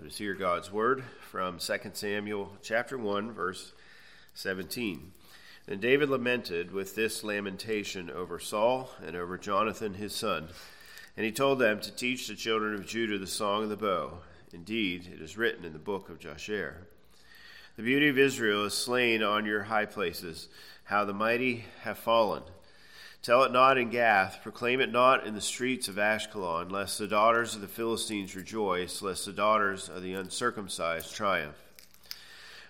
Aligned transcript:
Let 0.00 0.12
us 0.12 0.16
hear 0.16 0.32
God's 0.32 0.72
word 0.72 1.04
from 1.30 1.58
2 1.58 1.74
Samuel 1.92 2.56
chapter 2.62 2.96
1 2.96 3.32
verse 3.32 3.74
17. 4.32 5.12
Then 5.66 5.78
David 5.78 6.08
lamented 6.08 6.72
with 6.72 6.94
this 6.94 7.22
lamentation 7.22 8.10
over 8.10 8.38
Saul 8.38 8.88
and 9.06 9.14
over 9.14 9.36
Jonathan 9.36 9.92
his 9.92 10.14
son, 10.14 10.48
and 11.18 11.26
he 11.26 11.30
told 11.30 11.58
them 11.58 11.80
to 11.80 11.94
teach 11.94 12.26
the 12.26 12.34
children 12.34 12.72
of 12.72 12.86
Judah 12.86 13.18
the 13.18 13.26
song 13.26 13.64
of 13.64 13.68
the 13.68 13.76
bow. 13.76 14.20
Indeed, 14.54 15.06
it 15.12 15.20
is 15.20 15.36
written 15.36 15.66
in 15.66 15.74
the 15.74 15.78
book 15.78 16.08
of 16.08 16.18
Jasher. 16.18 16.86
The 17.76 17.82
beauty 17.82 18.08
of 18.08 18.16
Israel 18.16 18.64
is 18.64 18.72
slain 18.72 19.22
on 19.22 19.44
your 19.44 19.64
high 19.64 19.84
places, 19.84 20.48
how 20.84 21.04
the 21.04 21.12
mighty 21.12 21.66
have 21.82 21.98
fallen. 21.98 22.42
Tell 23.22 23.42
it 23.42 23.52
not 23.52 23.76
in 23.76 23.90
Gath, 23.90 24.40
proclaim 24.42 24.80
it 24.80 24.90
not 24.90 25.26
in 25.26 25.34
the 25.34 25.42
streets 25.42 25.88
of 25.88 25.96
Ashkelon, 25.96 26.70
lest 26.70 26.98
the 26.98 27.06
daughters 27.06 27.54
of 27.54 27.60
the 27.60 27.68
Philistines 27.68 28.34
rejoice, 28.34 29.02
lest 29.02 29.26
the 29.26 29.32
daughters 29.32 29.90
of 29.90 30.02
the 30.02 30.14
uncircumcised 30.14 31.14
triumph. 31.14 31.58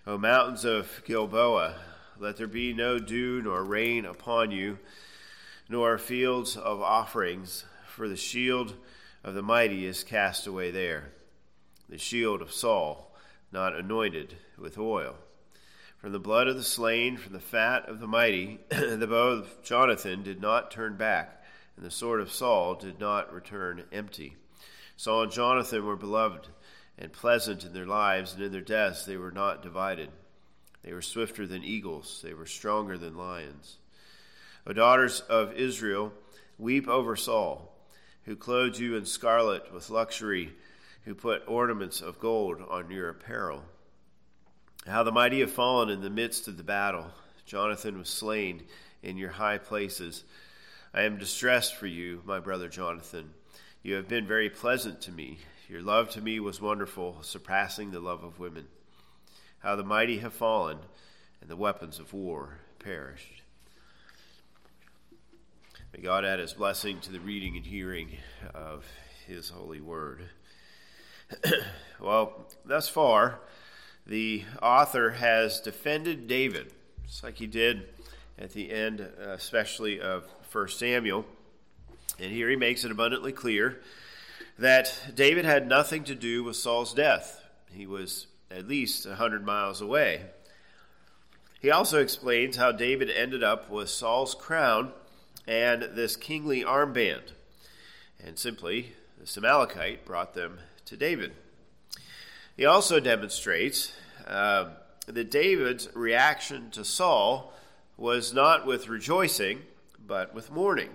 O 0.08 0.18
mountains 0.18 0.64
of 0.64 1.02
Gilboa, 1.06 1.76
let 2.18 2.36
there 2.36 2.48
be 2.48 2.72
no 2.72 2.98
dew 2.98 3.40
nor 3.40 3.62
rain 3.62 4.04
upon 4.04 4.50
you, 4.50 4.80
nor 5.68 5.96
fields 5.98 6.56
of 6.56 6.82
offerings, 6.82 7.64
for 7.86 8.08
the 8.08 8.16
shield 8.16 8.74
of 9.22 9.34
the 9.34 9.42
mighty 9.42 9.86
is 9.86 10.02
cast 10.02 10.48
away 10.48 10.72
there, 10.72 11.12
the 11.88 11.96
shield 11.96 12.42
of 12.42 12.52
Saul, 12.52 13.14
not 13.52 13.76
anointed 13.76 14.34
with 14.58 14.78
oil. 14.78 15.14
From 16.00 16.12
the 16.12 16.18
blood 16.18 16.48
of 16.48 16.56
the 16.56 16.64
slain, 16.64 17.18
from 17.18 17.34
the 17.34 17.40
fat 17.40 17.86
of 17.86 18.00
the 18.00 18.06
mighty, 18.06 18.58
the 18.70 19.06
bow 19.06 19.28
of 19.28 19.62
Jonathan 19.62 20.22
did 20.22 20.40
not 20.40 20.70
turn 20.70 20.96
back, 20.96 21.44
and 21.76 21.84
the 21.84 21.90
sword 21.90 22.22
of 22.22 22.32
Saul 22.32 22.74
did 22.74 22.98
not 22.98 23.30
return 23.34 23.84
empty. 23.92 24.36
Saul 24.96 25.24
and 25.24 25.32
Jonathan 25.32 25.84
were 25.84 25.96
beloved 25.96 26.48
and 26.96 27.12
pleasant 27.12 27.64
in 27.64 27.74
their 27.74 27.84
lives, 27.84 28.32
and 28.32 28.42
in 28.42 28.50
their 28.50 28.62
deaths 28.62 29.04
they 29.04 29.18
were 29.18 29.30
not 29.30 29.62
divided. 29.62 30.08
They 30.82 30.94
were 30.94 31.02
swifter 31.02 31.46
than 31.46 31.62
eagles, 31.62 32.22
they 32.24 32.32
were 32.32 32.46
stronger 32.46 32.96
than 32.96 33.18
lions. 33.18 33.76
O 34.66 34.72
daughters 34.72 35.20
of 35.20 35.52
Israel, 35.52 36.14
weep 36.56 36.88
over 36.88 37.14
Saul, 37.14 37.76
who 38.24 38.36
clothed 38.36 38.78
you 38.78 38.96
in 38.96 39.04
scarlet 39.04 39.70
with 39.70 39.90
luxury, 39.90 40.54
who 41.04 41.14
put 41.14 41.42
ornaments 41.46 42.00
of 42.00 42.18
gold 42.18 42.62
on 42.70 42.90
your 42.90 43.10
apparel. 43.10 43.64
How 44.86 45.02
the 45.02 45.12
mighty 45.12 45.40
have 45.40 45.50
fallen 45.50 45.90
in 45.90 46.00
the 46.00 46.08
midst 46.08 46.48
of 46.48 46.56
the 46.56 46.62
battle. 46.62 47.06
Jonathan 47.44 47.98
was 47.98 48.08
slain 48.08 48.62
in 49.02 49.18
your 49.18 49.30
high 49.30 49.58
places. 49.58 50.24
I 50.94 51.02
am 51.02 51.18
distressed 51.18 51.74
for 51.74 51.86
you, 51.86 52.22
my 52.24 52.40
brother 52.40 52.68
Jonathan. 52.68 53.34
You 53.82 53.94
have 53.96 54.08
been 54.08 54.26
very 54.26 54.48
pleasant 54.48 55.02
to 55.02 55.12
me. 55.12 55.38
Your 55.68 55.82
love 55.82 56.08
to 56.10 56.22
me 56.22 56.40
was 56.40 56.62
wonderful, 56.62 57.18
surpassing 57.20 57.90
the 57.90 58.00
love 58.00 58.24
of 58.24 58.38
women. 58.38 58.68
How 59.58 59.76
the 59.76 59.84
mighty 59.84 60.18
have 60.18 60.32
fallen, 60.32 60.78
and 61.42 61.50
the 61.50 61.56
weapons 61.56 61.98
of 61.98 62.14
war 62.14 62.60
perished. 62.78 63.42
May 65.92 66.00
God 66.00 66.24
add 66.24 66.38
his 66.38 66.54
blessing 66.54 67.00
to 67.00 67.12
the 67.12 67.20
reading 67.20 67.56
and 67.56 67.66
hearing 67.66 68.16
of 68.54 68.86
his 69.26 69.50
holy 69.50 69.80
word. 69.80 70.22
well, 72.00 72.46
thus 72.64 72.88
far, 72.88 73.40
the 74.06 74.44
author 74.62 75.10
has 75.10 75.60
defended 75.60 76.26
David, 76.26 76.72
just 77.06 77.22
like 77.22 77.36
he 77.36 77.46
did 77.46 77.88
at 78.38 78.52
the 78.52 78.70
end, 78.70 79.00
uh, 79.00 79.30
especially 79.30 80.00
of 80.00 80.24
1 80.50 80.68
Samuel. 80.68 81.24
And 82.18 82.32
here 82.32 82.50
he 82.50 82.56
makes 82.56 82.84
it 82.84 82.90
abundantly 82.90 83.32
clear 83.32 83.80
that 84.58 85.12
David 85.14 85.44
had 85.44 85.66
nothing 85.66 86.04
to 86.04 86.14
do 86.14 86.44
with 86.44 86.56
Saul's 86.56 86.92
death. 86.92 87.42
He 87.72 87.86
was 87.86 88.26
at 88.50 88.68
least 88.68 89.06
a 89.06 89.10
100 89.10 89.44
miles 89.44 89.80
away. 89.80 90.22
He 91.60 91.70
also 91.70 92.00
explains 92.00 92.56
how 92.56 92.72
David 92.72 93.10
ended 93.10 93.42
up 93.42 93.70
with 93.70 93.90
Saul's 93.90 94.34
crown 94.34 94.92
and 95.46 95.82
this 95.82 96.16
kingly 96.16 96.62
armband. 96.62 97.32
And 98.22 98.38
simply, 98.38 98.94
this 99.18 99.36
Amalekite 99.36 100.04
brought 100.04 100.34
them 100.34 100.58
to 100.86 100.96
David. 100.96 101.32
He 102.60 102.66
also 102.66 103.00
demonstrates 103.00 103.90
uh, 104.26 104.66
that 105.06 105.30
David's 105.30 105.88
reaction 105.94 106.70
to 106.72 106.84
Saul 106.84 107.54
was 107.96 108.34
not 108.34 108.66
with 108.66 108.86
rejoicing, 108.86 109.62
but 110.06 110.34
with 110.34 110.50
mourning. 110.50 110.90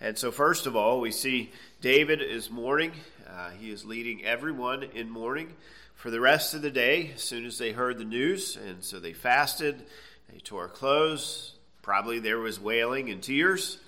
And 0.00 0.18
so, 0.18 0.32
first 0.32 0.66
of 0.66 0.74
all, 0.74 1.00
we 1.00 1.12
see 1.12 1.52
David 1.80 2.20
is 2.20 2.50
mourning. 2.50 2.90
Uh, 3.24 3.50
he 3.50 3.70
is 3.70 3.84
leading 3.84 4.24
everyone 4.24 4.82
in 4.82 5.08
mourning 5.08 5.52
for 5.94 6.10
the 6.10 6.18
rest 6.18 6.54
of 6.54 6.62
the 6.62 6.72
day 6.72 7.12
as 7.14 7.22
soon 7.22 7.44
as 7.46 7.56
they 7.56 7.70
heard 7.70 7.98
the 7.98 8.04
news. 8.04 8.56
And 8.56 8.82
so 8.82 8.98
they 8.98 9.12
fasted, 9.12 9.80
they 10.32 10.40
tore 10.40 10.66
clothes. 10.66 11.52
Probably 11.82 12.18
there 12.18 12.40
was 12.40 12.58
wailing 12.58 13.10
and 13.10 13.22
tears, 13.22 13.78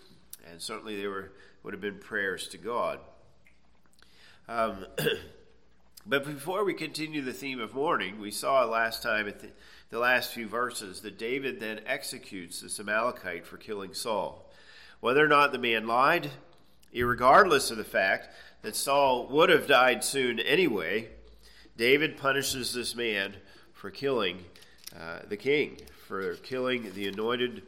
and 0.49 0.63
certainly 0.63 1.01
there 1.01 1.11
were, 1.11 1.33
would 1.65 1.75
have 1.75 1.81
been 1.81 1.99
prayers 1.99 2.47
to 2.51 2.59
God. 2.59 3.01
Um, 4.49 4.87
But 6.09 6.25
before 6.25 6.65
we 6.65 6.73
continue 6.73 7.21
the 7.21 7.33
theme 7.33 7.59
of 7.59 7.75
mourning, 7.75 8.21
we 8.21 8.31
saw 8.31 8.65
last 8.65 9.03
time 9.03 9.27
at 9.27 9.41
the, 9.41 9.49
the 9.91 9.99
last 9.99 10.33
few 10.33 10.47
verses 10.47 11.01
that 11.01 11.19
David 11.19 11.59
then 11.59 11.81
executes 11.85 12.61
this 12.61 12.79
Amalekite 12.79 13.45
for 13.45 13.57
killing 13.57 13.93
Saul. 13.93 14.49
Whether 15.01 15.25
or 15.25 15.29
not 15.29 15.51
the 15.51 15.59
man 15.59 15.89
lied, 15.89 16.31
regardless 16.95 17.73
of 17.73 17.77
the 17.77 17.83
fact 17.83 18.29
that 18.63 18.77
Saul 18.77 19.27
would 19.33 19.51
have 19.51 19.67
died 19.67 20.05
soon 20.05 20.39
anyway, 20.39 21.09
David 21.77 22.17
punishes 22.17 22.73
this 22.73 22.95
man 22.95 23.35
for 23.73 23.91
killing 23.91 24.45
uh, 24.97 25.23
the 25.29 25.37
king, 25.37 25.77
for 26.07 26.37
killing 26.37 26.93
the 26.95 27.09
anointed 27.09 27.65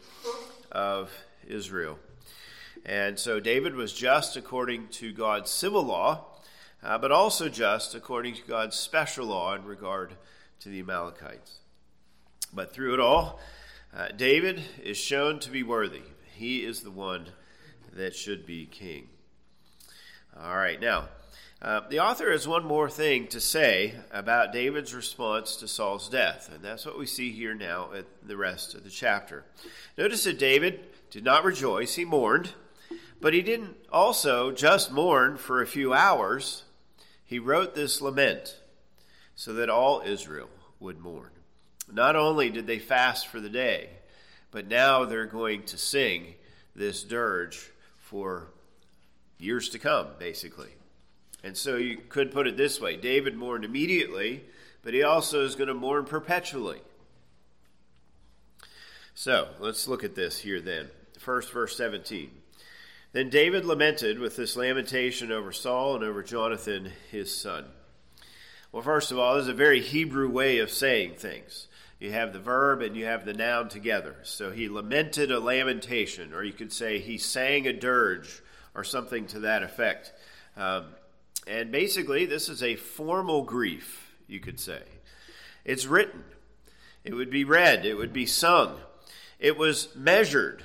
of 0.70 1.10
Israel. 1.44 1.98
And 2.86 3.18
so 3.18 3.40
David 3.40 3.74
was 3.74 3.92
just 3.92 4.36
according 4.36 4.90
to 4.90 5.12
God's 5.12 5.50
civil 5.50 5.82
law 5.82 6.27
uh, 6.82 6.98
but 6.98 7.12
also 7.12 7.48
just 7.48 7.94
according 7.94 8.34
to 8.34 8.42
God's 8.42 8.76
special 8.76 9.26
law 9.26 9.54
in 9.54 9.64
regard 9.64 10.14
to 10.60 10.68
the 10.68 10.80
Amalekites. 10.80 11.58
But 12.52 12.72
through 12.72 12.94
it 12.94 13.00
all, 13.00 13.40
uh, 13.96 14.08
David 14.16 14.62
is 14.82 14.96
shown 14.96 15.38
to 15.40 15.50
be 15.50 15.62
worthy. 15.62 16.02
He 16.34 16.64
is 16.64 16.80
the 16.80 16.90
one 16.90 17.26
that 17.94 18.14
should 18.14 18.46
be 18.46 18.66
king. 18.66 19.08
All 20.40 20.56
right, 20.56 20.80
now, 20.80 21.08
uh, 21.60 21.80
the 21.88 21.98
author 21.98 22.30
has 22.30 22.46
one 22.46 22.64
more 22.64 22.88
thing 22.88 23.26
to 23.26 23.40
say 23.40 23.94
about 24.12 24.52
David's 24.52 24.94
response 24.94 25.56
to 25.56 25.66
Saul's 25.66 26.08
death, 26.08 26.48
and 26.54 26.62
that's 26.62 26.86
what 26.86 26.98
we 26.98 27.06
see 27.06 27.32
here 27.32 27.54
now 27.54 27.90
at 27.92 28.06
the 28.22 28.36
rest 28.36 28.74
of 28.74 28.84
the 28.84 28.90
chapter. 28.90 29.44
Notice 29.96 30.22
that 30.24 30.38
David 30.38 30.80
did 31.10 31.24
not 31.24 31.42
rejoice, 31.42 31.96
he 31.96 32.04
mourned, 32.04 32.52
but 33.20 33.34
he 33.34 33.42
didn't 33.42 33.76
also 33.90 34.52
just 34.52 34.92
mourn 34.92 35.36
for 35.36 35.60
a 35.60 35.66
few 35.66 35.92
hours 35.92 36.62
he 37.28 37.38
wrote 37.38 37.74
this 37.74 38.00
lament 38.00 38.56
so 39.36 39.52
that 39.52 39.68
all 39.68 40.00
Israel 40.00 40.48
would 40.80 40.98
mourn. 40.98 41.28
Not 41.92 42.16
only 42.16 42.48
did 42.48 42.66
they 42.66 42.78
fast 42.78 43.28
for 43.28 43.38
the 43.38 43.50
day, 43.50 43.90
but 44.50 44.66
now 44.66 45.04
they're 45.04 45.26
going 45.26 45.62
to 45.64 45.76
sing 45.76 46.34
this 46.74 47.04
dirge 47.04 47.70
for 47.98 48.48
years 49.38 49.68
to 49.68 49.78
come, 49.78 50.06
basically. 50.18 50.70
And 51.44 51.54
so 51.54 51.76
you 51.76 51.98
could 51.98 52.32
put 52.32 52.46
it 52.46 52.56
this 52.56 52.80
way 52.80 52.96
David 52.96 53.36
mourned 53.36 53.66
immediately, 53.66 54.44
but 54.82 54.94
he 54.94 55.02
also 55.02 55.44
is 55.44 55.54
going 55.54 55.68
to 55.68 55.74
mourn 55.74 56.06
perpetually. 56.06 56.80
So 59.14 59.48
let's 59.60 59.86
look 59.86 60.02
at 60.02 60.14
this 60.14 60.38
here 60.38 60.62
then. 60.62 60.88
First, 61.18 61.52
verse 61.52 61.76
17. 61.76 62.30
Then 63.12 63.30
David 63.30 63.64
lamented 63.64 64.18
with 64.18 64.36
this 64.36 64.56
lamentation 64.56 65.32
over 65.32 65.50
Saul 65.50 65.94
and 65.94 66.04
over 66.04 66.22
Jonathan, 66.22 66.92
his 67.10 67.34
son. 67.34 67.64
Well, 68.70 68.82
first 68.82 69.10
of 69.10 69.18
all, 69.18 69.34
this 69.34 69.44
is 69.44 69.48
a 69.48 69.54
very 69.54 69.80
Hebrew 69.80 70.28
way 70.28 70.58
of 70.58 70.70
saying 70.70 71.14
things. 71.14 71.68
You 71.98 72.12
have 72.12 72.32
the 72.32 72.38
verb 72.38 72.82
and 72.82 72.94
you 72.94 73.06
have 73.06 73.24
the 73.24 73.32
noun 73.32 73.70
together. 73.70 74.16
So 74.24 74.50
he 74.50 74.68
lamented 74.68 75.30
a 75.30 75.40
lamentation, 75.40 76.34
or 76.34 76.44
you 76.44 76.52
could 76.52 76.72
say 76.72 76.98
he 76.98 77.16
sang 77.16 77.66
a 77.66 77.72
dirge, 77.72 78.42
or 78.74 78.84
something 78.84 79.26
to 79.28 79.40
that 79.40 79.62
effect. 79.62 80.12
Um, 80.56 80.84
and 81.46 81.72
basically, 81.72 82.26
this 82.26 82.50
is 82.50 82.62
a 82.62 82.76
formal 82.76 83.42
grief, 83.42 84.14
you 84.26 84.38
could 84.38 84.60
say. 84.60 84.82
It's 85.64 85.86
written, 85.86 86.24
it 87.04 87.14
would 87.14 87.30
be 87.30 87.44
read, 87.44 87.86
it 87.86 87.94
would 87.94 88.12
be 88.12 88.26
sung, 88.26 88.78
it 89.38 89.56
was 89.56 89.94
measured. 89.96 90.60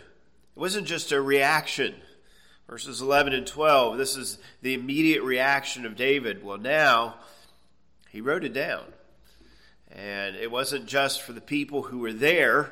It 0.55 0.59
wasn't 0.59 0.87
just 0.87 1.11
a 1.11 1.21
reaction 1.21 1.95
Verses 2.73 3.01
11 3.01 3.33
and 3.33 3.45
12, 3.45 3.99
this 3.99 4.17
is 4.17 4.39
the 4.63 4.73
immediate 4.73 5.21
reaction 5.21 5.85
of 5.85 5.95
David. 5.95 6.43
Well, 6.43 6.57
now 6.57 7.17
he 8.09 8.19
wrote 8.19 8.43
it 8.43 8.51
down. 8.51 8.81
And 9.91 10.35
it 10.35 10.49
wasn't 10.49 10.87
just 10.87 11.21
for 11.21 11.33
the 11.33 11.39
people 11.39 11.83
who 11.83 11.99
were 11.99 12.13
there, 12.13 12.71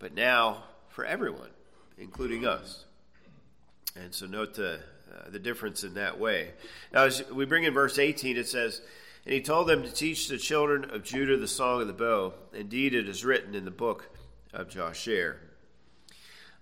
but 0.00 0.16
now 0.16 0.64
for 0.88 1.04
everyone, 1.04 1.50
including 1.96 2.44
us. 2.44 2.86
And 3.94 4.12
so 4.12 4.26
note 4.26 4.54
the, 4.54 4.80
uh, 5.14 5.30
the 5.30 5.38
difference 5.38 5.84
in 5.84 5.94
that 5.94 6.18
way. 6.18 6.50
Now, 6.92 7.04
as 7.04 7.22
we 7.30 7.44
bring 7.44 7.62
in 7.62 7.72
verse 7.72 8.00
18, 8.00 8.36
it 8.36 8.48
says, 8.48 8.80
And 9.24 9.32
he 9.32 9.40
told 9.40 9.68
them 9.68 9.84
to 9.84 9.92
teach 9.92 10.26
the 10.26 10.38
children 10.38 10.90
of 10.90 11.04
Judah 11.04 11.36
the 11.36 11.46
song 11.46 11.80
of 11.80 11.86
the 11.86 11.92
bow. 11.92 12.34
Indeed, 12.52 12.94
it 12.94 13.08
is 13.08 13.24
written 13.24 13.54
in 13.54 13.64
the 13.64 13.70
book 13.70 14.10
of 14.52 14.68
Jasher. 14.68 15.38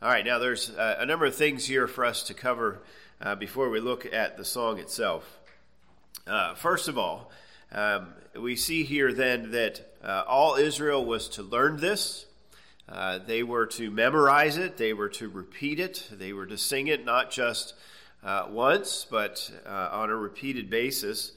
All 0.04 0.10
right, 0.10 0.26
now 0.26 0.38
there's 0.38 0.68
uh, 0.68 0.96
a 0.98 1.06
number 1.06 1.24
of 1.24 1.34
things 1.34 1.64
here 1.64 1.86
for 1.86 2.04
us 2.04 2.24
to 2.24 2.34
cover 2.34 2.82
uh, 3.22 3.36
before 3.36 3.70
we 3.70 3.80
look 3.80 4.04
at 4.12 4.36
the 4.36 4.44
song 4.44 4.78
itself. 4.78 5.40
Uh, 6.26 6.54
first 6.54 6.88
of 6.88 6.98
all, 6.98 7.30
um, 7.72 8.08
we 8.38 8.54
see 8.54 8.84
here 8.84 9.14
then 9.14 9.52
that 9.52 9.94
uh, 10.04 10.24
all 10.28 10.56
Israel 10.56 11.02
was 11.02 11.30
to 11.30 11.42
learn 11.42 11.78
this. 11.78 12.26
Uh, 12.86 13.16
they 13.16 13.42
were 13.42 13.64
to 13.64 13.90
memorize 13.90 14.58
it, 14.58 14.76
they 14.76 14.92
were 14.92 15.08
to 15.08 15.30
repeat 15.30 15.80
it, 15.80 16.06
they 16.12 16.34
were 16.34 16.44
to 16.44 16.58
sing 16.58 16.88
it 16.88 17.06
not 17.06 17.30
just 17.30 17.72
uh, 18.22 18.44
once, 18.50 19.06
but 19.10 19.50
on 19.66 20.10
a 20.10 20.16
repeated 20.16 20.68
basis. 20.68 21.32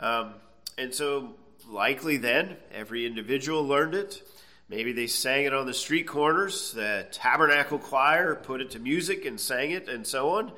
Um, 0.00 0.32
and 0.78 0.94
so, 0.94 1.34
likely 1.68 2.16
then, 2.16 2.56
every 2.72 3.04
individual 3.04 3.62
learned 3.62 3.94
it. 3.94 4.22
Maybe 4.68 4.92
they 4.92 5.06
sang 5.06 5.44
it 5.44 5.54
on 5.54 5.66
the 5.66 5.74
street 5.74 6.08
corners. 6.08 6.72
The 6.72 7.06
tabernacle 7.12 7.78
choir 7.78 8.34
put 8.34 8.60
it 8.60 8.72
to 8.72 8.80
music 8.80 9.24
and 9.24 9.38
sang 9.38 9.70
it, 9.70 9.88
and 9.88 10.06
so 10.06 10.30
on. 10.30 10.52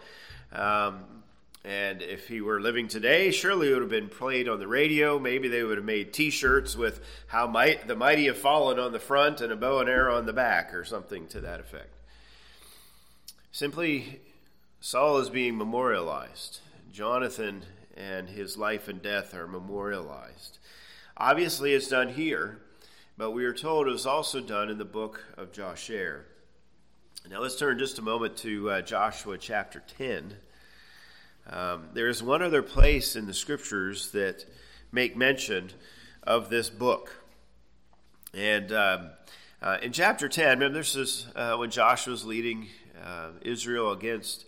Um, 0.52 1.05
and 1.64 2.00
if 2.00 2.28
he 2.28 2.40
were 2.40 2.60
living 2.60 2.88
today, 2.88 3.31
surely 3.31 3.69
it 3.69 3.72
would 3.72 3.82
have 3.82 3.90
been 3.90 4.08
played 4.08 4.49
on 4.49 4.60
the 4.60 4.66
radio. 4.66 5.19
Maybe 5.19 5.49
they 5.49 5.62
would 5.62 5.76
have 5.76 5.84
made 5.84 6.14
T-shirts 6.14 6.75
with 6.75 7.00
"How 7.26 7.46
might 7.46 7.87
the 7.87 7.96
mighty 7.96 8.26
have 8.26 8.38
fallen" 8.38 8.78
on 8.78 8.93
the 8.93 8.99
front 8.99 9.43
and 9.43 9.52
a 9.52 9.56
bow 9.56 9.81
and 9.81 9.90
arrow 9.90 10.16
on 10.16 10.25
the 10.25 10.32
back, 10.32 10.72
or 10.72 10.84
something 10.84 11.26
to 11.28 11.40
that 11.40 11.61
effect. 11.61 11.93
Simply, 13.52 14.20
Saul 14.81 15.19
is 15.19 15.28
being 15.28 15.58
memorialized. 15.58 16.61
Jonathan 16.93 17.64
and 17.96 18.31
his 18.31 18.56
life 18.56 18.88
and 18.88 19.02
death 19.02 19.34
are 19.34 19.49
memorialized. 19.49 20.58
Obviously, 21.16 21.75
it's 21.75 21.88
done 21.88 22.08
here, 22.08 22.61
but 23.18 23.32
we 23.32 23.44
are 23.44 23.52
told 23.52 23.88
it 23.88 23.90
was 23.90 24.06
also 24.06 24.40
done 24.40 24.70
in 24.70 24.78
the 24.78 24.84
book 24.84 25.24
of 25.36 25.50
Jasher. 25.50 26.24
Now, 27.28 27.40
let's 27.40 27.56
turn 27.56 27.76
just 27.76 27.98
a 27.98 28.02
moment 28.02 28.36
to 28.38 28.70
uh, 28.70 28.80
Joshua 28.80 29.36
chapter 29.36 29.82
10. 29.98 30.36
Um, 31.50 31.88
there 31.94 32.06
is 32.06 32.22
one 32.22 32.42
other 32.42 32.62
place 32.62 33.16
in 33.16 33.26
the 33.26 33.34
scriptures 33.34 34.12
that 34.12 34.46
make 34.92 35.16
mention 35.16 35.70
of 36.22 36.48
this 36.48 36.70
book. 36.70 37.24
And 38.32 38.70
um, 38.70 39.10
uh, 39.60 39.78
in 39.82 39.90
chapter 39.90 40.28
10, 40.28 40.60
remember, 40.60 40.78
this 40.78 40.94
is 40.94 41.26
uh, 41.34 41.56
when 41.56 41.70
Joshua 41.70 42.12
was 42.12 42.24
leading 42.24 42.68
uh, 43.04 43.30
Israel 43.42 43.90
against 43.90 44.46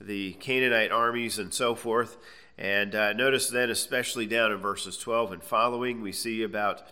the 0.00 0.34
Canaanite 0.34 0.92
armies 0.92 1.40
and 1.40 1.52
so 1.52 1.74
forth. 1.74 2.16
And 2.58 2.94
uh, 2.94 3.12
notice 3.14 3.50
then, 3.50 3.70
especially 3.70 4.26
down 4.26 4.52
in 4.52 4.58
verses 4.58 4.96
12 4.98 5.32
and 5.32 5.42
following, 5.42 6.00
we 6.00 6.12
see 6.12 6.44
about 6.44 6.84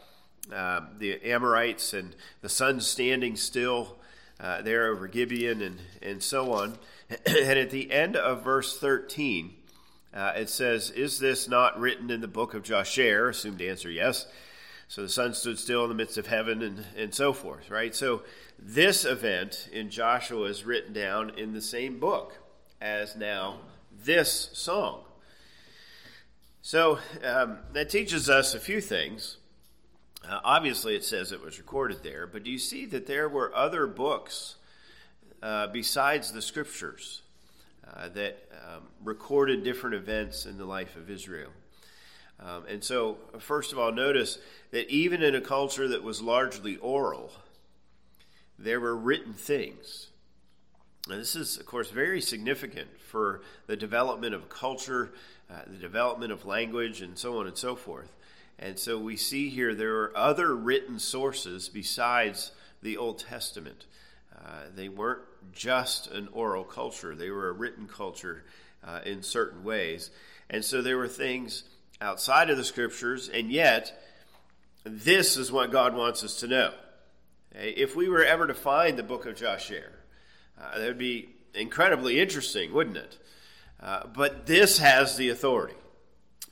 um, 0.50 0.88
the 0.98 1.22
Amorites 1.24 1.92
and 1.92 2.14
the 2.40 2.48
sun 2.48 2.80
standing 2.80 3.36
still 3.36 3.96
uh, 4.40 4.62
there 4.62 4.88
over 4.88 5.06
Gibeon 5.06 5.62
and, 5.62 5.78
and 6.00 6.22
so 6.22 6.52
on. 6.52 6.78
and 7.26 7.58
at 7.58 7.70
the 7.70 7.92
end 7.92 8.16
of 8.16 8.42
verse 8.42 8.78
13, 8.78 9.54
uh, 10.14 10.32
it 10.36 10.50
says, 10.50 10.90
Is 10.90 11.18
this 11.18 11.48
not 11.48 11.78
written 11.78 12.10
in 12.10 12.20
the 12.20 12.28
book 12.28 12.54
of 12.54 12.62
Jasher? 12.62 13.28
Assumed 13.28 13.62
answer, 13.62 13.90
yes. 13.90 14.26
So 14.88 15.02
the 15.02 15.08
sun 15.08 15.32
stood 15.32 15.58
still 15.58 15.84
in 15.84 15.88
the 15.88 15.94
midst 15.94 16.18
of 16.18 16.26
heaven 16.26 16.60
and, 16.60 16.84
and 16.96 17.14
so 17.14 17.32
forth, 17.32 17.70
right? 17.70 17.94
So 17.94 18.22
this 18.58 19.04
event 19.06 19.68
in 19.72 19.88
Joshua 19.88 20.44
is 20.48 20.64
written 20.64 20.92
down 20.92 21.30
in 21.38 21.54
the 21.54 21.62
same 21.62 21.98
book 21.98 22.36
as 22.80 23.16
now 23.16 23.60
this 24.04 24.50
song. 24.52 25.04
So 26.60 26.98
um, 27.24 27.58
that 27.72 27.88
teaches 27.88 28.28
us 28.28 28.54
a 28.54 28.60
few 28.60 28.80
things. 28.80 29.38
Uh, 30.28 30.40
obviously, 30.44 30.94
it 30.94 31.04
says 31.04 31.32
it 31.32 31.42
was 31.42 31.58
recorded 31.58 32.02
there, 32.02 32.26
but 32.26 32.44
do 32.44 32.50
you 32.50 32.58
see 32.58 32.86
that 32.86 33.06
there 33.06 33.28
were 33.28 33.54
other 33.54 33.86
books 33.86 34.56
uh, 35.42 35.66
besides 35.66 36.32
the 36.32 36.42
scriptures 36.42 37.22
uh, 37.92 38.08
that 38.10 38.48
um, 38.64 38.82
recorded 39.02 39.64
different 39.64 39.96
events 39.96 40.46
in 40.46 40.58
the 40.58 40.64
life 40.64 40.96
of 40.96 41.10
Israel? 41.10 41.50
Um, 42.38 42.64
and 42.68 42.82
so, 42.82 43.18
first 43.38 43.72
of 43.72 43.78
all, 43.78 43.92
notice 43.92 44.38
that 44.70 44.88
even 44.88 45.22
in 45.22 45.34
a 45.34 45.40
culture 45.40 45.88
that 45.88 46.02
was 46.02 46.22
largely 46.22 46.76
oral, 46.76 47.32
there 48.58 48.80
were 48.80 48.96
written 48.96 49.32
things. 49.32 50.08
And 51.08 51.20
this 51.20 51.34
is, 51.34 51.58
of 51.58 51.66
course, 51.66 51.90
very 51.90 52.20
significant 52.20 52.88
for 53.00 53.42
the 53.66 53.76
development 53.76 54.34
of 54.34 54.48
culture 54.48 55.12
uh, 55.52 55.60
the 55.66 55.76
development 55.76 56.32
of 56.32 56.46
language, 56.46 57.02
and 57.02 57.18
so 57.18 57.38
on 57.38 57.46
and 57.46 57.58
so 57.58 57.76
forth. 57.76 58.10
And 58.62 58.78
so 58.78 58.96
we 58.96 59.16
see 59.16 59.48
here 59.48 59.74
there 59.74 59.96
are 60.02 60.16
other 60.16 60.54
written 60.54 61.00
sources 61.00 61.68
besides 61.68 62.52
the 62.80 62.96
Old 62.96 63.18
Testament. 63.18 63.86
Uh, 64.34 64.66
they 64.74 64.88
weren't 64.88 65.22
just 65.52 66.06
an 66.12 66.28
oral 66.32 66.62
culture, 66.62 67.14
they 67.14 67.30
were 67.30 67.48
a 67.48 67.52
written 67.52 67.88
culture 67.88 68.44
uh, 68.86 69.00
in 69.04 69.22
certain 69.22 69.64
ways. 69.64 70.10
And 70.48 70.64
so 70.64 70.80
there 70.80 70.96
were 70.96 71.08
things 71.08 71.64
outside 72.00 72.50
of 72.50 72.56
the 72.56 72.64
scriptures, 72.64 73.28
and 73.28 73.50
yet 73.50 74.00
this 74.84 75.36
is 75.36 75.50
what 75.50 75.72
God 75.72 75.96
wants 75.96 76.22
us 76.22 76.40
to 76.40 76.46
know. 76.46 76.72
If 77.52 77.96
we 77.96 78.08
were 78.08 78.24
ever 78.24 78.46
to 78.46 78.54
find 78.54 78.96
the 78.96 79.02
book 79.02 79.26
of 79.26 79.36
Jasher, 79.36 79.92
uh, 80.60 80.78
that 80.78 80.86
would 80.86 80.98
be 80.98 81.30
incredibly 81.54 82.20
interesting, 82.20 82.72
wouldn't 82.72 82.96
it? 82.96 83.18
Uh, 83.80 84.06
but 84.06 84.46
this 84.46 84.78
has 84.78 85.16
the 85.16 85.30
authority. 85.30 85.74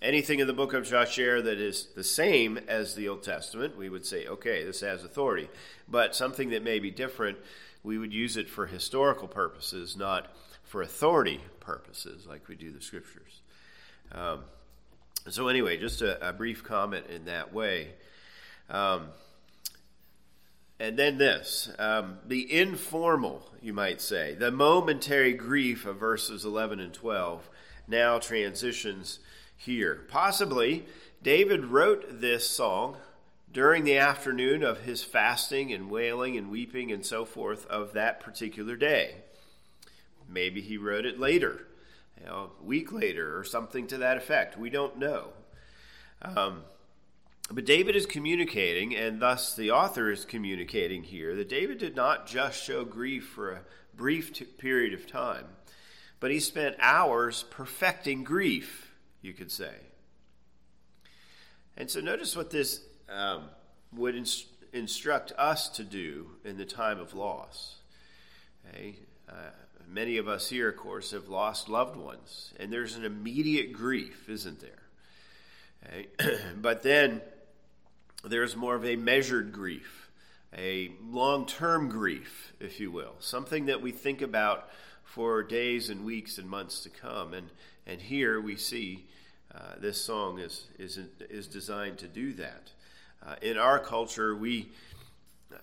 Anything 0.03 0.39
in 0.39 0.47
the 0.47 0.55
book 0.55 0.73
of 0.73 0.89
Jasher 0.89 1.43
that 1.43 1.59
is 1.59 1.89
the 1.95 2.05
same 2.05 2.59
as 2.69 2.95
the 2.95 3.09
Old 3.09 3.23
Testament, 3.23 3.77
we 3.77 3.91
would 3.91 4.07
say, 4.07 4.27
okay, 4.27 4.65
this 4.65 4.81
has 4.81 5.05
authority. 5.05 5.51
But 5.89 6.15
something 6.15 6.51
that 6.51 6.63
may 6.63 6.79
be 6.79 6.91
different, 6.91 7.37
we 7.83 7.99
would 7.99 8.13
use 8.13 8.39
it 8.39 8.49
for 8.49 8.67
historical 8.67 9.29
purposes, 9.29 9.99
not 9.99 10.35
for 10.65 10.81
authority 10.81 11.41
purposes, 11.61 12.27
like 12.27 12.49
we 12.49 12.55
do 12.55 12.73
the 12.73 12.81
scriptures. 12.81 13.43
Um, 14.13 14.45
so, 15.29 15.49
anyway, 15.49 15.77
just 15.77 16.01
a, 16.01 16.29
a, 16.29 16.33
brief 16.33 16.65
comment 16.65 17.07
in 17.09 17.27
that 17.27 17.53
way. 17.53 17.89
Um, 18.71 19.09
and 20.79 20.99
then 20.99 21.19
this 21.19 21.71
um, 21.79 22.19
the 22.27 22.51
informal, 22.59 23.43
you 23.61 23.75
might 23.75 24.01
say, 24.01 24.35
the 24.35 24.51
momentary 24.51 25.35
grief 25.35 25.85
of 25.85 25.99
verses 25.99 26.47
11 26.47 26.81
and 26.81 26.95
12 26.95 27.51
now 27.87 28.19
transitions 28.19 29.19
here. 29.61 30.07
Possibly, 30.09 30.87
David 31.23 31.67
wrote 31.67 32.21
this 32.21 32.49
song 32.49 32.97
during 33.53 33.85
the 33.85 33.99
afternoon 33.99 34.63
of 34.63 34.83
his 34.83 35.03
fasting 35.03 35.73
and 35.73 35.91
wailing 35.91 36.37
and 36.37 36.51
weeping 36.51 36.91
and 36.91 37.05
so 37.05 37.25
forth 37.25 37.67
of 37.67 37.93
that 37.93 38.21
particular 38.21 38.75
day. 38.75 39.17
Maybe 40.29 40.63
he 40.63 40.79
wrote 40.79 41.05
it 41.05 41.19
later, 41.21 41.67
you 42.19 42.27
know, 42.27 42.53
a 42.61 42.65
week 42.65 42.91
later, 42.91 43.37
or 43.37 43.45
something 43.45 43.87
to 43.89 43.99
that 43.99 44.17
effect. 44.17 44.57
We 44.57 44.71
don't 44.71 44.99
know. 44.99 45.29
Um, 46.23 46.63
but 47.51 47.67
David 47.67 47.97
is 47.97 48.07
communicating, 48.07 48.95
and 48.97 49.21
thus 49.21 49.55
the 49.55 49.73
author 49.73 50.11
is 50.11 50.25
communicating 50.25 51.03
here, 51.03 51.35
that 51.35 51.49
David 51.49 51.79
did 51.79 51.97
not 51.97 52.27
just 52.27 52.63
show 52.63 52.85
grief 52.85 53.27
for 53.27 53.51
a 53.51 53.61
brief 53.95 54.33
t- 54.33 54.45
period 54.45 54.95
of 54.95 55.07
time, 55.07 55.47
but 56.21 56.31
he 56.31 56.39
spent 56.39 56.77
hours 56.79 57.45
perfecting 57.51 58.23
grief, 58.23 58.90
you 59.23 59.33
could 59.33 59.51
say. 59.51 59.75
And 61.77 61.91
so 61.91 62.01
notice 62.01 62.37
what 62.37 62.51
this 62.51 62.83
um, 63.09 63.45
would 63.97 64.15
inst- 64.15 64.47
instruct 64.73 65.33
us 65.39 65.69
to 65.71 65.85
do 65.85 66.31
in 66.45 66.57
the 66.57 66.65
time 66.65 67.01
of 67.01 67.15
loss. 67.15 67.77
Okay? 68.69 68.97
Uh, 69.29 69.51
many 69.89 70.19
of 70.19 70.29
us 70.29 70.49
here, 70.49 70.69
of 70.69 70.77
course, 70.77 71.13
have 71.13 71.29
lost 71.29 71.69
loved 71.69 71.97
ones, 71.97 72.53
and 72.59 72.73
there's 72.73 72.97
an 72.97 73.05
immediate 73.05 73.73
grief, 73.73 74.29
isn't 74.29 74.61
there? 74.61 74.83
Okay? 75.87 76.39
but 76.57 76.83
then 76.83 77.21
there's 78.25 78.57
more 78.57 78.75
of 78.75 78.85
a 78.85 78.97
measured 78.97 79.53
grief, 79.53 80.11
a 80.57 80.93
long 81.03 81.47
term 81.47 81.89
grief, 81.89 82.53
if 82.61 82.81
you 82.81 82.91
will, 82.91 83.15
something 83.21 83.67
that 83.67 83.81
we 83.81 83.93
think 83.93 84.21
about 84.23 84.69
for 85.03 85.43
days 85.43 85.91
and 85.91 86.05
weeks 86.05 86.39
and 86.39 86.49
months 86.49 86.81
to 86.81 86.91
come. 86.91 87.35
And, 87.35 87.49
and 87.87 88.01
here 88.01 88.41
we 88.41 88.57
see 88.57 89.07
uh, 89.55 89.75
this 89.79 90.01
song 90.01 90.39
is, 90.39 90.67
is, 90.79 90.99
is 91.29 91.47
designed 91.47 91.99
to 91.99 92.07
do 92.07 92.33
that. 92.35 92.71
Uh, 93.25 93.35
in 93.43 93.57
our 93.57 93.79
culture, 93.79 94.35
we. 94.35 94.69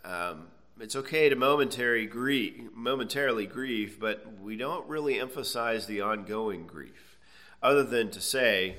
Um, 0.03 0.47
it's 0.79 0.95
okay 0.95 1.27
to 1.27 1.36
momentary 1.36 2.05
grieve, 2.05 2.69
momentarily 2.75 3.47
grieve, 3.47 4.00
but 4.00 4.39
we 4.39 4.55
don't 4.55 4.88
really 4.88 5.19
emphasize 5.19 5.88
the 5.88 6.01
ongoing 6.01 6.67
grief, 6.67 7.17
other 7.63 7.83
than 7.83 8.12
to 8.12 8.21
say, 8.21 8.75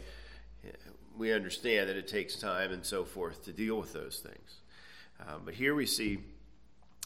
we 1.18 1.32
understand 1.32 1.88
that 1.88 1.96
it 1.96 2.06
takes 2.06 2.36
time 2.36 2.70
and 2.72 2.84
so 2.86 3.04
forth 3.04 3.44
to 3.44 3.52
deal 3.52 3.78
with 3.78 3.92
those 3.92 4.20
things. 4.20 4.58
Um, 5.26 5.42
but 5.44 5.54
here 5.54 5.74
we 5.74 5.86
see 5.86 6.20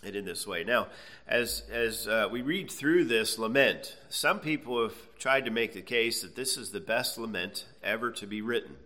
it 0.03 0.17
in 0.17 0.25
this 0.25 0.47
way. 0.47 0.65
Now, 0.65 0.89
as 1.29 1.63
as 1.71 2.09
uh, 2.09 2.29
we 2.31 2.43
read 2.43 2.71
through 2.71 3.05
this 3.05 3.39
lament, 3.39 3.97
some 4.09 4.41
people 4.41 4.83
have 4.83 4.97
tried 5.19 5.45
to 5.45 5.51
make 5.51 5.73
the 5.75 5.83
case 5.83 6.23
that 6.23 6.35
this 6.35 6.57
is 6.57 6.71
the 6.71 6.81
best 6.81 7.19
lament 7.19 7.67
ever 7.83 8.11
to 8.13 8.27
be 8.27 8.43
written. 8.43 8.77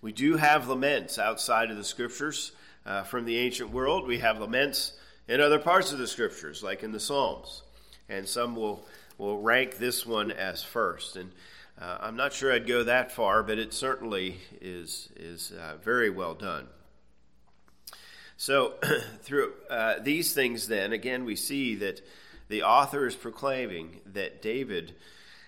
We 0.00 0.12
do 0.12 0.36
have 0.36 0.68
laments 0.68 1.18
outside 1.18 1.70
of 1.70 1.76
the 1.76 1.84
scriptures 1.84 2.52
uh, 2.86 3.02
from 3.02 3.24
the 3.24 3.36
ancient 3.36 3.70
world. 3.70 4.06
We 4.06 4.18
have 4.18 4.40
laments 4.40 4.92
in 5.26 5.40
other 5.40 5.58
parts 5.58 5.92
of 5.92 5.98
the 5.98 6.06
scriptures, 6.06 6.62
like 6.62 6.82
in 6.82 6.92
the 6.92 7.00
Psalms. 7.00 7.62
And 8.08 8.26
some 8.26 8.56
will, 8.56 8.86
will 9.18 9.40
rank 9.40 9.76
this 9.76 10.06
one 10.06 10.30
as 10.30 10.62
first. 10.62 11.16
And 11.16 11.32
uh, 11.80 11.98
I'm 12.00 12.16
not 12.16 12.32
sure 12.32 12.52
I'd 12.52 12.66
go 12.66 12.84
that 12.84 13.12
far, 13.12 13.42
but 13.42 13.58
it 13.58 13.74
certainly 13.74 14.38
is, 14.60 15.10
is 15.16 15.52
uh, 15.52 15.76
very 15.82 16.10
well 16.10 16.34
done. 16.34 16.68
So, 18.40 18.74
through 19.22 19.52
uh, 19.68 19.94
these 20.00 20.32
things, 20.32 20.68
then, 20.68 20.92
again, 20.92 21.24
we 21.24 21.34
see 21.34 21.74
that 21.74 22.00
the 22.46 22.62
author 22.62 23.04
is 23.04 23.16
proclaiming 23.16 24.00
that 24.06 24.40
David 24.40 24.94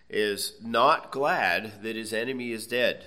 is 0.08 0.54
not 0.60 1.12
glad 1.12 1.84
that 1.84 1.94
his 1.94 2.12
enemy 2.12 2.50
is 2.50 2.66
dead. 2.66 3.06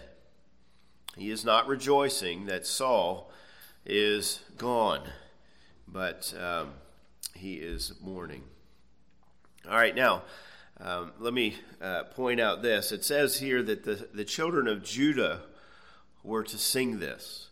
He 1.18 1.30
is 1.30 1.44
not 1.44 1.68
rejoicing 1.68 2.46
that 2.46 2.66
Saul 2.66 3.30
is 3.86 4.40
gone, 4.58 5.02
but 5.86 6.34
um, 6.42 6.70
he 7.36 7.56
is 7.56 7.92
mourning. 8.02 8.44
All 9.70 9.76
right, 9.76 9.94
now, 9.94 10.24
um, 10.80 11.12
let 11.20 11.34
me 11.34 11.58
uh, 11.82 12.04
point 12.04 12.40
out 12.40 12.62
this. 12.62 12.94
It 12.94 13.04
says 13.04 13.38
here 13.38 13.62
that 13.62 13.84
the, 13.84 14.08
the 14.14 14.24
children 14.24 14.70
of 14.70 14.82
Judah 14.82 15.42
were 16.24 16.44
to 16.44 16.58
sing 16.58 17.00
this. 17.00 17.50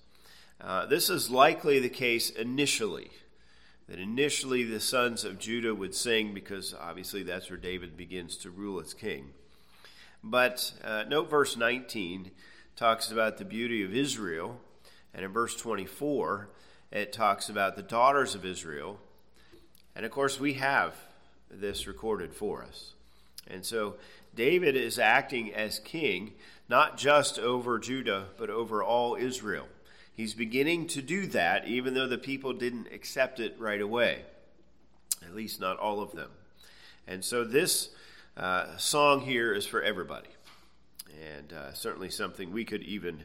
Uh, 0.64 0.86
this 0.86 1.10
is 1.10 1.30
likely 1.30 1.80
the 1.80 1.90
case 1.90 2.30
initially, 2.30 3.10
that 3.90 4.00
initially 4.00 4.64
the 4.64 4.80
sons 4.80 5.24
of 5.24 5.40
Judah 5.40 5.74
would 5.74 5.96
sing 5.96 6.34
because 6.34 6.76
obviously 6.80 7.24
that's 7.24 7.50
where 7.50 7.58
David 7.58 7.98
begins 7.98 8.38
to 8.38 8.52
rule 8.52 8.80
as 8.80 8.94
king. 8.94 9.32
But 10.24 10.72
uh, 10.84 11.06
note 11.08 11.30
verse 11.30 11.58
19 11.58 12.30
talks 12.76 13.12
about 13.12 13.38
the 13.38 13.46
beauty 13.46 13.84
of 13.84 13.96
Israel 13.96 14.60
and 15.14 15.26
in 15.26 15.32
verse 15.32 15.56
24, 15.56 16.50
it 16.92 17.12
talks 17.12 17.50
about 17.50 17.76
the 17.76 17.84
daughters 17.84 18.36
of 18.36 18.46
Israel. 18.46 19.00
And 19.96 20.06
of 20.06 20.12
course, 20.12 20.40
we 20.40 20.54
have 20.54 20.96
this 21.50 21.88
recorded 21.88 22.34
for 22.34 22.64
us. 22.64 22.94
And 23.48 23.66
so 23.66 23.96
David 24.34 24.76
is 24.76 24.98
acting 24.98 25.54
as 25.54 25.80
king, 25.80 26.34
not 26.70 26.98
just 26.98 27.38
over 27.38 27.78
Judah, 27.80 28.28
but 28.38 28.50
over 28.50 28.82
all 28.82 29.16
Israel. 29.16 29.68
He's 30.14 30.34
beginning 30.34 30.88
to 30.88 31.02
do 31.02 31.26
that, 31.28 31.68
even 31.68 31.94
though 31.94 32.08
the 32.08 32.18
people 32.18 32.54
didn't 32.54 32.88
accept 32.94 33.40
it 33.40 33.56
right 33.58 33.82
away, 33.82 34.24
at 35.24 35.34
least 35.34 35.60
not 35.60 35.80
all 35.80 36.02
of 36.02 36.12
them. 36.12 36.30
And 37.08 37.24
so 37.24 37.44
this 37.44 37.90
uh, 38.38 38.78
song 38.78 39.22
here 39.22 39.54
is 39.54 39.66
for 39.66 39.82
everybody, 39.82 40.30
and 41.38 41.54
uh, 41.54 41.74
certainly 41.74 42.10
something 42.10 42.52
we 42.52 42.66
could 42.66 42.84
even 42.84 43.24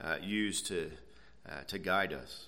uh, 0.00 0.16
use 0.22 0.60
to 0.62 0.90
uh, 1.48 1.62
to 1.66 1.78
guide 1.78 2.12
us. 2.12 2.46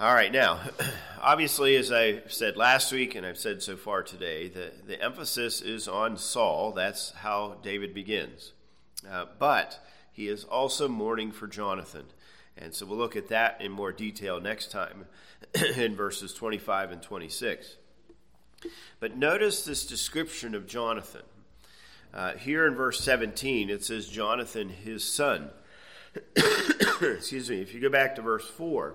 All 0.00 0.14
right, 0.14 0.30
now, 0.30 0.60
obviously, 1.20 1.74
as 1.74 1.90
I 1.90 2.22
said 2.28 2.56
last 2.56 2.92
week 2.92 3.16
and 3.16 3.26
I've 3.26 3.36
said 3.36 3.62
so 3.62 3.76
far 3.76 4.04
today, 4.04 4.48
the, 4.48 4.70
the 4.86 5.02
emphasis 5.02 5.60
is 5.60 5.88
on 5.88 6.16
Saul. 6.16 6.70
That's 6.70 7.10
how 7.10 7.56
David 7.62 7.94
begins. 7.94 8.52
Uh, 9.10 9.26
but 9.40 9.84
he 10.12 10.28
is 10.28 10.44
also 10.44 10.86
mourning 10.86 11.32
for 11.32 11.48
Jonathan. 11.48 12.04
And 12.60 12.74
so 12.74 12.86
we'll 12.86 12.98
look 12.98 13.16
at 13.16 13.28
that 13.28 13.60
in 13.60 13.70
more 13.70 13.92
detail 13.92 14.40
next 14.40 14.70
time 14.70 15.06
in 15.76 15.94
verses 15.94 16.34
25 16.34 16.92
and 16.92 17.02
26. 17.02 17.76
But 19.00 19.16
notice 19.16 19.64
this 19.64 19.86
description 19.86 20.54
of 20.54 20.66
Jonathan. 20.66 21.22
Uh, 22.12 22.32
here 22.32 22.66
in 22.66 22.74
verse 22.74 23.00
17, 23.00 23.70
it 23.70 23.84
says, 23.84 24.08
Jonathan, 24.08 24.68
his 24.70 25.04
son. 25.04 25.50
excuse 27.00 27.48
me, 27.48 27.60
if 27.60 27.74
you 27.74 27.80
go 27.80 27.90
back 27.90 28.16
to 28.16 28.22
verse 28.22 28.46
4, 28.48 28.94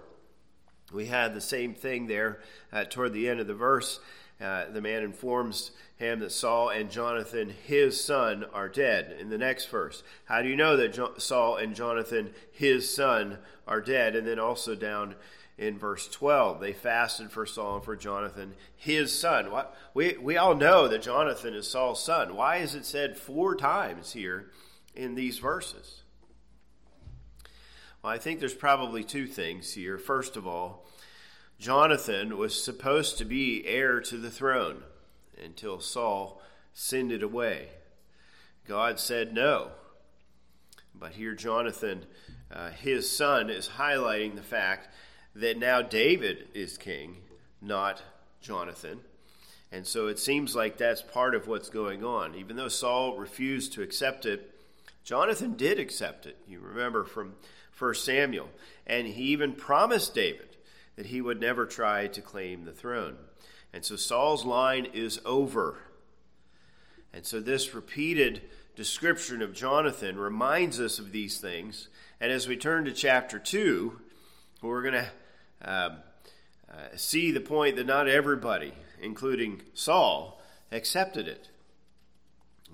we 0.91 1.05
had 1.05 1.34
the 1.34 1.41
same 1.41 1.74
thing 1.74 2.08
there 2.08 2.39
uh, 2.72 2.84
toward 2.84 3.13
the 3.13 3.29
end 3.29 3.39
of 3.39 3.48
the 3.48 3.53
verse. 3.53 4.00
Uh, 4.43 4.69
the 4.69 4.81
man 4.81 5.03
informs 5.03 5.71
him 5.95 6.19
that 6.19 6.31
Saul 6.31 6.67
and 6.67 6.91
Jonathan, 6.91 7.53
his 7.65 8.03
son, 8.03 8.43
are 8.53 8.67
dead. 8.67 9.15
In 9.17 9.29
the 9.29 9.38
next 9.38 9.67
verse, 9.67 10.03
how 10.25 10.41
do 10.41 10.50
you 10.50 10.55
know 10.57 10.75
that 10.75 10.93
jo- 10.93 11.13
Saul 11.17 11.55
and 11.55 11.73
Jonathan, 11.73 12.33
his 12.51 12.93
son, 12.93 13.38
are 13.65 13.79
dead? 13.79 14.15
And 14.15 14.27
then 14.27 14.39
also 14.39 14.75
down 14.75 15.15
in 15.57 15.79
verse 15.79 16.09
12, 16.09 16.59
they 16.59 16.73
fasted 16.73 17.31
for 17.31 17.45
Saul 17.45 17.75
and 17.75 17.85
for 17.85 17.95
Jonathan, 17.95 18.53
his 18.75 19.17
son. 19.17 19.50
What? 19.50 19.77
We, 19.93 20.17
we 20.17 20.35
all 20.35 20.55
know 20.55 20.89
that 20.89 21.03
Jonathan 21.03 21.53
is 21.53 21.69
Saul's 21.69 22.03
son. 22.03 22.35
Why 22.35 22.57
is 22.57 22.75
it 22.75 22.85
said 22.85 23.17
four 23.17 23.55
times 23.55 24.12
here 24.12 24.51
in 24.93 25.15
these 25.15 25.39
verses? 25.39 26.01
Well, 28.03 28.12
I 28.12 28.17
think 28.17 28.41
there's 28.41 28.53
probably 28.53 29.05
two 29.05 29.27
things 29.27 29.73
here. 29.73 29.97
First 29.97 30.35
of 30.35 30.45
all, 30.45 30.85
Jonathan 31.63 32.38
was 32.38 32.62
supposed 32.62 33.17
to 33.17 33.24
be 33.24 33.65
heir 33.65 34.01
to 34.01 34.17
the 34.17 34.29
throne 34.29 34.84
until 35.41 35.79
Saul 35.79 36.41
sinned 36.74 37.10
it 37.10 37.24
away. 37.24 37.70
God 38.67 39.00
said 39.00 39.34
no. 39.34 39.70
But 40.93 41.13
here, 41.13 41.34
Jonathan, 41.34 42.03
uh, 42.51 42.72
his 42.72 43.10
son, 43.10 43.50
is 43.50 43.70
highlighting 43.77 44.36
the 44.36 44.43
fact 44.43 44.89
that 45.36 45.58
now 45.58 45.82
David 45.82 46.50
is 46.53 46.77
king, 46.77 47.15
not 47.62 48.03
Jonathan. 48.41 49.00
And 49.72 49.88
so 49.88 50.08
it 50.08 50.20
seems 50.20 50.58
like 50.58 50.77
that's 50.77 51.01
part 51.01 51.34
of 51.34 51.48
what's 51.48 51.70
going 51.70 52.03
on. 52.03 52.36
Even 52.36 52.58
though 52.58 52.67
Saul 52.67 53.15
refused 53.15 53.72
to 53.74 53.82
accept 53.82 54.25
it, 54.25 54.53
Jonathan 55.05 55.53
did 55.53 55.79
accept 55.79 56.25
it. 56.25 56.36
You 56.46 56.60
remember 56.60 57.05
from 57.05 57.36
1 57.79 57.96
Samuel. 57.96 58.50
And 58.86 59.08
he 59.08 59.24
even 59.27 59.53
promised 59.53 60.13
David 60.13 60.52
that 60.95 61.07
he 61.07 61.21
would 61.21 61.39
never 61.39 61.65
try 61.65 62.07
to 62.07 62.21
claim 62.21 62.65
the 62.65 62.71
throne. 62.71 63.17
And 63.73 63.83
so 63.83 63.95
Saul's 63.95 64.45
line 64.45 64.88
is 64.93 65.19
over. 65.25 65.77
And 67.12 67.25
so 67.25 67.39
this 67.39 67.73
repeated 67.73 68.41
description 68.75 69.41
of 69.41 69.53
Jonathan 69.53 70.17
reminds 70.17 70.79
us 70.79 71.00
of 71.00 71.12
these 71.12 71.39
things. 71.39 71.89
And 72.19 72.31
as 72.31 72.47
we 72.47 72.57
turn 72.57 72.85
to 72.85 72.91
chapter 72.91 73.39
2, 73.39 74.00
we're 74.62 74.81
going 74.81 74.93
to 75.05 75.09
um, 75.62 75.97
uh, 76.71 76.95
see 76.95 77.31
the 77.31 77.41
point 77.41 77.75
that 77.75 77.85
not 77.85 78.07
everybody, 78.07 78.73
including 79.01 79.62
Saul, 79.73 80.41
accepted 80.71 81.27
it. 81.27 81.50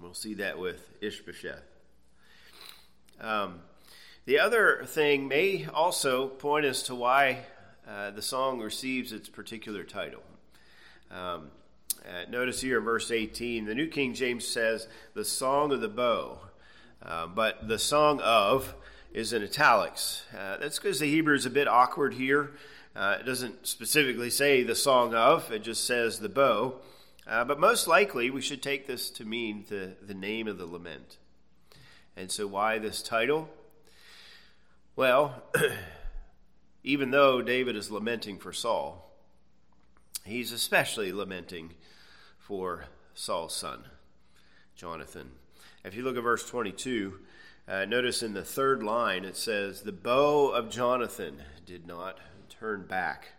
We'll 0.01 0.13
see 0.13 0.35
that 0.35 0.57
with 0.59 0.89
Ishbosheth. 1.01 1.63
Um, 3.19 3.59
the 4.25 4.39
other 4.39 4.83
thing 4.85 5.27
may 5.27 5.65
also 5.65 6.27
point 6.27 6.65
us 6.65 6.83
to 6.83 6.95
why 6.95 7.45
uh, 7.89 8.11
the 8.11 8.21
song 8.21 8.59
receives 8.59 9.11
its 9.11 9.29
particular 9.29 9.83
title. 9.83 10.21
Um, 11.09 11.49
uh, 12.05 12.29
notice 12.29 12.61
here 12.61 12.77
in 12.77 12.83
verse 12.83 13.09
18, 13.09 13.65
the 13.65 13.73
New 13.73 13.87
King 13.87 14.13
James 14.13 14.47
says, 14.47 14.87
the 15.15 15.25
song 15.25 15.71
of 15.71 15.81
the 15.81 15.89
bow, 15.89 16.39
uh, 17.01 17.25
but 17.25 17.67
the 17.67 17.79
song 17.79 18.21
of 18.21 18.75
is 19.11 19.33
in 19.33 19.43
italics. 19.43 20.23
Uh, 20.37 20.57
that's 20.57 20.77
because 20.77 20.99
the 20.99 21.07
Hebrew 21.07 21.33
is 21.33 21.47
a 21.47 21.49
bit 21.49 21.67
awkward 21.67 22.13
here. 22.13 22.51
Uh, 22.95 23.17
it 23.19 23.25
doesn't 23.25 23.65
specifically 23.65 24.29
say 24.29 24.61
the 24.61 24.75
song 24.75 25.15
of, 25.15 25.51
it 25.51 25.63
just 25.63 25.87
says 25.87 26.19
the 26.19 26.29
bow. 26.29 26.75
But 27.25 27.59
most 27.59 27.87
likely, 27.87 28.29
we 28.29 28.41
should 28.41 28.61
take 28.61 28.87
this 28.87 29.09
to 29.11 29.25
mean 29.25 29.65
the, 29.67 29.93
the 30.01 30.15
name 30.15 30.47
of 30.47 30.57
the 30.57 30.65
lament. 30.65 31.17
And 32.17 32.31
so, 32.31 32.47
why 32.47 32.79
this 32.79 33.03
title? 33.03 33.49
Well, 34.95 35.43
even 36.83 37.11
though 37.11 37.41
David 37.41 37.75
is 37.75 37.91
lamenting 37.91 38.37
for 38.37 38.53
Saul, 38.53 39.11
he's 40.25 40.51
especially 40.51 41.11
lamenting 41.11 41.73
for 42.37 42.85
Saul's 43.13 43.55
son, 43.55 43.85
Jonathan. 44.75 45.31
If 45.83 45.95
you 45.95 46.03
look 46.03 46.17
at 46.17 46.23
verse 46.23 46.47
22, 46.47 47.19
uh, 47.67 47.85
notice 47.85 48.23
in 48.23 48.33
the 48.33 48.43
third 48.43 48.81
line 48.81 49.25
it 49.25 49.35
says, 49.35 49.81
The 49.81 49.91
bow 49.91 50.49
of 50.49 50.69
Jonathan 50.69 51.43
did 51.65 51.85
not 51.85 52.17
turn 52.49 52.85
back. 52.85 53.29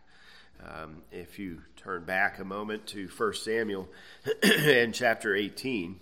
Um, 0.62 1.02
if 1.10 1.38
you 1.38 1.62
turn 1.76 2.04
back 2.04 2.38
a 2.38 2.44
moment 2.44 2.86
to 2.88 3.08
1 3.08 3.34
Samuel 3.34 3.88
in 4.42 4.92
chapter 4.92 5.34
18, 5.34 5.98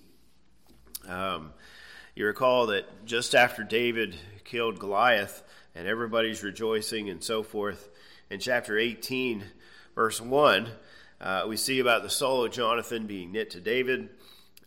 um, 1.09 1.53
you 2.15 2.27
recall 2.27 2.67
that 2.67 3.07
just 3.07 3.35
after 3.35 3.63
David 3.63 4.17
killed 4.45 4.79
Goliath, 4.79 5.43
and 5.75 5.87
everybody's 5.87 6.43
rejoicing 6.43 7.09
and 7.09 7.23
so 7.23 7.43
forth. 7.43 7.89
In 8.31 8.41
chapter 8.41 8.79
18, 8.79 9.45
verse 9.95 10.21
1, 10.21 10.69
uh, 11.21 11.45
we 11.49 11.57
see 11.57 11.81
about 11.81 12.03
the 12.03 12.11
soul 12.11 12.45
of 12.45 12.53
Jonathan 12.53 13.07
being 13.07 13.33
knit 13.33 13.51
to 13.51 13.61
David. 13.61 14.09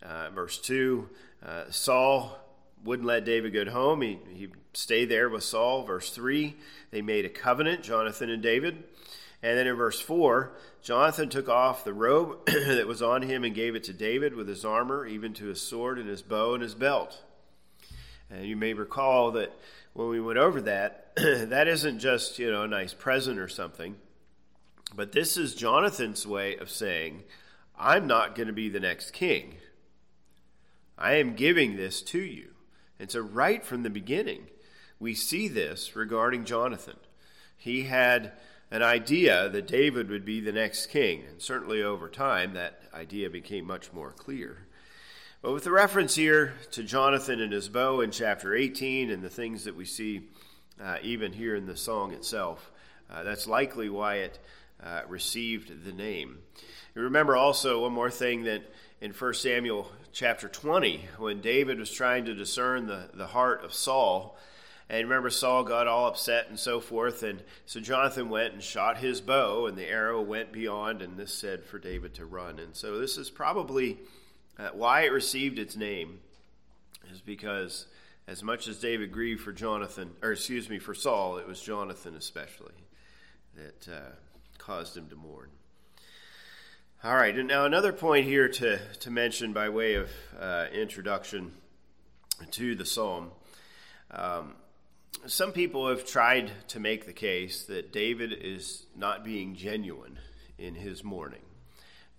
Uh, 0.02 0.30
verse 0.30 0.58
2, 0.58 1.08
uh, 1.46 1.64
Saul 1.70 2.38
wouldn't 2.84 3.06
let 3.06 3.24
David 3.24 3.52
go 3.52 3.64
home. 3.70 4.02
He, 4.02 4.18
he 4.34 4.48
stayed 4.72 5.08
there 5.08 5.28
with 5.28 5.44
Saul. 5.44 5.84
Verse 5.84 6.10
3, 6.10 6.56
they 6.90 7.02
made 7.02 7.24
a 7.24 7.30
covenant, 7.30 7.82
Jonathan 7.82 8.30
and 8.30 8.42
David. 8.42 8.82
And 9.42 9.58
then 9.58 9.66
in 9.66 9.74
verse 9.74 10.00
4, 10.00 10.52
Jonathan 10.82 11.28
took 11.28 11.48
off 11.48 11.84
the 11.84 11.92
robe 11.92 12.38
that 12.46 12.86
was 12.86 13.02
on 13.02 13.22
him 13.22 13.44
and 13.44 13.54
gave 13.54 13.74
it 13.74 13.84
to 13.84 13.92
David 13.92 14.34
with 14.34 14.48
his 14.48 14.64
armor, 14.64 15.06
even 15.06 15.32
to 15.34 15.46
his 15.46 15.60
sword 15.60 15.98
and 15.98 16.08
his 16.08 16.22
bow 16.22 16.54
and 16.54 16.62
his 16.62 16.74
belt. 16.74 17.20
And 18.30 18.46
you 18.46 18.56
may 18.56 18.72
recall 18.72 19.32
that 19.32 19.52
when 19.92 20.08
we 20.08 20.20
went 20.20 20.38
over 20.38 20.60
that, 20.62 21.12
that 21.16 21.68
isn't 21.68 21.98
just, 21.98 22.38
you 22.38 22.50
know, 22.50 22.62
a 22.62 22.68
nice 22.68 22.94
present 22.94 23.38
or 23.38 23.48
something, 23.48 23.96
but 24.94 25.12
this 25.12 25.36
is 25.36 25.54
Jonathan's 25.54 26.26
way 26.26 26.56
of 26.56 26.70
saying, 26.70 27.24
I'm 27.78 28.06
not 28.06 28.34
going 28.34 28.48
to 28.48 28.52
be 28.52 28.68
the 28.68 28.80
next 28.80 29.12
king. 29.12 29.56
I 30.98 31.14
am 31.14 31.34
giving 31.34 31.76
this 31.76 32.02
to 32.02 32.20
you. 32.20 32.50
And 32.98 33.10
so, 33.10 33.20
right 33.20 33.64
from 33.64 33.82
the 33.82 33.90
beginning, 33.90 34.46
we 35.00 35.14
see 35.14 35.48
this 35.48 35.96
regarding 35.96 36.44
Jonathan. 36.44 36.96
He 37.56 37.82
had 37.82 38.32
an 38.70 38.82
idea 38.82 39.48
that 39.48 39.66
David 39.66 40.08
would 40.08 40.24
be 40.24 40.40
the 40.40 40.52
next 40.52 40.86
king, 40.86 41.24
and 41.28 41.42
certainly 41.42 41.82
over 41.82 42.08
time, 42.08 42.54
that 42.54 42.82
idea 42.94 43.28
became 43.28 43.66
much 43.66 43.92
more 43.92 44.12
clear. 44.12 44.66
But 45.42 45.54
with 45.54 45.64
the 45.64 45.72
reference 45.72 46.14
here 46.14 46.54
to 46.70 46.84
Jonathan 46.84 47.40
and 47.40 47.52
his 47.52 47.68
bow 47.68 48.00
in 48.00 48.12
chapter 48.12 48.54
18 48.54 49.10
and 49.10 49.24
the 49.24 49.28
things 49.28 49.64
that 49.64 49.74
we 49.74 49.84
see 49.84 50.28
uh, 50.80 50.98
even 51.02 51.32
here 51.32 51.56
in 51.56 51.66
the 51.66 51.76
song 51.76 52.12
itself, 52.12 52.70
uh, 53.10 53.24
that's 53.24 53.48
likely 53.48 53.88
why 53.88 54.18
it 54.18 54.38
uh, 54.80 55.00
received 55.08 55.84
the 55.84 55.92
name. 55.92 56.38
Remember 56.94 57.34
also 57.34 57.82
one 57.82 57.92
more 57.92 58.08
thing 58.08 58.44
that 58.44 58.62
in 59.00 59.10
1 59.10 59.34
Samuel 59.34 59.90
chapter 60.12 60.46
20, 60.46 61.08
when 61.18 61.40
David 61.40 61.80
was 61.80 61.90
trying 61.90 62.24
to 62.26 62.34
discern 62.34 62.86
the, 62.86 63.10
the 63.12 63.26
heart 63.26 63.64
of 63.64 63.74
Saul, 63.74 64.38
and 64.88 65.08
remember, 65.08 65.30
Saul 65.30 65.64
got 65.64 65.88
all 65.88 66.06
upset 66.06 66.50
and 66.50 66.58
so 66.58 66.78
forth. 66.78 67.22
And 67.22 67.42
so 67.66 67.80
Jonathan 67.80 68.28
went 68.28 68.52
and 68.52 68.62
shot 68.62 68.98
his 68.98 69.20
bow, 69.20 69.66
and 69.66 69.76
the 69.76 69.88
arrow 69.88 70.20
went 70.20 70.52
beyond, 70.52 71.02
and 71.02 71.16
this 71.16 71.32
said 71.32 71.64
for 71.64 71.78
David 71.80 72.14
to 72.14 72.26
run. 72.26 72.60
And 72.60 72.76
so 72.76 72.98
this 72.98 73.16
is 73.16 73.30
probably 73.30 73.98
uh, 74.58 74.68
why 74.74 75.02
it 75.02 75.12
received 75.12 75.58
its 75.58 75.76
name 75.76 76.20
is 77.12 77.20
because 77.20 77.86
as 78.26 78.42
much 78.42 78.68
as 78.68 78.78
David 78.78 79.12
grieved 79.12 79.42
for 79.42 79.52
Jonathan, 79.52 80.10
or 80.22 80.32
excuse 80.32 80.68
me, 80.68 80.78
for 80.78 80.94
Saul, 80.94 81.38
it 81.38 81.46
was 81.46 81.60
Jonathan 81.60 82.14
especially 82.16 82.74
that 83.54 83.88
uh, 83.92 84.12
caused 84.58 84.96
him 84.96 85.08
to 85.08 85.16
mourn. 85.16 85.50
All 87.04 87.16
right, 87.16 87.36
and 87.36 87.48
now 87.48 87.64
another 87.64 87.92
point 87.92 88.26
here 88.26 88.48
to, 88.48 88.78
to 89.00 89.10
mention 89.10 89.52
by 89.52 89.68
way 89.68 89.94
of 89.94 90.08
uh, 90.38 90.66
introduction 90.72 91.52
to 92.52 92.74
the 92.76 92.86
psalm. 92.86 93.32
Um, 94.10 94.54
some 95.26 95.52
people 95.52 95.88
have 95.88 96.06
tried 96.06 96.50
to 96.68 96.80
make 96.80 97.06
the 97.06 97.12
case 97.12 97.64
that 97.64 97.92
David 97.92 98.32
is 98.32 98.86
not 98.96 99.24
being 99.24 99.56
genuine 99.56 100.18
in 100.58 100.76
his 100.76 101.02
mourning 101.02 101.41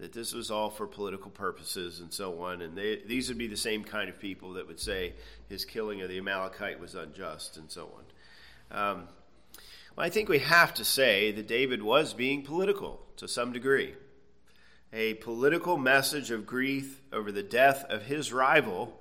that 0.03 0.11
this 0.11 0.33
was 0.33 0.51
all 0.51 0.69
for 0.69 0.85
political 0.85 1.31
purposes 1.31 2.01
and 2.01 2.11
so 2.11 2.41
on. 2.41 2.61
And 2.61 2.77
they, 2.77 2.97
these 3.05 3.29
would 3.29 3.37
be 3.37 3.47
the 3.47 3.55
same 3.55 3.85
kind 3.85 4.09
of 4.09 4.19
people 4.19 4.53
that 4.53 4.67
would 4.67 4.81
say 4.81 5.13
his 5.47 5.63
killing 5.63 6.01
of 6.01 6.09
the 6.09 6.17
Amalekite 6.17 6.77
was 6.77 6.93
unjust 6.93 7.55
and 7.55 7.71
so 7.71 7.89
on. 8.69 8.77
Um, 8.77 9.07
well, 9.95 10.05
I 10.05 10.09
think 10.09 10.27
we 10.27 10.39
have 10.39 10.73
to 10.73 10.83
say 10.83 11.31
that 11.31 11.47
David 11.47 11.81
was 11.81 12.13
being 12.13 12.43
political 12.43 12.99
to 13.15 13.29
some 13.29 13.53
degree. 13.53 13.93
A 14.91 15.13
political 15.15 15.77
message 15.77 16.31
of 16.31 16.45
grief 16.45 17.01
over 17.13 17.31
the 17.31 17.41
death 17.41 17.85
of 17.85 18.03
his 18.03 18.33
rival 18.33 18.99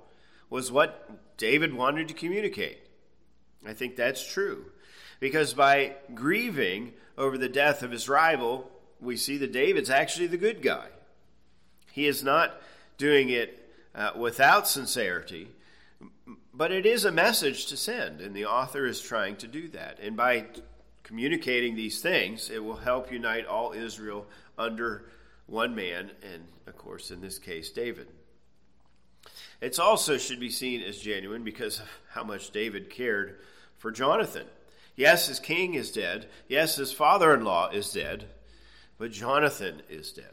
was 0.49 0.71
what 0.71 1.37
David 1.37 1.73
wanted 1.73 2.07
to 2.07 2.13
communicate. 2.13 2.79
I 3.67 3.73
think 3.73 3.97
that's 3.97 4.25
true. 4.25 4.67
Because 5.19 5.53
by 5.53 5.95
grieving 6.13 6.93
over 7.17 7.37
the 7.37 7.49
death 7.49 7.83
of 7.83 7.91
his 7.91 8.07
rival, 8.07 8.71
we 9.01 9.17
see 9.17 9.35
that 9.39 9.51
David's 9.51 9.89
actually 9.89 10.27
the 10.27 10.37
good 10.37 10.61
guy. 10.61 10.87
He 11.93 12.07
is 12.07 12.23
not 12.23 12.59
doing 12.97 13.29
it 13.29 13.69
uh, 13.93 14.13
without 14.17 14.67
sincerity, 14.67 15.49
but 16.51 16.71
it 16.71 16.87
is 16.87 17.05
a 17.05 17.11
message 17.11 17.67
to 17.67 17.77
send, 17.77 18.19
and 18.19 18.35
the 18.35 18.45
author 18.45 18.87
is 18.87 18.99
trying 18.99 19.35
to 19.35 19.47
do 19.47 19.67
that. 19.69 19.99
And 20.01 20.17
by 20.17 20.47
communicating 21.03 21.75
these 21.75 22.01
things, 22.01 22.49
it 22.49 22.63
will 22.63 22.77
help 22.77 23.11
unite 23.11 23.45
all 23.45 23.73
Israel 23.73 24.25
under 24.57 25.05
one 25.45 25.75
man, 25.75 26.09
and 26.23 26.45
of 26.65 26.75
course, 26.79 27.11
in 27.11 27.21
this 27.21 27.37
case, 27.37 27.69
David. 27.69 28.07
It 29.61 29.79
also 29.79 30.17
should 30.17 30.39
be 30.39 30.49
seen 30.49 30.81
as 30.81 30.97
genuine 30.97 31.43
because 31.43 31.79
of 31.79 31.89
how 32.09 32.23
much 32.23 32.49
David 32.49 32.89
cared 32.89 33.37
for 33.77 33.91
Jonathan. 33.91 34.47
Yes, 34.95 35.27
his 35.27 35.39
king 35.39 35.75
is 35.75 35.91
dead. 35.91 36.25
Yes, 36.47 36.75
his 36.77 36.91
father 36.91 37.35
in 37.35 37.45
law 37.45 37.69
is 37.69 37.93
dead. 37.93 38.25
But 38.97 39.11
Jonathan 39.11 39.83
is 39.89 40.11
dead. 40.11 40.32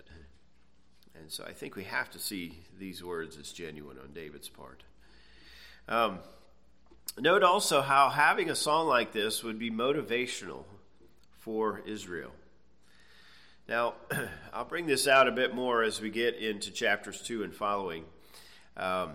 And 1.31 1.35
so 1.37 1.45
I 1.45 1.53
think 1.53 1.77
we 1.77 1.85
have 1.85 2.11
to 2.11 2.19
see 2.19 2.59
these 2.77 3.05
words 3.05 3.39
as 3.39 3.53
genuine 3.53 3.97
on 4.03 4.13
David's 4.13 4.49
part. 4.49 4.83
Um, 5.89 6.19
note 7.21 7.45
also 7.45 7.83
how 7.83 8.09
having 8.09 8.51
a 8.51 8.57
song 8.57 8.89
like 8.89 9.13
this 9.13 9.45
would 9.45 9.57
be 9.57 9.71
motivational 9.71 10.65
for 11.39 11.83
Israel. 11.87 12.33
Now, 13.69 13.95
I'll 14.53 14.65
bring 14.65 14.87
this 14.89 15.07
out 15.07 15.29
a 15.29 15.31
bit 15.31 15.55
more 15.55 15.85
as 15.85 16.01
we 16.01 16.11
get 16.11 16.35
into 16.35 16.73
chapters 16.73 17.23
2 17.23 17.45
and 17.45 17.55
following. 17.55 18.07
Um, 18.77 19.11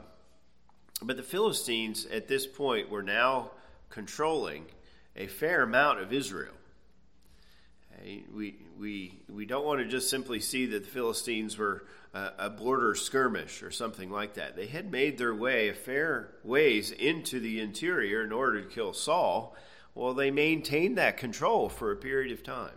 but 1.02 1.18
the 1.18 1.24
Philistines 1.24 2.06
at 2.06 2.30
this 2.30 2.48
point 2.48 2.90
were 2.90 3.04
now 3.04 3.52
controlling 3.90 4.68
a 5.18 5.28
fair 5.28 5.64
amount 5.64 6.00
of 6.00 6.14
Israel. 6.14 6.54
We, 8.34 8.56
we, 8.78 9.20
we 9.30 9.46
don't 9.46 9.66
want 9.66 9.80
to 9.80 9.86
just 9.86 10.10
simply 10.10 10.40
see 10.40 10.66
that 10.68 10.84
the 10.84 10.90
Philistines 10.90 11.58
were 11.58 11.84
a, 12.16 12.50
border 12.50 12.96
skirmish 12.96 13.62
or 13.62 13.72
something 13.72 14.10
like 14.10 14.36
that. 14.36 14.56
They 14.56 14.68
had 14.68 14.90
made 14.90 15.18
their 15.18 15.36
way 15.36 15.68
a 15.68 15.74
fair 15.74 16.30
ways 16.44 16.92
into 16.92 17.40
the 17.40 17.60
interior 17.60 18.24
in 18.24 18.32
order 18.32 18.62
to 18.62 18.70
kill 18.70 18.94
Saul. 18.94 19.56
Well, 19.94 20.14
they 20.14 20.32
maintained 20.32 20.98
that 20.98 21.18
control 21.18 21.68
for 21.68 21.92
a 21.92 21.98
period 21.98 22.32
of 22.32 22.44
time. 22.44 22.76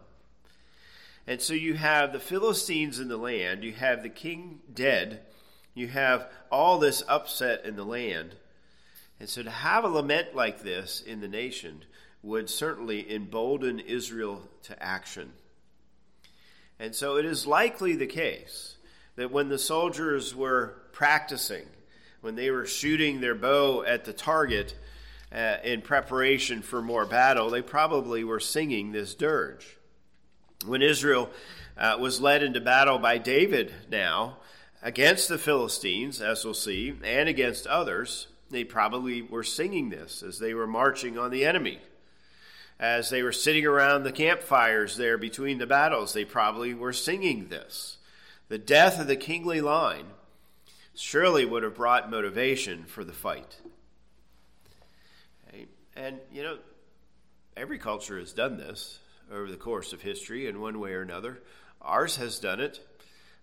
And 1.26 1.40
so 1.40 1.54
you 1.54 1.74
have 1.74 2.12
the 2.12 2.18
Philistines 2.18 2.98
in 2.98 3.08
the 3.08 3.16
land, 3.16 3.62
you 3.62 3.72
have 3.72 4.02
the 4.02 4.08
king 4.08 4.60
dead, 4.72 5.20
you 5.74 5.86
have 5.88 6.26
all 6.50 6.78
this 6.78 7.02
upset 7.06 7.64
in 7.64 7.76
the 7.76 7.84
land. 7.84 8.34
And 9.20 9.28
so 9.28 9.42
to 9.42 9.50
have 9.50 9.84
a 9.84 9.88
lament 9.88 10.34
like 10.34 10.62
this 10.62 11.00
in 11.00 11.20
the 11.20 11.28
nation 11.28 11.84
would 12.22 12.50
certainly 12.50 13.12
embolden 13.14 13.78
Israel 13.78 14.48
to 14.64 14.82
action. 14.82 15.32
And 16.80 16.94
so 16.94 17.16
it 17.16 17.24
is 17.24 17.46
likely 17.46 17.94
the 17.94 18.06
case 18.06 18.77
that 19.18 19.32
when 19.32 19.48
the 19.48 19.58
soldiers 19.58 20.32
were 20.32 20.74
practicing, 20.92 21.66
when 22.20 22.36
they 22.36 22.52
were 22.52 22.66
shooting 22.66 23.20
their 23.20 23.34
bow 23.34 23.82
at 23.82 24.04
the 24.04 24.12
target 24.12 24.76
uh, 25.32 25.56
in 25.64 25.82
preparation 25.82 26.62
for 26.62 26.80
more 26.80 27.04
battle, 27.04 27.50
they 27.50 27.60
probably 27.60 28.22
were 28.22 28.38
singing 28.38 28.92
this 28.92 29.16
dirge. 29.16 29.76
When 30.64 30.82
Israel 30.82 31.30
uh, 31.76 31.96
was 31.98 32.20
led 32.20 32.44
into 32.44 32.60
battle 32.60 33.00
by 33.00 33.18
David 33.18 33.74
now 33.90 34.36
against 34.82 35.28
the 35.28 35.36
Philistines, 35.38 36.22
as 36.22 36.44
we'll 36.44 36.54
see, 36.54 36.94
and 37.02 37.28
against 37.28 37.66
others, 37.66 38.28
they 38.50 38.62
probably 38.62 39.20
were 39.20 39.42
singing 39.42 39.90
this 39.90 40.22
as 40.22 40.38
they 40.38 40.54
were 40.54 40.68
marching 40.68 41.18
on 41.18 41.32
the 41.32 41.44
enemy 41.44 41.80
as 42.80 43.10
they 43.10 43.24
were 43.24 43.32
sitting 43.32 43.66
around 43.66 44.04
the 44.04 44.12
campfires 44.12 44.96
there 44.96 45.18
between 45.18 45.58
the 45.58 45.66
battles, 45.66 46.12
they 46.12 46.24
probably 46.24 46.74
were 46.74 46.92
singing 46.92 47.48
this. 47.48 47.97
The 48.48 48.58
death 48.58 48.98
of 48.98 49.06
the 49.06 49.16
kingly 49.16 49.60
line 49.60 50.06
surely 50.94 51.44
would 51.44 51.62
have 51.62 51.74
brought 51.74 52.10
motivation 52.10 52.84
for 52.84 53.04
the 53.04 53.12
fight. 53.12 53.60
And, 55.94 56.18
you 56.32 56.42
know, 56.44 56.58
every 57.56 57.78
culture 57.78 58.18
has 58.18 58.32
done 58.32 58.56
this 58.56 59.00
over 59.32 59.50
the 59.50 59.56
course 59.56 59.92
of 59.92 60.00
history 60.00 60.46
in 60.46 60.60
one 60.60 60.78
way 60.78 60.92
or 60.92 61.02
another. 61.02 61.40
Ours 61.82 62.16
has 62.16 62.38
done 62.38 62.60
it. 62.60 62.80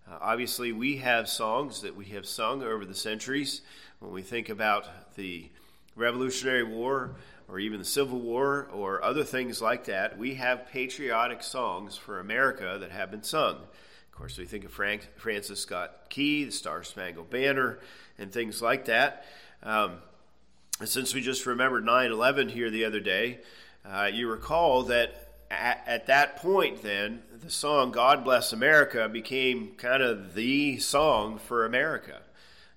Uh, 0.10 0.18
obviously, 0.22 0.72
we 0.72 0.98
have 0.98 1.28
songs 1.28 1.82
that 1.82 1.96
we 1.96 2.06
have 2.06 2.26
sung 2.26 2.64
over 2.64 2.86
the 2.86 2.96
centuries. 2.96 3.62
When 4.00 4.12
we 4.12 4.22
think 4.22 4.50
about 4.50 5.16
the 5.16 5.50
Revolutionary 5.96 6.64
War, 6.64 7.16
or 7.48 7.60
even 7.60 7.80
the 7.80 7.86
Civil 7.86 8.20
War 8.20 8.70
or 8.74 9.04
other 9.04 9.24
things 9.24 9.62
like 9.62 9.86
that, 9.86 10.18
we 10.18 10.36
have 10.36 10.70
patriotic 10.70 11.44
songs 11.44 11.96
for 11.96 12.20
America 12.20 12.78
that 12.80 12.92
have 12.92 13.12
been 13.12 13.24
sung. 13.24 13.58
Of 14.16 14.20
course, 14.20 14.38
we 14.38 14.46
think 14.46 14.64
of 14.64 14.72
Frank, 14.72 15.10
Francis 15.18 15.60
Scott 15.60 15.92
Key, 16.08 16.46
the 16.46 16.52
Star 16.54 16.86
Spangled 16.86 17.30
Banner, 17.30 17.80
and 18.18 18.32
things 18.32 18.62
like 18.62 18.86
that. 18.86 19.26
Um, 19.62 19.98
since 20.86 21.14
we 21.14 21.20
just 21.20 21.46
remembered 21.46 21.84
9 21.84 22.12
11 22.12 22.48
here 22.48 22.70
the 22.70 22.86
other 22.86 23.02
day, 23.02 23.40
uh, 23.84 24.10
you 24.12 24.30
recall 24.30 24.84
that 24.84 25.34
at, 25.52 25.84
at, 25.86 26.08
that 26.08 26.38
point, 26.38 26.82
then, 26.82 27.24
the 27.44 27.50
song 27.50 27.92
God 27.92 28.24
Bless 28.24 28.54
America 28.54 29.10
became 29.10 29.74
kind 29.76 30.02
of 30.02 30.34
the 30.34 30.80
song 30.80 31.38
for 31.38 31.66
America. 31.66 32.22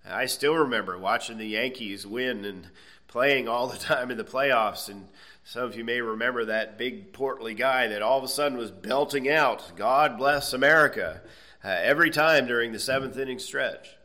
I 0.05 0.27
still 0.27 0.55
remember 0.55 0.99
watching 0.99 1.39
the 1.39 1.47
Yankees 1.47 2.05
win 2.05 2.45
and 2.45 2.67
playing 3.07 3.47
all 3.47 3.69
the 3.69 3.79
time 3.79 4.11
in 4.11 4.19
the 4.19 4.25
playoffs. 4.25 4.89
And 4.89 5.07
some 5.49 5.63
of 5.63 5.75
you 5.75 5.83
may 5.83 6.03
remember 6.03 6.45
that 6.45 6.77
big 6.77 7.11
portly 7.15 7.55
guy 7.55 7.87
that 7.87 8.03
all 8.03 8.19
of 8.19 8.25
a 8.25 8.29
sudden 8.29 8.59
was 8.59 8.71
belting 8.71 9.31
out, 9.31 9.73
God 9.77 10.19
bless 10.19 10.53
America, 10.53 11.23
uh, 11.65 11.69
every 11.69 12.11
time 12.11 12.47
during 12.47 12.73
the 12.73 12.79
seventh 12.79 13.17
inning 13.17 13.39
stretch. 13.39 13.97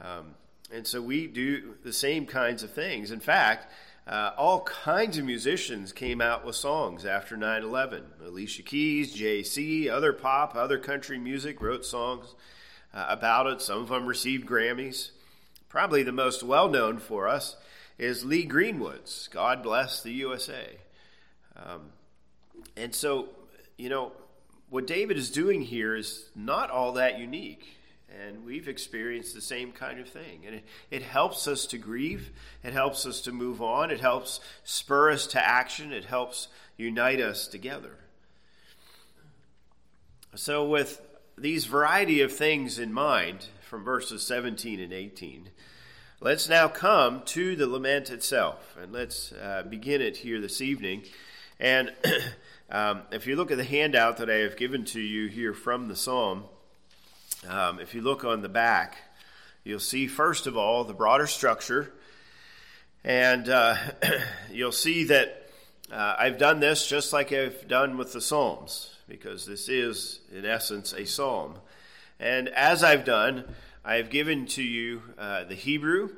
Um, 0.00 0.36
and 0.72 0.86
so 0.86 1.02
we 1.02 1.26
do 1.26 1.74
the 1.82 1.92
same 1.92 2.24
kinds 2.24 2.62
of 2.62 2.70
things. 2.70 3.10
In 3.10 3.18
fact, 3.18 3.66
uh, 4.06 4.30
all 4.38 4.60
kinds 4.60 5.18
of 5.18 5.24
musicians 5.24 5.92
came 5.92 6.20
out 6.20 6.46
with 6.46 6.54
songs 6.54 7.04
after 7.04 7.36
9 7.36 7.64
11. 7.64 8.04
Alicia 8.24 8.62
Keys, 8.62 9.12
Jay-Z, 9.12 9.90
other 9.90 10.12
pop, 10.12 10.54
other 10.54 10.78
country 10.78 11.18
music 11.18 11.60
wrote 11.60 11.84
songs 11.84 12.36
uh, 12.94 13.06
about 13.08 13.48
it. 13.48 13.60
Some 13.60 13.82
of 13.82 13.88
them 13.88 14.06
received 14.06 14.46
Grammys. 14.46 15.10
Probably 15.68 16.04
the 16.04 16.12
most 16.12 16.44
well 16.44 16.68
known 16.68 16.98
for 16.98 17.26
us 17.26 17.56
is 17.98 18.24
Lee 18.24 18.44
Greenwood's 18.44 19.28
God 19.28 19.62
Bless 19.62 20.02
the 20.02 20.12
USA. 20.12 20.76
Um, 21.56 21.90
and 22.76 22.94
so, 22.94 23.28
you 23.76 23.88
know, 23.88 24.12
what 24.68 24.86
David 24.86 25.16
is 25.16 25.30
doing 25.30 25.62
here 25.62 25.94
is 25.94 26.28
not 26.34 26.70
all 26.70 26.92
that 26.92 27.18
unique. 27.18 27.76
And 28.24 28.44
we've 28.44 28.68
experienced 28.68 29.34
the 29.34 29.40
same 29.40 29.72
kind 29.72 29.98
of 29.98 30.08
thing. 30.08 30.42
And 30.46 30.56
it, 30.56 30.64
it 30.90 31.02
helps 31.02 31.48
us 31.48 31.66
to 31.66 31.78
grieve. 31.78 32.30
It 32.62 32.72
helps 32.72 33.04
us 33.04 33.20
to 33.22 33.32
move 33.32 33.60
on. 33.60 33.90
It 33.90 34.00
helps 34.00 34.40
spur 34.64 35.10
us 35.10 35.26
to 35.28 35.46
action. 35.46 35.92
It 35.92 36.04
helps 36.04 36.48
unite 36.76 37.20
us 37.20 37.46
together. 37.48 37.96
So, 40.34 40.66
with 40.66 41.00
these 41.36 41.64
variety 41.64 42.20
of 42.20 42.32
things 42.32 42.78
in 42.78 42.92
mind 42.92 43.46
from 43.68 43.84
verses 43.84 44.22
17 44.22 44.80
and 44.80 44.92
18, 44.92 45.50
let's 46.20 46.48
now 46.48 46.68
come 46.68 47.22
to 47.22 47.56
the 47.56 47.66
lament 47.66 48.10
itself. 48.10 48.76
And 48.80 48.92
let's 48.92 49.32
uh, 49.32 49.64
begin 49.68 50.00
it 50.00 50.18
here 50.18 50.40
this 50.40 50.60
evening. 50.60 51.02
And 51.60 51.92
um, 52.70 53.02
if 53.10 53.26
you 53.26 53.36
look 53.36 53.50
at 53.50 53.58
the 53.58 53.64
handout 53.64 54.16
that 54.18 54.30
I 54.30 54.36
have 54.36 54.56
given 54.56 54.84
to 54.86 55.00
you 55.00 55.28
here 55.28 55.52
from 55.52 55.88
the 55.88 55.96
psalm, 55.96 56.44
um, 57.48 57.80
if 57.80 57.94
you 57.94 58.00
look 58.00 58.24
on 58.24 58.42
the 58.42 58.48
back, 58.48 58.96
you'll 59.62 59.78
see, 59.78 60.06
first 60.06 60.46
of 60.46 60.56
all, 60.56 60.84
the 60.84 60.94
broader 60.94 61.26
structure. 61.26 61.92
And 63.04 63.48
uh, 63.48 63.76
you'll 64.50 64.72
see 64.72 65.04
that 65.04 65.50
uh, 65.92 66.16
I've 66.18 66.38
done 66.38 66.60
this 66.60 66.88
just 66.88 67.12
like 67.12 67.32
I've 67.32 67.68
done 67.68 67.96
with 67.96 68.12
the 68.12 68.20
Psalms, 68.20 68.94
because 69.06 69.46
this 69.46 69.68
is, 69.68 70.20
in 70.34 70.44
essence, 70.44 70.92
a 70.92 71.04
psalm. 71.04 71.56
And 72.18 72.48
as 72.48 72.82
I've 72.82 73.04
done, 73.04 73.44
I've 73.88 74.10
given 74.10 74.46
to 74.46 74.64
you 74.64 75.00
uh, 75.16 75.44
the 75.44 75.54
Hebrew. 75.54 76.10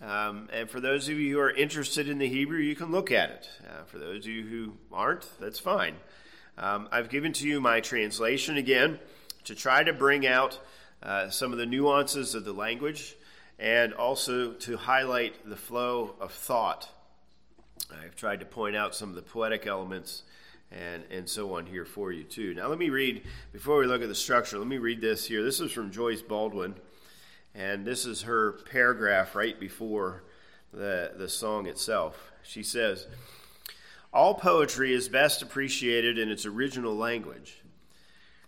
Um, 0.00 0.48
and 0.54 0.70
for 0.70 0.80
those 0.80 1.06
of 1.10 1.18
you 1.18 1.34
who 1.34 1.38
are 1.38 1.50
interested 1.50 2.08
in 2.08 2.16
the 2.16 2.26
Hebrew, 2.26 2.60
you 2.60 2.74
can 2.74 2.90
look 2.90 3.12
at 3.12 3.28
it. 3.28 3.48
Uh, 3.62 3.84
for 3.84 3.98
those 3.98 4.24
of 4.24 4.32
you 4.32 4.42
who 4.42 4.72
aren't, 4.90 5.28
that's 5.38 5.58
fine. 5.58 5.96
Um, 6.56 6.88
I've 6.90 7.10
given 7.10 7.34
to 7.34 7.46
you 7.46 7.60
my 7.60 7.80
translation 7.80 8.56
again 8.56 8.98
to 9.44 9.54
try 9.54 9.84
to 9.84 9.92
bring 9.92 10.26
out 10.26 10.58
uh, 11.02 11.28
some 11.28 11.52
of 11.52 11.58
the 11.58 11.66
nuances 11.66 12.34
of 12.34 12.46
the 12.46 12.54
language 12.54 13.14
and 13.58 13.92
also 13.92 14.52
to 14.52 14.78
highlight 14.78 15.46
the 15.46 15.56
flow 15.56 16.14
of 16.20 16.32
thought. 16.32 16.88
I've 18.02 18.16
tried 18.16 18.40
to 18.40 18.46
point 18.46 18.76
out 18.76 18.94
some 18.94 19.10
of 19.10 19.14
the 19.14 19.20
poetic 19.20 19.66
elements 19.66 20.22
and, 20.72 21.04
and 21.10 21.28
so 21.28 21.54
on 21.56 21.66
here 21.66 21.84
for 21.84 22.12
you 22.12 22.24
too. 22.24 22.54
Now, 22.54 22.68
let 22.68 22.78
me 22.78 22.88
read, 22.88 23.24
before 23.52 23.76
we 23.76 23.84
look 23.84 24.00
at 24.00 24.08
the 24.08 24.14
structure, 24.14 24.56
let 24.56 24.66
me 24.66 24.78
read 24.78 25.02
this 25.02 25.26
here. 25.26 25.42
This 25.42 25.60
is 25.60 25.70
from 25.70 25.90
Joyce 25.90 26.22
Baldwin, 26.22 26.76
and 27.54 27.84
this 27.84 28.06
is 28.06 28.22
her 28.22 28.52
paragraph 28.70 29.34
right 29.34 29.58
before 29.58 30.22
the, 30.72 31.12
the 31.16 31.28
song 31.28 31.66
itself. 31.66 32.32
She 32.42 32.62
says, 32.62 33.06
All 34.12 34.34
poetry 34.34 34.92
is 34.92 35.08
best 35.08 35.42
appreciated 35.42 36.18
in 36.18 36.30
its 36.30 36.46
original 36.46 36.94
language. 36.94 37.62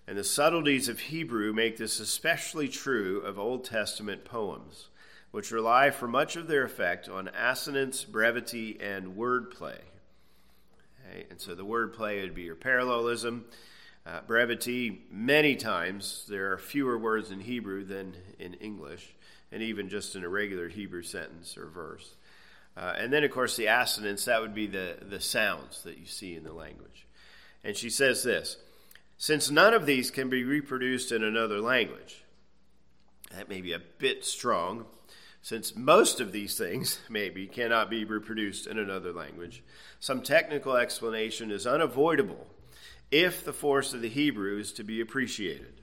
And 0.06 0.18
the 0.18 0.24
subtleties 0.24 0.88
of 0.88 0.98
Hebrew 0.98 1.52
make 1.52 1.76
this 1.76 2.00
especially 2.00 2.68
true 2.68 3.20
of 3.20 3.38
Old 3.38 3.64
Testament 3.64 4.24
poems, 4.24 4.88
which 5.30 5.52
rely 5.52 5.90
for 5.90 6.08
much 6.08 6.36
of 6.36 6.48
their 6.48 6.64
effect 6.64 7.08
on 7.08 7.28
assonance, 7.28 8.04
brevity, 8.04 8.78
and 8.80 9.16
wordplay. 9.16 9.78
Okay? 11.06 11.26
And 11.30 11.40
so 11.40 11.54
the 11.54 11.64
wordplay 11.64 12.20
would 12.22 12.34
be 12.34 12.42
your 12.42 12.56
parallelism. 12.56 13.44
Uh, 14.04 14.20
brevity, 14.26 15.02
many 15.10 15.54
times 15.54 16.24
there 16.28 16.52
are 16.52 16.58
fewer 16.58 16.98
words 16.98 17.30
in 17.30 17.40
Hebrew 17.40 17.84
than 17.84 18.16
in 18.38 18.54
English, 18.54 19.14
and 19.52 19.62
even 19.62 19.88
just 19.88 20.16
in 20.16 20.24
a 20.24 20.28
regular 20.28 20.68
Hebrew 20.68 21.02
sentence 21.02 21.56
or 21.56 21.66
verse. 21.66 22.16
Uh, 22.76 22.94
and 22.96 23.12
then, 23.12 23.22
of 23.22 23.30
course, 23.30 23.56
the 23.56 23.66
assonance, 23.66 24.24
that 24.24 24.40
would 24.40 24.54
be 24.54 24.66
the, 24.66 24.96
the 25.02 25.20
sounds 25.20 25.82
that 25.84 25.98
you 25.98 26.06
see 26.06 26.34
in 26.34 26.42
the 26.42 26.52
language. 26.52 27.06
And 27.62 27.76
she 27.76 27.90
says 27.90 28.24
this 28.24 28.56
since 29.18 29.52
none 29.52 29.72
of 29.72 29.86
these 29.86 30.10
can 30.10 30.28
be 30.28 30.42
reproduced 30.42 31.12
in 31.12 31.22
another 31.22 31.60
language. 31.60 32.24
That 33.30 33.48
may 33.48 33.60
be 33.60 33.72
a 33.72 33.82
bit 33.98 34.24
strong, 34.24 34.86
since 35.42 35.76
most 35.76 36.20
of 36.20 36.32
these 36.32 36.58
things, 36.58 36.98
maybe, 37.08 37.46
cannot 37.46 37.88
be 37.88 38.04
reproduced 38.04 38.66
in 38.66 38.80
another 38.80 39.12
language. 39.12 39.62
Some 40.00 40.22
technical 40.22 40.76
explanation 40.76 41.52
is 41.52 41.68
unavoidable 41.68 42.48
if 43.12 43.44
the 43.44 43.52
force 43.52 43.92
of 43.92 44.00
the 44.00 44.08
Hebrew 44.08 44.58
is 44.58 44.72
to 44.72 44.82
be 44.82 45.00
appreciated. 45.00 45.74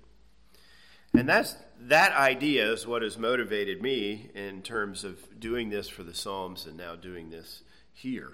And 1.14 1.30
that's, 1.30 1.56
that 1.82 2.12
idea 2.14 2.72
is 2.72 2.86
what 2.86 3.04
has 3.04 3.18
motivated 3.18 3.82
me 3.82 4.30
in 4.36 4.62
terms 4.64 5.04
of 5.04 5.40
doing 5.40 5.70
this 5.70 5.88
for 5.88 6.04
the 6.04 6.14
Psalms 6.14 6.66
and 6.66 6.76
now 6.76 6.96
doing 6.96 7.30
this 7.30 7.62
here. 7.94 8.34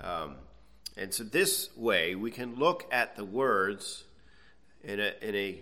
Um, 0.00 0.36
and 0.96 1.12
so, 1.12 1.24
this 1.24 1.74
way, 1.76 2.14
we 2.14 2.30
can 2.30 2.56
look 2.56 2.86
at 2.92 3.16
the 3.16 3.24
words 3.24 4.04
in 4.82 5.00
a, 5.00 5.12
in 5.20 5.34
a 5.34 5.60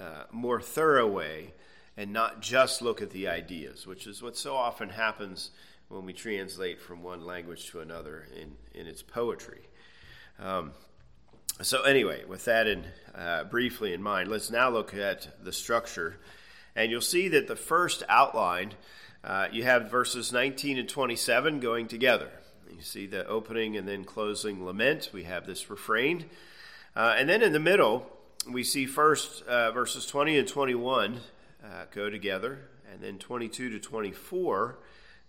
uh, 0.00 0.24
more 0.30 0.60
thorough 0.60 1.10
way 1.10 1.52
and 1.96 2.12
not 2.12 2.42
just 2.42 2.82
look 2.82 3.00
at 3.00 3.10
the 3.10 3.28
ideas, 3.28 3.86
which 3.86 4.06
is 4.06 4.22
what 4.22 4.36
so 4.36 4.54
often 4.54 4.90
happens 4.90 5.50
when 5.88 6.04
we 6.04 6.12
translate 6.12 6.80
from 6.80 7.02
one 7.02 7.24
language 7.24 7.70
to 7.70 7.80
another 7.80 8.26
in, 8.36 8.56
in 8.78 8.86
its 8.86 9.02
poetry. 9.02 9.62
Um, 10.38 10.72
so, 11.62 11.82
anyway, 11.82 12.24
with 12.26 12.44
that 12.44 12.66
in, 12.66 12.84
uh, 13.14 13.44
briefly 13.44 13.94
in 13.94 14.02
mind, 14.02 14.28
let's 14.28 14.50
now 14.50 14.68
look 14.68 14.94
at 14.94 15.42
the 15.42 15.52
structure. 15.52 16.16
And 16.74 16.90
you'll 16.90 17.00
see 17.00 17.28
that 17.28 17.48
the 17.48 17.56
first 17.56 18.02
outline, 18.08 18.74
uh, 19.24 19.48
you 19.50 19.64
have 19.64 19.90
verses 19.90 20.32
19 20.32 20.78
and 20.78 20.88
27 20.88 21.60
going 21.60 21.88
together. 21.88 22.30
You 22.70 22.82
see 22.82 23.06
the 23.06 23.26
opening 23.26 23.76
and 23.76 23.88
then 23.88 24.04
closing 24.04 24.66
lament. 24.66 25.10
We 25.14 25.24
have 25.24 25.46
this 25.46 25.70
refrain. 25.70 26.26
Uh, 26.94 27.14
and 27.16 27.26
then 27.26 27.42
in 27.42 27.52
the 27.52 27.60
middle, 27.60 28.06
we 28.50 28.62
see 28.62 28.84
first 28.84 29.42
uh, 29.44 29.70
verses 29.72 30.06
20 30.06 30.38
and 30.38 30.48
21 30.48 31.20
uh, 31.64 31.84
go 31.90 32.10
together, 32.10 32.68
and 32.92 33.00
then 33.02 33.18
22 33.18 33.70
to 33.70 33.78
24, 33.78 34.78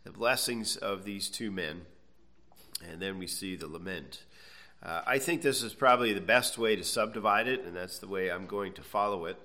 the 0.03 0.11
blessings 0.11 0.75
of 0.75 1.03
these 1.03 1.29
two 1.29 1.51
men, 1.51 1.81
and 2.87 3.01
then 3.01 3.17
we 3.17 3.27
see 3.27 3.55
the 3.55 3.67
lament. 3.67 4.23
Uh, 4.83 5.01
I 5.05 5.17
think 5.17 5.41
this 5.41 5.63
is 5.63 5.73
probably 5.73 6.13
the 6.13 6.21
best 6.21 6.57
way 6.57 6.75
to 6.75 6.83
subdivide 6.83 7.47
it, 7.47 7.63
and 7.63 7.75
that's 7.75 7.99
the 7.99 8.07
way 8.07 8.29
I'm 8.29 8.45
going 8.45 8.73
to 8.73 8.81
follow 8.81 9.25
it. 9.25 9.37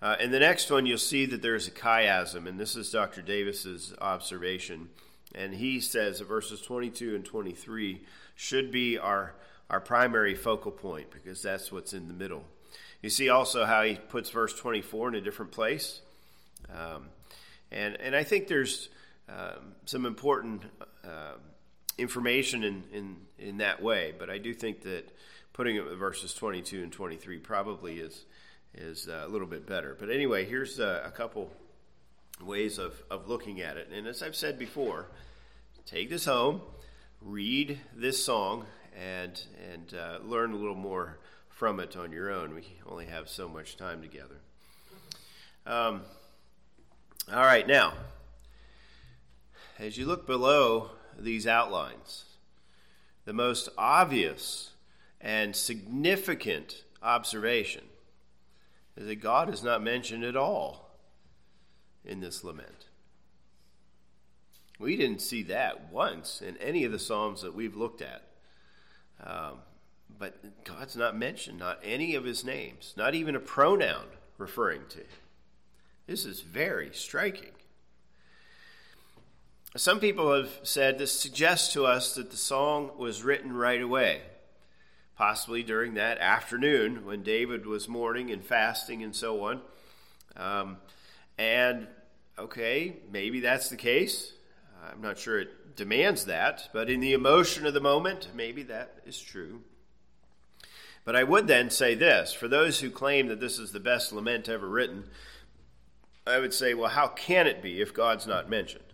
Uh, 0.00 0.16
in 0.18 0.32
the 0.32 0.40
next 0.40 0.70
one, 0.70 0.84
you'll 0.84 0.98
see 0.98 1.26
that 1.26 1.42
there's 1.42 1.68
a 1.68 1.70
chiasm, 1.70 2.48
and 2.48 2.58
this 2.58 2.74
is 2.74 2.90
Dr. 2.90 3.22
Davis's 3.22 3.94
observation. 4.00 4.88
And 5.34 5.54
he 5.54 5.80
says 5.80 6.18
that 6.18 6.26
verses 6.26 6.60
22 6.60 7.14
and 7.14 7.24
23 7.24 8.02
should 8.34 8.72
be 8.72 8.98
our, 8.98 9.34
our 9.70 9.80
primary 9.80 10.34
focal 10.34 10.72
point 10.72 11.10
because 11.10 11.42
that's 11.42 11.70
what's 11.70 11.92
in 11.92 12.08
the 12.08 12.14
middle. 12.14 12.44
You 13.00 13.10
see 13.10 13.28
also 13.28 13.64
how 13.64 13.82
he 13.82 13.94
puts 13.94 14.30
verse 14.30 14.54
24 14.58 15.08
in 15.08 15.14
a 15.14 15.20
different 15.20 15.52
place. 15.52 16.00
Um, 16.68 17.06
and, 17.70 18.00
and 18.00 18.14
I 18.14 18.24
think 18.24 18.48
there's 18.48 18.88
um, 19.28 19.74
some 19.86 20.04
important 20.04 20.62
uh, 21.04 21.34
information 21.98 22.64
in, 22.64 22.84
in, 22.92 23.16
in 23.38 23.58
that 23.58 23.82
way, 23.82 24.12
but 24.18 24.30
I 24.30 24.38
do 24.38 24.54
think 24.54 24.82
that 24.82 25.10
putting 25.52 25.76
it 25.76 25.84
with 25.84 25.98
verses 25.98 26.34
22 26.34 26.82
and 26.82 26.92
23 26.92 27.38
probably 27.38 27.98
is, 27.98 28.24
is 28.74 29.08
uh, 29.08 29.24
a 29.26 29.28
little 29.28 29.46
bit 29.46 29.66
better. 29.66 29.96
But 29.98 30.10
anyway, 30.10 30.44
here's 30.44 30.78
a, 30.78 31.02
a 31.04 31.10
couple 31.10 31.50
ways 32.40 32.78
of, 32.78 32.94
of 33.10 33.28
looking 33.28 33.60
at 33.60 33.76
it. 33.76 33.88
And 33.94 34.06
as 34.06 34.22
I've 34.22 34.36
said 34.36 34.58
before, 34.58 35.08
take 35.86 36.08
this 36.08 36.24
home, 36.24 36.62
read 37.20 37.78
this 37.94 38.24
song, 38.24 38.66
and, 38.98 39.42
and 39.72 39.94
uh, 39.94 40.18
learn 40.24 40.52
a 40.52 40.56
little 40.56 40.74
more 40.74 41.18
from 41.48 41.80
it 41.80 41.96
on 41.96 42.12
your 42.12 42.30
own. 42.30 42.54
We 42.54 42.64
only 42.88 43.06
have 43.06 43.28
so 43.28 43.48
much 43.48 43.76
time 43.76 44.02
together. 44.02 44.36
Um, 45.66 46.02
all 47.32 47.44
right, 47.44 47.66
now, 47.66 47.92
as 49.78 49.96
you 49.96 50.06
look 50.06 50.26
below 50.26 50.90
these 51.18 51.46
outlines, 51.46 52.24
the 53.24 53.32
most 53.32 53.68
obvious 53.78 54.70
and 55.20 55.54
significant 55.54 56.84
observation 57.02 57.84
is 58.96 59.06
that 59.06 59.16
God 59.16 59.52
is 59.52 59.62
not 59.62 59.82
mentioned 59.82 60.24
at 60.24 60.36
all 60.36 60.90
in 62.04 62.20
this 62.20 62.44
lament. 62.44 62.86
We 64.78 64.96
didn't 64.96 65.20
see 65.20 65.44
that 65.44 65.92
once 65.92 66.42
in 66.42 66.56
any 66.56 66.84
of 66.84 66.92
the 66.92 66.98
Psalms 66.98 67.42
that 67.42 67.54
we've 67.54 67.76
looked 67.76 68.02
at. 68.02 68.22
Um, 69.24 69.58
but 70.18 70.64
God's 70.64 70.96
not 70.96 71.16
mentioned, 71.16 71.58
not 71.58 71.78
any 71.82 72.14
of 72.14 72.24
his 72.24 72.44
names, 72.44 72.94
not 72.96 73.14
even 73.14 73.36
a 73.36 73.40
pronoun 73.40 74.06
referring 74.38 74.82
to 74.90 74.98
him. 74.98 75.06
This 76.06 76.24
is 76.24 76.40
very 76.40 76.90
striking. 76.92 77.52
Some 79.76 80.00
people 80.00 80.34
have 80.34 80.50
said 80.62 80.98
this 80.98 81.18
suggests 81.18 81.72
to 81.72 81.86
us 81.86 82.14
that 82.16 82.30
the 82.30 82.36
song 82.36 82.90
was 82.98 83.22
written 83.22 83.54
right 83.54 83.80
away, 83.80 84.20
possibly 85.16 85.62
during 85.62 85.94
that 85.94 86.18
afternoon 86.18 87.06
when 87.06 87.22
David 87.22 87.64
was 87.64 87.88
mourning 87.88 88.30
and 88.30 88.44
fasting 88.44 89.02
and 89.02 89.16
so 89.16 89.44
on. 89.44 89.60
Um, 90.36 90.76
and 91.38 91.86
okay, 92.38 92.96
maybe 93.10 93.40
that's 93.40 93.70
the 93.70 93.76
case. 93.76 94.32
I'm 94.90 95.00
not 95.00 95.18
sure 95.18 95.40
it 95.40 95.74
demands 95.74 96.26
that, 96.26 96.68
but 96.74 96.90
in 96.90 97.00
the 97.00 97.14
emotion 97.14 97.64
of 97.64 97.72
the 97.72 97.80
moment, 97.80 98.28
maybe 98.34 98.64
that 98.64 98.96
is 99.06 99.18
true. 99.18 99.62
But 101.04 101.16
I 101.16 101.24
would 101.24 101.46
then 101.46 101.70
say 101.70 101.94
this 101.94 102.34
for 102.34 102.46
those 102.46 102.80
who 102.80 102.90
claim 102.90 103.28
that 103.28 103.40
this 103.40 103.58
is 103.58 103.72
the 103.72 103.80
best 103.80 104.12
lament 104.12 104.48
ever 104.50 104.68
written, 104.68 105.04
I 106.26 106.38
would 106.38 106.52
say, 106.52 106.74
well, 106.74 106.90
how 106.90 107.08
can 107.08 107.46
it 107.46 107.62
be 107.62 107.80
if 107.80 107.94
God's 107.94 108.26
not 108.26 108.50
mentioned? 108.50 108.84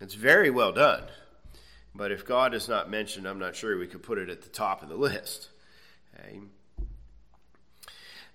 It's 0.00 0.14
very 0.14 0.50
well 0.50 0.72
done. 0.72 1.04
But 1.94 2.12
if 2.12 2.24
God 2.24 2.54
is 2.54 2.68
not 2.68 2.88
mentioned, 2.88 3.26
I'm 3.26 3.38
not 3.38 3.56
sure 3.56 3.76
we 3.76 3.88
could 3.88 4.02
put 4.02 4.18
it 4.18 4.28
at 4.28 4.42
the 4.42 4.48
top 4.48 4.82
of 4.82 4.88
the 4.88 4.96
list. 4.96 5.48
Okay. 6.14 6.40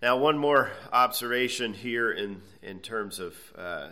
Now, 0.02 0.18
one 0.18 0.38
more 0.38 0.72
observation 0.92 1.74
here 1.74 2.12
in, 2.12 2.42
in 2.62 2.80
terms 2.80 3.20
of 3.20 3.36
uh, 3.58 3.62
uh, 3.62 3.88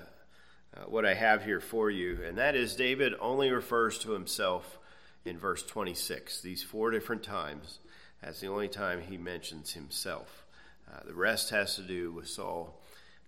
what 0.88 1.06
I 1.06 1.14
have 1.14 1.46
here 1.46 1.62
for 1.62 1.90
you, 1.90 2.20
and 2.26 2.38
that 2.38 2.54
is 2.54 2.76
David 2.76 3.14
only 3.22 3.50
refers 3.50 3.98
to 4.00 4.12
himself 4.12 4.78
in 5.24 5.38
verse 5.38 5.64
26, 5.64 6.42
these 6.42 6.64
four 6.64 6.92
different 6.92 7.24
times. 7.24 7.80
That's 8.22 8.42
the 8.42 8.48
only 8.48 8.68
time 8.68 9.00
he 9.02 9.18
mentions 9.18 9.72
himself. 9.72 10.46
Uh, 10.92 11.00
the 11.06 11.14
rest 11.14 11.52
has 11.52 11.78
to 11.78 11.82
do 11.82 12.12
with 12.12 12.28
Saul, 12.28 12.82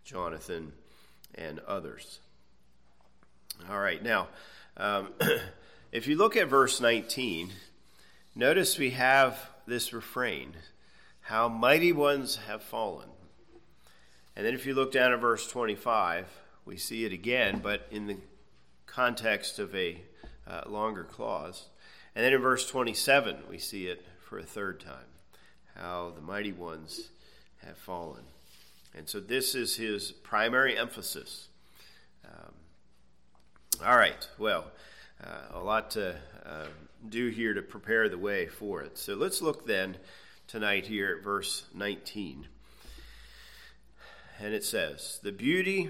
Jonathan, 0.03 0.73
and 1.36 1.60
others. 1.60 2.19
All 3.70 3.80
right, 3.80 4.04
now, 4.04 4.28
um, 4.78 5.10
if 5.92 6.08
you 6.08 6.18
look 6.18 6.36
at 6.36 6.48
verse 6.48 6.82
19, 6.82 7.52
notice 8.36 8.78
we 8.78 8.92
have 8.92 9.39
this 9.66 9.94
refrain 9.94 10.54
how 11.22 11.48
mighty 11.48 11.92
ones 11.94 12.36
have 12.48 12.62
fallen. 12.62 13.08
And 14.36 14.46
then 14.46 14.54
if 14.54 14.66
you 14.66 14.74
look 14.74 14.92
down 14.92 15.13
at 15.13 15.22
verse 15.22 15.48
25, 15.48 16.28
we 16.66 16.76
see 16.76 17.06
it 17.06 17.13
again, 17.13 17.62
but 17.63 17.88
in 17.92 18.08
the 18.08 18.18
context 18.86 19.60
of 19.60 19.74
a 19.74 20.02
uh, 20.48 20.63
longer 20.68 21.04
clause. 21.04 21.70
And 22.16 22.26
then 22.26 22.34
in 22.34 22.42
verse 22.42 22.68
27, 22.68 23.38
we 23.50 23.58
see 23.58 23.88
it 23.88 24.06
for 24.20 24.38
a 24.38 24.44
third 24.44 24.80
time 24.80 25.08
how 25.76 26.12
the 26.16 26.22
mighty 26.22 26.52
ones 26.52 27.10
have 27.66 27.78
fallen. 27.78 28.24
And 28.96 29.08
so 29.08 29.20
this 29.20 29.56
is 29.56 29.76
his 29.76 30.12
primary 30.12 30.78
emphasis. 30.78 31.48
Um, 32.26 32.54
all 33.81 33.97
right, 33.97 34.27
well, 34.38 34.65
uh, 35.23 35.57
a 35.57 35.59
lot 35.59 35.91
to 35.91 36.15
uh, 36.45 36.65
do 37.07 37.29
here 37.29 37.53
to 37.53 37.62
prepare 37.62 38.09
the 38.09 38.17
way 38.17 38.47
for 38.47 38.81
it. 38.81 38.97
So 38.97 39.15
let's 39.15 39.41
look 39.41 39.65
then 39.65 39.97
tonight 40.47 40.86
here 40.86 41.15
at 41.17 41.23
verse 41.23 41.65
19. 41.73 42.47
And 44.39 44.53
it 44.53 44.63
says, 44.63 45.19
The 45.23 45.31
beauty, 45.31 45.89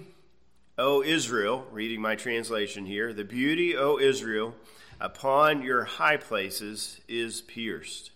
O 0.78 1.04
Israel, 1.04 1.66
reading 1.72 2.02
my 2.02 2.16
translation 2.16 2.86
here, 2.86 3.14
the 3.14 3.24
beauty, 3.24 3.76
O 3.76 4.00
Israel, 4.00 4.56
upon 5.00 5.62
your 5.62 5.84
high 5.84 6.18
places 6.18 7.02
is 7.08 7.42
pierced. 7.42 8.12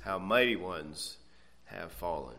How 0.00 0.18
mighty 0.18 0.56
ones 0.56 1.16
have 1.64 1.92
fallen. 1.92 2.36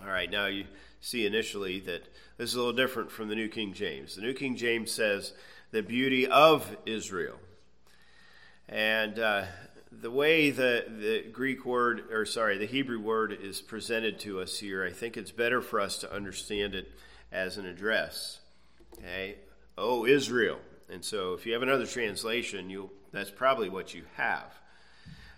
All 0.00 0.08
right, 0.08 0.30
now 0.30 0.46
you 0.46 0.64
see 1.06 1.24
initially 1.24 1.78
that 1.78 2.02
this 2.36 2.50
is 2.50 2.56
a 2.56 2.58
little 2.58 2.72
different 2.72 3.12
from 3.12 3.28
the 3.28 3.36
New 3.36 3.48
King 3.48 3.72
James. 3.72 4.16
The 4.16 4.22
New 4.22 4.34
King 4.34 4.56
James 4.56 4.90
says, 4.90 5.32
the 5.70 5.80
beauty 5.80 6.26
of 6.26 6.76
Israel. 6.84 7.36
And 8.68 9.16
uh, 9.20 9.44
the 9.92 10.10
way 10.10 10.50
the, 10.50 10.84
the 10.88 11.24
Greek 11.30 11.64
word, 11.64 12.10
or 12.10 12.26
sorry, 12.26 12.58
the 12.58 12.66
Hebrew 12.66 12.98
word 12.98 13.38
is 13.40 13.60
presented 13.60 14.18
to 14.20 14.40
us 14.40 14.58
here, 14.58 14.84
I 14.84 14.90
think 14.90 15.16
it's 15.16 15.30
better 15.30 15.62
for 15.62 15.80
us 15.80 15.98
to 15.98 16.12
understand 16.12 16.74
it 16.74 16.90
as 17.30 17.56
an 17.56 17.66
address. 17.66 18.40
Okay? 18.98 19.36
Oh, 19.78 20.06
Israel. 20.06 20.58
And 20.90 21.04
so 21.04 21.34
if 21.34 21.46
you 21.46 21.52
have 21.52 21.62
another 21.62 21.86
translation, 21.86 22.68
you 22.68 22.90
that's 23.12 23.30
probably 23.30 23.68
what 23.68 23.94
you 23.94 24.02
have. 24.16 24.52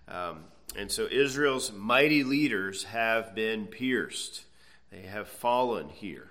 Um, 0.08 0.44
and 0.76 0.90
so 0.90 1.06
Israel's 1.10 1.70
mighty 1.70 2.24
leaders 2.24 2.84
have 2.84 3.34
been 3.34 3.66
pierced, 3.66 4.44
they 4.90 5.02
have 5.02 5.28
fallen 5.28 5.88
here. 5.88 6.28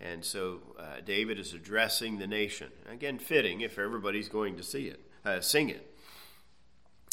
And 0.00 0.24
so 0.24 0.60
uh, 0.78 1.00
David 1.04 1.38
is 1.38 1.54
addressing 1.54 2.18
the 2.18 2.26
nation. 2.26 2.70
Again, 2.90 3.18
fitting 3.18 3.60
if 3.60 3.78
everybody's 3.78 4.28
going 4.28 4.56
to 4.56 4.62
see 4.62 4.88
it, 4.88 5.00
uh, 5.24 5.40
sing 5.40 5.70
it. 5.70 5.90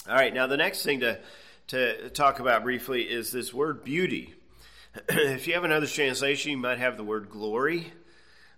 All 0.09 0.15
right, 0.15 0.33
now 0.33 0.47
the 0.47 0.57
next 0.57 0.83
thing 0.83 0.99
to, 1.01 1.19
to 1.67 2.09
talk 2.09 2.39
about 2.39 2.63
briefly 2.63 3.03
is 3.03 3.31
this 3.31 3.53
word 3.53 3.83
beauty. 3.83 4.33
if 5.09 5.47
you 5.47 5.53
have 5.53 5.63
another 5.63 5.87
translation, 5.87 6.51
you 6.51 6.57
might 6.57 6.79
have 6.79 6.97
the 6.97 7.03
word 7.03 7.29
glory 7.29 7.93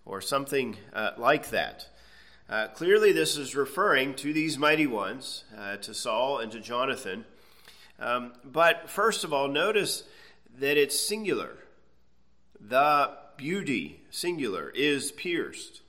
or 0.05 0.21
something 0.21 0.77
uh, 0.93 1.11
like 1.17 1.49
that. 1.49 1.87
Uh, 2.49 2.67
clearly, 2.67 3.11
this 3.11 3.37
is 3.37 3.55
referring 3.55 4.13
to 4.15 4.33
these 4.33 4.57
mighty 4.57 4.87
ones, 4.87 5.43
uh, 5.57 5.77
to 5.77 5.93
Saul 5.93 6.39
and 6.39 6.51
to 6.51 6.59
Jonathan. 6.59 7.25
Um, 7.99 8.33
but 8.43 8.89
first 8.89 9.23
of 9.23 9.31
all, 9.31 9.47
notice 9.47 10.03
that 10.59 10.77
it's 10.77 10.99
singular. 10.99 11.57
The 12.65 13.11
beauty, 13.35 14.01
singular, 14.09 14.69
is 14.69 15.11
pierced. 15.11 15.81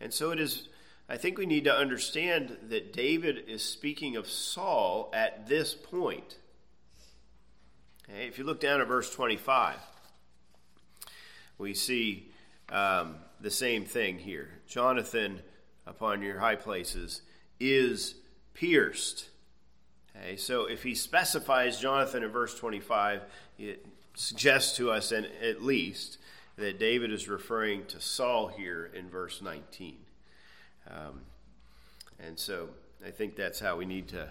And 0.00 0.12
so 0.12 0.30
it 0.30 0.40
is 0.40 0.68
I 1.08 1.16
think 1.16 1.38
we 1.38 1.46
need 1.46 1.64
to 1.64 1.74
understand 1.74 2.56
that 2.68 2.92
David 2.92 3.44
is 3.46 3.62
speaking 3.62 4.16
of 4.16 4.28
Saul 4.28 5.08
at 5.14 5.46
this 5.46 5.72
point. 5.72 6.36
Okay, 8.10 8.26
if 8.26 8.38
you 8.38 8.44
look 8.44 8.60
down 8.60 8.80
at 8.80 8.88
verse 8.88 9.12
25, 9.14 9.76
we 11.58 11.74
see 11.74 12.32
um, 12.70 13.16
the 13.40 13.52
same 13.52 13.84
thing 13.84 14.18
here. 14.18 14.48
Jonathan, 14.66 15.40
upon 15.86 16.22
your 16.22 16.40
high 16.40 16.56
places, 16.56 17.22
is 17.60 18.16
pierced. 18.52 19.28
Okay, 20.16 20.36
so 20.36 20.66
if 20.66 20.82
he 20.82 20.96
specifies 20.96 21.78
Jonathan 21.78 22.24
in 22.24 22.30
verse 22.30 22.58
25, 22.58 23.22
it 23.60 23.86
suggests 24.16 24.76
to 24.78 24.90
us, 24.90 25.12
and 25.12 25.28
at 25.42 25.62
least, 25.62 26.18
that 26.56 26.78
David 26.78 27.12
is 27.12 27.28
referring 27.28 27.84
to 27.86 28.00
Saul 28.00 28.48
here 28.48 28.90
in 28.92 29.08
verse 29.08 29.40
19. 29.40 29.96
Um, 30.90 31.20
and 32.18 32.38
so 32.38 32.70
I 33.06 33.10
think 33.10 33.36
that's 33.36 33.60
how 33.60 33.76
we 33.76 33.84
need 33.84 34.08
to 34.08 34.28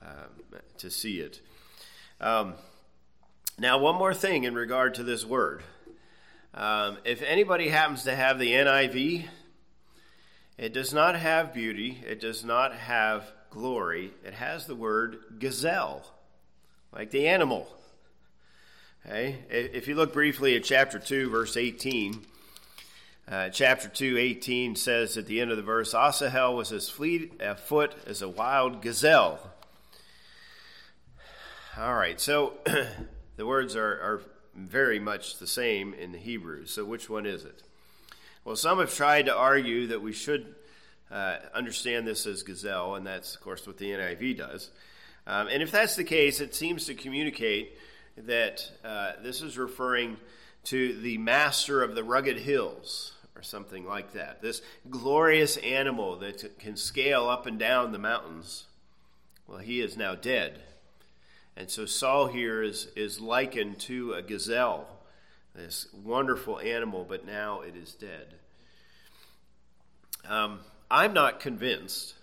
um, 0.00 0.60
to 0.78 0.90
see 0.90 1.20
it. 1.20 1.40
Um, 2.20 2.54
now, 3.58 3.78
one 3.78 3.96
more 3.96 4.14
thing 4.14 4.44
in 4.44 4.54
regard 4.54 4.94
to 4.94 5.02
this 5.02 5.24
word. 5.24 5.62
Um, 6.54 6.98
if 7.04 7.22
anybody 7.22 7.68
happens 7.68 8.04
to 8.04 8.14
have 8.14 8.38
the 8.38 8.52
NIV, 8.52 9.26
it 10.56 10.72
does 10.72 10.94
not 10.94 11.16
have 11.16 11.52
beauty. 11.52 12.02
It 12.06 12.20
does 12.20 12.44
not 12.44 12.74
have 12.74 13.30
glory. 13.50 14.12
It 14.24 14.34
has 14.34 14.66
the 14.66 14.74
word 14.76 15.18
gazelle, 15.38 16.02
like 16.92 17.10
the 17.10 17.26
animal. 17.26 17.68
Okay? 19.08 19.38
If 19.48 19.88
you 19.88 19.94
look 19.94 20.12
briefly 20.12 20.54
at 20.54 20.64
chapter 20.64 20.98
2, 20.98 21.30
verse 21.30 21.56
18, 21.56 22.20
uh, 23.26 23.48
chapter 23.48 23.88
2, 23.88 24.18
18 24.18 24.76
says 24.76 25.16
at 25.16 25.24
the 25.24 25.40
end 25.40 25.50
of 25.50 25.56
the 25.56 25.62
verse, 25.62 25.94
Asahel 25.94 26.54
was 26.54 26.72
as 26.72 26.90
fleet 26.90 27.40
of 27.40 27.58
foot 27.58 27.94
as 28.06 28.20
a 28.20 28.28
wild 28.28 28.82
gazelle. 28.82 29.40
All 31.78 31.94
right, 31.94 32.20
so 32.20 32.52
the 33.36 33.46
words 33.46 33.76
are, 33.76 33.92
are 33.92 34.20
very 34.54 34.98
much 34.98 35.38
the 35.38 35.46
same 35.46 35.94
in 35.94 36.12
the 36.12 36.18
Hebrew. 36.18 36.66
So 36.66 36.84
which 36.84 37.08
one 37.08 37.24
is 37.24 37.44
it? 37.44 37.62
Well, 38.44 38.56
some 38.56 38.78
have 38.78 38.92
tried 38.92 39.24
to 39.24 39.34
argue 39.34 39.86
that 39.86 40.02
we 40.02 40.12
should 40.12 40.54
uh, 41.10 41.36
understand 41.54 42.06
this 42.06 42.26
as 42.26 42.42
gazelle, 42.42 42.94
and 42.94 43.06
that's, 43.06 43.36
of 43.36 43.40
course, 43.40 43.66
what 43.66 43.78
the 43.78 43.90
NIV 43.90 44.36
does. 44.36 44.70
Um, 45.26 45.48
and 45.48 45.62
if 45.62 45.70
that's 45.70 45.96
the 45.96 46.04
case, 46.04 46.40
it 46.40 46.54
seems 46.54 46.84
to 46.84 46.94
communicate 46.94 47.78
that 48.26 48.70
uh, 48.84 49.12
this 49.22 49.42
is 49.42 49.58
referring 49.58 50.16
to 50.64 51.00
the 51.00 51.18
master 51.18 51.82
of 51.82 51.94
the 51.94 52.04
rugged 52.04 52.38
hills 52.38 53.12
or 53.36 53.42
something 53.42 53.86
like 53.86 54.12
that. 54.12 54.42
This 54.42 54.62
glorious 54.90 55.56
animal 55.58 56.16
that 56.16 56.58
can 56.58 56.76
scale 56.76 57.28
up 57.28 57.46
and 57.46 57.58
down 57.58 57.92
the 57.92 57.98
mountains. 57.98 58.64
Well, 59.46 59.58
he 59.58 59.80
is 59.80 59.96
now 59.96 60.14
dead. 60.14 60.60
And 61.56 61.70
so 61.70 61.86
Saul 61.86 62.26
here 62.26 62.62
is, 62.62 62.88
is 62.96 63.20
likened 63.20 63.78
to 63.80 64.12
a 64.12 64.22
gazelle, 64.22 64.86
this 65.54 65.88
wonderful 66.04 66.60
animal, 66.60 67.04
but 67.08 67.26
now 67.26 67.62
it 67.62 67.74
is 67.76 67.94
dead. 67.94 68.34
Um, 70.28 70.60
I'm 70.90 71.12
not 71.12 71.40
convinced, 71.40 72.14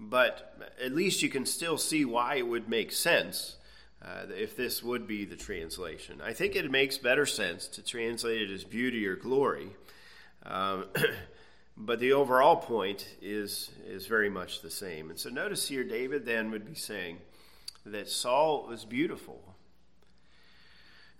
but 0.00 0.74
at 0.82 0.92
least 0.92 1.22
you 1.22 1.28
can 1.28 1.46
still 1.46 1.78
see 1.78 2.04
why 2.04 2.36
it 2.36 2.46
would 2.46 2.68
make 2.68 2.92
sense 2.92 3.56
uh, 4.02 4.26
if 4.36 4.56
this 4.56 4.82
would 4.82 5.06
be 5.06 5.24
the 5.24 5.36
translation. 5.36 6.20
I 6.22 6.32
think 6.32 6.54
it 6.54 6.70
makes 6.70 6.98
better 6.98 7.26
sense 7.26 7.66
to 7.68 7.82
translate 7.82 8.42
it 8.42 8.50
as 8.50 8.64
beauty 8.64 9.06
or 9.06 9.16
glory 9.16 9.70
um, 10.48 10.84
but 11.76 11.98
the 11.98 12.12
overall 12.12 12.56
point 12.56 13.06
is, 13.20 13.70
is 13.86 14.06
very 14.06 14.30
much 14.30 14.62
the 14.62 14.70
same. 14.70 15.10
And 15.10 15.18
so 15.18 15.28
notice 15.28 15.68
here, 15.68 15.84
David 15.84 16.24
then 16.24 16.50
would 16.50 16.64
be 16.64 16.74
saying 16.74 17.18
that 17.84 18.08
Saul 18.08 18.66
was 18.68 18.84
beautiful, 18.84 19.54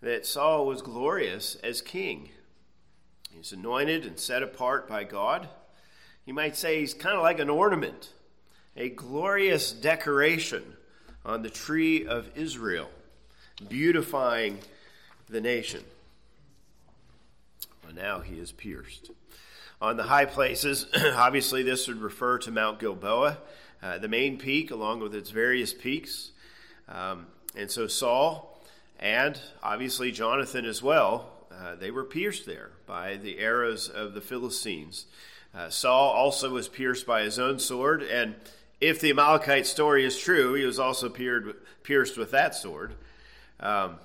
that 0.01 0.27
Saul 0.27 0.67
was 0.67 0.83
glorious 0.83 1.57
as 1.57 1.83
king. 1.83 2.31
He's 3.31 3.53
anointed 3.53 4.07
and 4.07 4.19
set 4.19 4.43
apart 4.43 4.89
by 4.89 5.05
God. 5.05 5.49
You 6.25 6.35
might 6.35 6.57
say 6.57 6.81
he's 6.81 6.95
kind 6.95 7.17
of 7.17 7.23
like 7.23 7.39
an 7.39 7.51
ornament, 7.51 8.12
a 8.77 8.89
glorious 8.89 9.73
decoration 9.73 10.76
on 11.27 11.43
the 11.43 11.51
tree 11.51 12.07
of 12.07 12.31
Israel, 12.37 12.89
beautifying 13.69 14.61
the 15.29 15.41
nation. 15.41 15.83
Well, 17.85 17.93
now 17.93 18.21
he 18.21 18.37
is 18.37 18.53
pierced 18.53 19.11
on 19.83 19.97
the 19.97 20.05
high 20.05 20.25
places. 20.25 20.87
Obviously, 21.15 21.62
this 21.62 21.89
would 21.89 22.01
refer 22.01 22.39
to 22.39 22.51
Mount 22.51 22.79
Gilboa, 22.79 23.39
uh, 23.83 23.99
the 23.99 24.09
main 24.09 24.39
peak, 24.39 24.71
along 24.71 25.01
with 25.01 25.15
its 25.15 25.31
various 25.31 25.75
peaks. 25.75 26.31
Um, 26.89 27.27
and 27.57 27.71
so 27.71 27.87
Saul 27.87 28.57
and 28.99 29.39
obviously 29.62 30.11
Jonathan 30.12 30.65
as 30.65 30.83
well, 30.83 31.31
uh, 31.53 31.75
they 31.75 31.91
were 31.91 32.05
pierced 32.05 32.47
there 32.47 32.71
by 32.87 33.17
the 33.17 33.39
arrows 33.39 33.89
of 33.89 34.15
the 34.15 34.21
Philistines. 34.21 35.07
Uh, 35.55 35.69
Saul 35.69 36.11
also 36.11 36.51
was 36.51 36.69
pierced 36.69 37.07
by 37.07 37.23
his 37.23 37.39
own 37.39 37.59
sword, 37.59 38.03
and 38.03 38.35
if 38.81 39.01
the 39.01 39.11
Amalekite 39.11 39.67
story 39.67 40.05
is 40.05 40.19
true, 40.19 40.55
he 40.55 40.65
was 40.65 40.79
also 40.79 41.09
pierced 41.09 42.19
with 42.19 42.31
that 42.33 42.55
sword. 42.55 42.95
Um, 43.59 43.97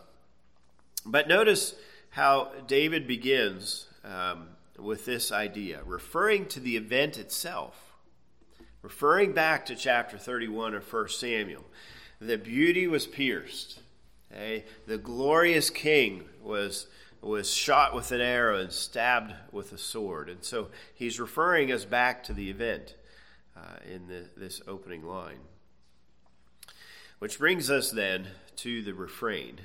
but 1.05 1.27
notice 1.27 1.75
how 2.11 2.51
David 2.67 3.07
begins 3.07 3.87
um, 4.03 4.49
with 4.77 5.05
this 5.05 5.31
idea, 5.31 5.81
referring 5.85 6.45
to 6.47 6.59
the 6.59 6.77
event 6.77 7.17
itself, 7.17 7.93
referring 8.81 9.33
back 9.33 9.65
to 9.65 9.75
chapter 9.75 10.17
31 10.17 10.73
of 10.73 10.91
1 10.91 11.09
Samuel. 11.09 11.65
The 12.19 12.37
beauty 12.37 12.87
was 12.87 13.07
pierced. 13.07 13.79
Okay? 14.31 14.63
The 14.87 14.97
glorious 14.97 15.69
king 15.69 16.23
was, 16.41 16.87
was 17.21 17.51
shot 17.51 17.93
with 17.93 18.11
an 18.11 18.21
arrow 18.21 18.59
and 18.59 18.71
stabbed 18.71 19.33
with 19.51 19.73
a 19.73 19.77
sword. 19.77 20.29
And 20.29 20.43
so 20.43 20.69
he's 20.93 21.19
referring 21.19 21.71
us 21.71 21.83
back 21.83 22.23
to 22.25 22.33
the 22.33 22.49
event 22.49 22.95
uh, 23.55 23.77
in 23.89 24.07
the, 24.07 24.25
this 24.37 24.61
opening 24.67 25.03
line. 25.03 25.39
Which 27.19 27.37
brings 27.37 27.69
us 27.69 27.91
then 27.91 28.27
to 28.57 28.81
the 28.81 28.93
refrain. 28.93 29.59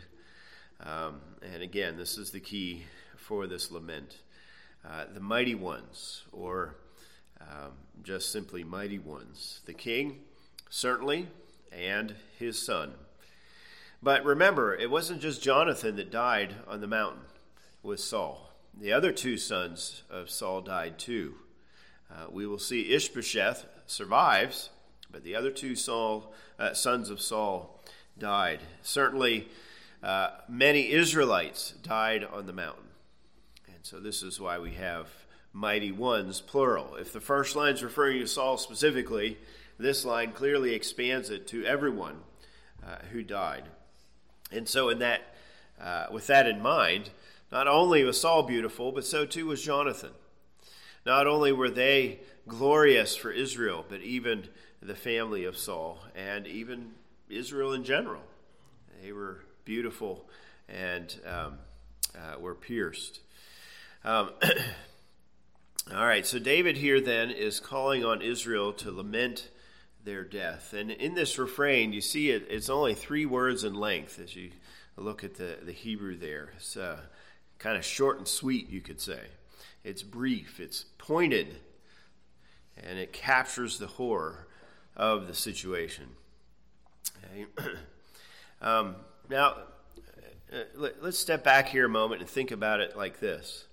Um, 0.80 1.20
and 1.42 1.62
again, 1.62 1.96
this 1.96 2.18
is 2.18 2.30
the 2.30 2.40
key 2.40 2.84
for 3.16 3.46
this 3.46 3.70
lament. 3.70 4.18
Uh, 4.84 5.04
the 5.12 5.20
mighty 5.20 5.54
ones, 5.54 6.22
or 6.32 6.76
um, 7.40 7.72
just 8.02 8.30
simply 8.30 8.62
mighty 8.62 8.98
ones. 8.98 9.60
The 9.64 9.72
king, 9.72 10.20
certainly, 10.68 11.28
and 11.72 12.14
his 12.38 12.64
son. 12.64 12.92
But 14.02 14.24
remember, 14.24 14.74
it 14.74 14.90
wasn't 14.90 15.20
just 15.20 15.42
Jonathan 15.42 15.96
that 15.96 16.10
died 16.10 16.54
on 16.68 16.80
the 16.80 16.86
mountain 16.86 17.22
with 17.82 18.00
Saul. 18.00 18.52
The 18.78 18.92
other 18.92 19.10
two 19.10 19.38
sons 19.38 20.02
of 20.10 20.28
Saul 20.30 20.60
died 20.60 20.98
too. 20.98 21.36
Uh, 22.10 22.26
we 22.30 22.46
will 22.46 22.58
see 22.58 22.92
Ishbosheth 22.92 23.66
survives, 23.86 24.70
but 25.10 25.24
the 25.24 25.34
other 25.34 25.50
two 25.50 25.74
Saul, 25.74 26.32
uh, 26.58 26.74
sons 26.74 27.10
of 27.10 27.20
Saul 27.20 27.80
died. 28.18 28.60
Certainly, 28.82 29.48
uh, 30.02 30.30
many 30.48 30.90
Israelites 30.90 31.72
died 31.82 32.24
on 32.24 32.46
the 32.46 32.52
mountain. 32.52 32.84
And 33.66 33.84
so 33.84 33.98
this 33.98 34.22
is 34.22 34.40
why 34.40 34.58
we 34.58 34.72
have 34.72 35.08
mighty 35.52 35.90
ones, 35.90 36.40
plural. 36.40 36.96
If 36.96 37.12
the 37.12 37.20
first 37.20 37.56
line 37.56 37.74
is 37.74 37.82
referring 37.82 38.20
to 38.20 38.26
Saul 38.26 38.58
specifically, 38.58 39.38
this 39.78 40.04
line 40.04 40.32
clearly 40.32 40.74
expands 40.74 41.30
it 41.30 41.46
to 41.48 41.64
everyone 41.64 42.18
uh, 42.86 42.96
who 43.10 43.22
died. 43.22 43.64
And 44.52 44.68
so, 44.68 44.90
in 44.90 45.00
that, 45.00 45.22
uh, 45.80 46.06
with 46.12 46.28
that 46.28 46.46
in 46.46 46.62
mind, 46.62 47.10
not 47.50 47.66
only 47.66 48.04
was 48.04 48.20
Saul 48.20 48.42
beautiful, 48.42 48.92
but 48.92 49.04
so 49.04 49.24
too 49.24 49.46
was 49.46 49.62
Jonathan. 49.62 50.12
Not 51.06 51.28
only 51.28 51.52
were 51.52 51.70
they 51.70 52.18
glorious 52.48 53.14
for 53.14 53.30
Israel, 53.30 53.84
but 53.88 54.00
even 54.00 54.48
the 54.82 54.96
family 54.96 55.44
of 55.44 55.56
Saul 55.56 56.00
and 56.16 56.48
even 56.48 56.94
Israel 57.30 57.74
in 57.74 57.84
general. 57.84 58.22
They 59.00 59.12
were 59.12 59.38
beautiful 59.64 60.28
and 60.68 61.14
um, 61.24 61.58
uh, 62.16 62.40
were 62.40 62.56
pierced. 62.56 63.20
Um, 64.04 64.30
all 65.94 66.04
right, 66.04 66.26
so 66.26 66.40
David 66.40 66.76
here 66.76 67.00
then 67.00 67.30
is 67.30 67.60
calling 67.60 68.04
on 68.04 68.20
Israel 68.20 68.72
to 68.72 68.90
lament 68.90 69.48
their 70.04 70.24
death. 70.24 70.72
And 70.72 70.90
in 70.90 71.14
this 71.14 71.38
refrain, 71.38 71.92
you 71.92 72.00
see 72.00 72.30
it, 72.30 72.48
it's 72.50 72.68
only 72.68 72.94
three 72.94 73.26
words 73.26 73.62
in 73.62 73.74
length 73.74 74.18
as 74.18 74.34
you 74.34 74.50
look 74.96 75.22
at 75.22 75.36
the, 75.36 75.58
the 75.62 75.72
Hebrew 75.72 76.16
there. 76.16 76.50
It's 76.56 76.76
uh, 76.76 76.98
kind 77.60 77.76
of 77.76 77.84
short 77.84 78.18
and 78.18 78.26
sweet, 78.26 78.68
you 78.68 78.80
could 78.80 79.00
say. 79.00 79.20
It's 79.86 80.02
brief, 80.02 80.58
it's 80.58 80.86
pointed, 80.98 81.58
and 82.76 82.98
it 82.98 83.12
captures 83.12 83.78
the 83.78 83.86
horror 83.86 84.48
of 84.96 85.28
the 85.28 85.34
situation. 85.34 86.06
Okay. 87.22 87.46
um, 88.60 88.96
now, 89.30 89.54
uh, 90.52 90.56
let, 90.74 91.04
let's 91.04 91.20
step 91.20 91.44
back 91.44 91.68
here 91.68 91.84
a 91.84 91.88
moment 91.88 92.20
and 92.20 92.28
think 92.28 92.50
about 92.50 92.80
it 92.80 92.96
like 92.96 93.20
this. 93.20 93.66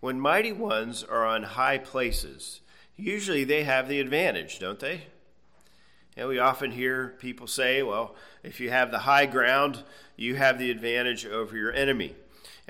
When 0.00 0.18
mighty 0.18 0.50
ones 0.50 1.04
are 1.04 1.24
on 1.24 1.44
high 1.44 1.78
places, 1.78 2.60
usually 2.96 3.44
they 3.44 3.62
have 3.62 3.88
the 3.88 4.00
advantage, 4.00 4.58
don't 4.58 4.80
they? 4.80 5.02
And 6.16 6.26
we 6.26 6.40
often 6.40 6.72
hear 6.72 7.14
people 7.20 7.46
say, 7.46 7.84
well, 7.84 8.16
if 8.42 8.58
you 8.58 8.70
have 8.70 8.90
the 8.90 8.98
high 8.98 9.26
ground, 9.26 9.84
you 10.16 10.34
have 10.34 10.58
the 10.58 10.72
advantage 10.72 11.24
over 11.24 11.56
your 11.56 11.72
enemy. 11.72 12.16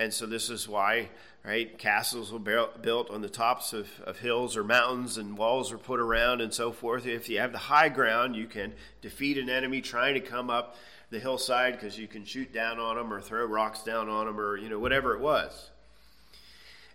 And 0.01 0.15
so 0.15 0.25
this 0.25 0.49
is 0.49 0.67
why, 0.67 1.11
right, 1.45 1.77
castles 1.77 2.33
were 2.33 2.39
built 2.39 3.11
on 3.11 3.21
the 3.21 3.29
tops 3.29 3.75
of, 3.75 3.87
of 4.07 4.19
hills 4.19 4.57
or 4.57 4.65
mountains 4.65 5.19
and 5.19 5.37
walls 5.37 5.71
were 5.71 5.77
put 5.77 6.01
around 6.01 6.41
and 6.41 6.55
so 6.55 6.73
forth. 6.73 7.07
If 7.07 7.29
you 7.29 7.39
have 7.39 7.53
the 7.53 7.59
high 7.59 7.91
ground, 7.91 8.35
you 8.35 8.47
can 8.47 8.73
defeat 9.03 9.37
an 9.37 9.51
enemy 9.51 9.83
trying 9.83 10.15
to 10.15 10.21
come 10.21 10.49
up 10.49 10.77
the 11.11 11.21
hillside 11.21 11.75
because 11.75 11.99
you 11.99 12.09
can 12.09 12.25
shoot 12.25 12.51
down 12.51 12.79
on 12.79 12.97
them 12.97 13.13
or 13.13 13.21
throw 13.21 13.45
rocks 13.45 13.83
down 13.83 14.09
on 14.09 14.25
them 14.25 14.41
or, 14.41 14.57
you 14.57 14.71
know, 14.71 14.79
whatever 14.79 15.15
it 15.15 15.21
was. 15.21 15.69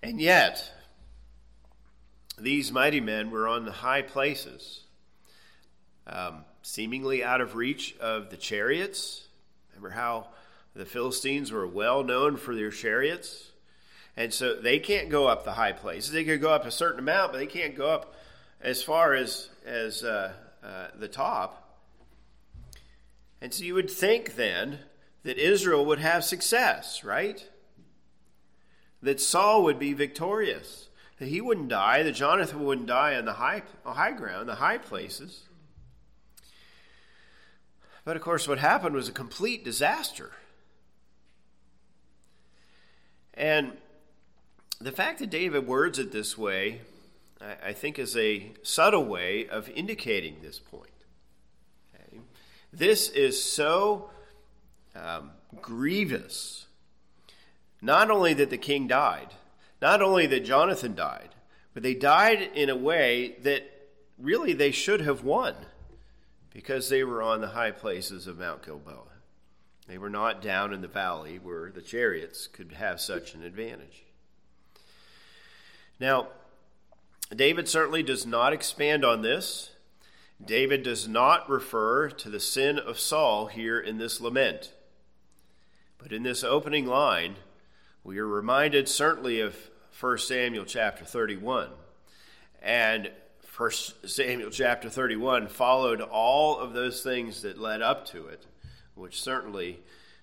And 0.02 0.20
yet, 0.20 0.68
these 2.40 2.72
mighty 2.72 3.02
men 3.02 3.30
were 3.30 3.48
on 3.48 3.66
the 3.66 3.72
high 3.72 4.02
places, 4.02 4.80
um, 6.08 6.44
seemingly 6.64 7.24
out 7.24 7.40
of 7.40 7.54
reach 7.54 7.96
of 8.00 8.32
the 8.32 8.38
chariots. 8.38 9.28
Remember 9.76 9.92
how 9.92 10.30
the 10.76 10.86
Philistines 10.86 11.52
were 11.52 11.68
well 11.68 12.04
known 12.04 12.38
for 12.38 12.56
their 12.56 12.72
chariots? 12.72 13.52
And 14.18 14.34
so 14.34 14.56
they 14.56 14.80
can't 14.80 15.10
go 15.10 15.28
up 15.28 15.44
the 15.44 15.54
high 15.54 15.74
places. 15.74 16.12
They 16.12 16.24
could 16.24 16.42
go 16.42 16.52
up 16.52 16.66
a 16.66 16.72
certain 16.72 17.00
amount, 17.00 17.32
but 17.32 17.40
they 17.40 17.48
can't 17.48 17.76
go 17.76 17.90
up 17.90 18.16
as 18.62 18.82
far 18.82 19.14
as, 19.14 19.50
as 19.66 20.04
uh, 20.04 20.34
uh, 20.64 20.88
the 20.98 21.08
top. 21.08 21.80
And 23.42 23.54
so 23.54 23.64
you 23.64 23.74
would 23.74 23.90
think 23.90 24.36
then 24.36 24.80
that 25.24 25.38
Israel 25.38 25.86
would 25.86 26.00
have 26.00 26.24
success, 26.24 27.04
right? 27.04 27.48
that 29.06 29.22
Saul 29.22 29.64
would 29.64 29.80
be 29.80 29.94
victorious, 29.94 30.90
that 31.20 31.28
he 31.28 31.40
wouldn't 31.40 31.70
die, 31.70 32.04
that 32.04 32.14
Jonathan 32.14 32.66
wouldn't 32.66 32.88
die 32.88 33.16
on 33.16 33.26
the 33.26 33.34
high, 33.34 33.62
high 33.86 34.12
ground, 34.12 34.50
the 34.50 34.56
high 34.56 34.80
places. 34.80 35.44
But 38.04 38.16
of 38.16 38.22
course, 38.22 38.48
what 38.48 38.58
happened 38.58 38.96
was 38.96 39.08
a 39.08 39.14
complete 39.14 39.64
disaster. 39.64 40.32
And 43.36 43.74
the 44.80 44.92
fact 44.92 45.20
that 45.20 45.30
David 45.30 45.68
words 45.68 46.00
it 46.00 46.12
this 46.12 46.38
way, 46.38 46.82
I, 47.42 47.70
I 47.70 47.74
think, 47.74 48.00
is 48.00 48.16
a 48.16 48.52
subtle 48.64 49.06
way 49.06 49.48
of 49.48 49.70
indicating 49.70 50.38
this 50.42 50.60
point. 50.60 50.90
Okay? 51.94 52.20
This 52.72 53.10
is 53.10 53.42
so 53.42 54.10
um, 54.96 55.32
grievous 55.62 56.66
not 57.82 58.10
only 58.10 58.34
that 58.34 58.50
the 58.50 58.58
king 58.58 58.88
died, 58.88 59.28
not 59.82 60.02
only 60.02 60.26
that 60.26 60.44
Jonathan 60.44 60.96
died, 60.96 61.30
but 61.74 61.84
they 61.84 61.94
died 61.94 62.42
in 62.56 62.70
a 62.70 62.76
way 62.76 63.36
that 63.44 63.64
really 64.18 64.54
they 64.54 64.72
should 64.72 65.02
have 65.02 65.24
won 65.24 65.54
because 66.52 66.90
they 66.90 67.04
were 67.04 67.22
on 67.22 67.42
the 67.42 67.50
high 67.50 67.72
places 67.72 68.26
of 68.26 68.40
Mount 68.40 68.64
Gilboa. 68.64 69.15
They 69.88 69.98
were 69.98 70.10
not 70.10 70.42
down 70.42 70.74
in 70.74 70.82
the 70.82 70.88
valley 70.88 71.40
where 71.42 71.72
the 71.72 71.82
chariots 71.82 72.48
could 72.48 72.74
have 72.74 73.00
such 73.00 73.34
an 73.34 73.44
advantage. 73.44 74.04
Now, 76.00 76.28
David 77.34 77.68
certainly 77.68 78.04
does 78.04 78.26
not 78.26 78.54
expand 78.54 79.06
on 79.06 79.22
this. 79.22 79.72
David 80.44 80.84
does 80.84 81.08
not 81.08 81.50
refer 81.50 82.10
to 82.10 82.30
the 82.30 82.40
sin 82.40 82.78
of 82.78 83.00
Saul 83.00 83.48
here 83.48 83.80
in 83.80 83.98
this 83.98 84.20
lament. 84.20 84.74
But 85.98 86.12
in 86.12 86.24
this 86.24 86.44
opening 86.44 86.86
line, 86.86 87.36
we 88.04 88.20
are 88.20 88.28
reminded 88.28 88.90
certainly 88.90 89.40
of 89.40 89.56
1 90.00 90.18
Samuel 90.20 90.66
chapter 90.66 91.06
31 91.06 91.70
And 92.62 93.12
First 93.42 94.10
Samuel 94.10 94.50
chapter 94.50 94.90
31 94.90 95.48
followed 95.48 96.02
all 96.02 96.60
of 96.60 96.74
those 96.74 97.02
things 97.02 97.42
that 97.44 97.58
led 97.58 97.82
up 97.82 98.06
to 98.08 98.28
it, 98.28 98.46
which 98.96 99.22
certainly 99.22 99.80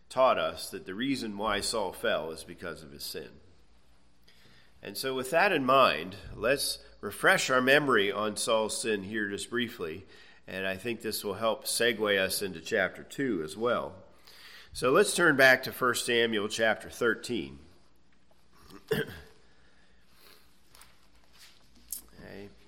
taught 0.08 0.38
us 0.38 0.68
that 0.70 0.84
the 0.84 0.94
reason 0.94 1.38
why 1.38 1.60
Saul 1.60 1.92
fell 1.92 2.30
is 2.30 2.44
because 2.44 2.82
of 2.82 2.92
his 2.92 3.04
sin. 3.04 3.28
And 4.82 4.96
so, 4.96 5.14
with 5.14 5.30
that 5.30 5.52
in 5.52 5.64
mind, 5.64 6.16
let's 6.34 6.78
refresh 7.00 7.50
our 7.50 7.60
memory 7.60 8.10
on 8.10 8.36
Saul's 8.36 8.80
sin 8.80 9.04
here 9.04 9.28
just 9.28 9.48
briefly, 9.48 10.04
and 10.48 10.66
I 10.66 10.76
think 10.76 11.00
this 11.00 11.24
will 11.24 11.34
help 11.34 11.66
segue 11.66 12.18
us 12.18 12.42
into 12.42 12.60
chapter 12.60 13.04
2 13.04 13.42
as 13.44 13.56
well. 13.56 13.94
So, 14.72 14.90
let's 14.90 15.14
turn 15.14 15.36
back 15.36 15.62
to 15.62 15.70
1 15.70 15.94
Samuel 15.94 16.48
chapter 16.48 16.90
13. 16.90 17.58
okay, 18.92 19.04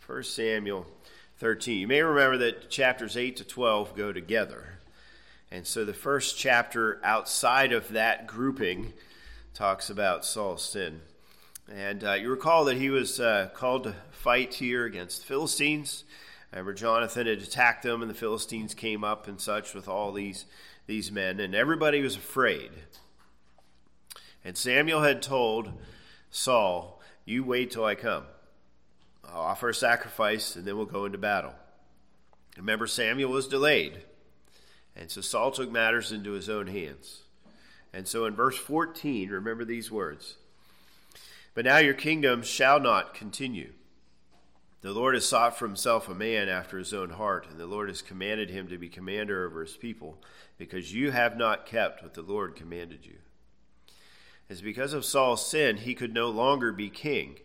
1 0.06 0.22
Samuel 0.22 0.86
13. 1.38 1.80
You 1.80 1.88
may 1.88 2.02
remember 2.02 2.38
that 2.38 2.70
chapters 2.70 3.16
8 3.16 3.36
to 3.38 3.44
12 3.44 3.96
go 3.96 4.12
together. 4.12 4.73
And 5.54 5.64
so 5.64 5.84
the 5.84 5.94
first 5.94 6.36
chapter 6.36 7.00
outside 7.04 7.72
of 7.72 7.90
that 7.90 8.26
grouping 8.26 8.92
talks 9.54 9.88
about 9.88 10.24
Saul's 10.24 10.64
sin. 10.64 11.02
And 11.72 12.02
uh, 12.02 12.14
you 12.14 12.28
recall 12.28 12.64
that 12.64 12.76
he 12.76 12.90
was 12.90 13.20
uh, 13.20 13.50
called 13.54 13.84
to 13.84 13.94
fight 14.10 14.54
here 14.54 14.84
against 14.84 15.20
the 15.20 15.26
Philistines. 15.28 16.02
Remember, 16.50 16.74
Jonathan 16.74 17.28
had 17.28 17.38
attacked 17.38 17.84
them, 17.84 18.02
and 18.02 18.10
the 18.10 18.16
Philistines 18.16 18.74
came 18.74 19.04
up 19.04 19.28
and 19.28 19.40
such 19.40 19.74
with 19.74 19.86
all 19.86 20.10
these, 20.10 20.44
these 20.88 21.12
men, 21.12 21.38
and 21.38 21.54
everybody 21.54 22.02
was 22.02 22.16
afraid. 22.16 22.72
And 24.44 24.56
Samuel 24.56 25.02
had 25.02 25.22
told 25.22 25.70
Saul, 26.32 27.00
You 27.24 27.44
wait 27.44 27.70
till 27.70 27.84
I 27.84 27.94
come. 27.94 28.24
I'll 29.24 29.42
offer 29.42 29.68
a 29.68 29.74
sacrifice, 29.74 30.56
and 30.56 30.64
then 30.64 30.76
we'll 30.76 30.86
go 30.86 31.04
into 31.04 31.16
battle. 31.16 31.54
Remember, 32.56 32.88
Samuel 32.88 33.30
was 33.30 33.46
delayed. 33.46 34.02
And 34.96 35.10
so 35.10 35.20
Saul 35.20 35.50
took 35.50 35.70
matters 35.70 36.12
into 36.12 36.32
his 36.32 36.48
own 36.48 36.68
hands. 36.68 37.22
And 37.92 38.06
so 38.06 38.26
in 38.26 38.34
verse 38.34 38.56
14, 38.56 39.30
remember 39.30 39.64
these 39.64 39.90
words 39.90 40.36
But 41.54 41.64
now 41.64 41.78
your 41.78 41.94
kingdom 41.94 42.42
shall 42.42 42.80
not 42.80 43.14
continue. 43.14 43.72
The 44.82 44.92
Lord 44.92 45.14
has 45.14 45.26
sought 45.26 45.58
for 45.58 45.66
himself 45.66 46.08
a 46.08 46.14
man 46.14 46.48
after 46.48 46.76
his 46.76 46.92
own 46.92 47.10
heart, 47.10 47.46
and 47.48 47.58
the 47.58 47.66
Lord 47.66 47.88
has 47.88 48.02
commanded 48.02 48.50
him 48.50 48.68
to 48.68 48.76
be 48.76 48.90
commander 48.90 49.46
over 49.46 49.62
his 49.62 49.76
people, 49.76 50.18
because 50.58 50.92
you 50.92 51.10
have 51.10 51.38
not 51.38 51.64
kept 51.64 52.02
what 52.02 52.12
the 52.12 52.22
Lord 52.22 52.54
commanded 52.54 53.06
you. 53.06 53.16
It's 54.50 54.60
because 54.60 54.92
of 54.92 55.06
Saul's 55.06 55.48
sin, 55.48 55.78
he 55.78 55.94
could 55.94 56.12
no 56.12 56.28
longer 56.28 56.70
be 56.70 56.90
king. 56.90 57.38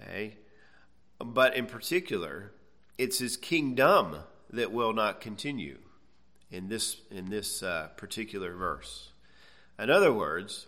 Okay? 0.00 0.38
But 1.18 1.54
in 1.54 1.66
particular, 1.66 2.52
it's 2.96 3.18
his 3.18 3.36
kingdom 3.36 4.16
that 4.50 4.72
will 4.72 4.94
not 4.94 5.20
continue 5.20 5.76
in 6.50 6.68
this, 6.68 6.96
in 7.10 7.30
this 7.30 7.62
uh, 7.62 7.88
particular 7.96 8.54
verse. 8.54 9.10
In 9.78 9.90
other 9.90 10.12
words, 10.12 10.66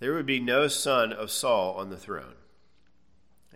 there 0.00 0.12
would 0.12 0.26
be 0.26 0.40
no 0.40 0.68
son 0.68 1.12
of 1.12 1.30
Saul 1.30 1.74
on 1.74 1.90
the 1.90 1.96
throne. 1.96 2.34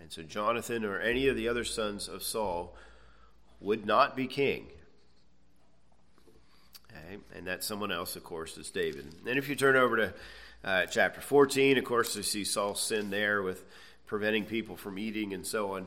And 0.01 0.11
so 0.11 0.23
Jonathan 0.23 0.85
or 0.85 0.99
any 0.99 1.27
of 1.27 1.35
the 1.35 1.47
other 1.47 1.63
sons 1.63 2.07
of 2.07 2.23
Saul 2.23 2.75
would 3.59 3.85
not 3.85 4.15
be 4.15 4.27
king. 4.27 4.67
Okay? 6.89 7.17
And 7.35 7.47
that 7.47 7.63
someone 7.63 7.91
else, 7.91 8.15
of 8.15 8.23
course, 8.23 8.57
is 8.57 8.69
David. 8.69 9.13
And 9.27 9.37
if 9.37 9.49
you 9.49 9.55
turn 9.55 9.75
over 9.75 9.97
to 9.97 10.13
uh, 10.63 10.85
chapter 10.85 11.21
14, 11.21 11.77
of 11.77 11.83
course, 11.83 12.15
you 12.15 12.23
see 12.23 12.43
Saul's 12.43 12.81
sin 12.81 13.09
there 13.09 13.41
with 13.41 13.63
preventing 14.07 14.45
people 14.45 14.75
from 14.75 14.97
eating 14.97 15.33
and 15.33 15.45
so 15.45 15.75
on. 15.75 15.85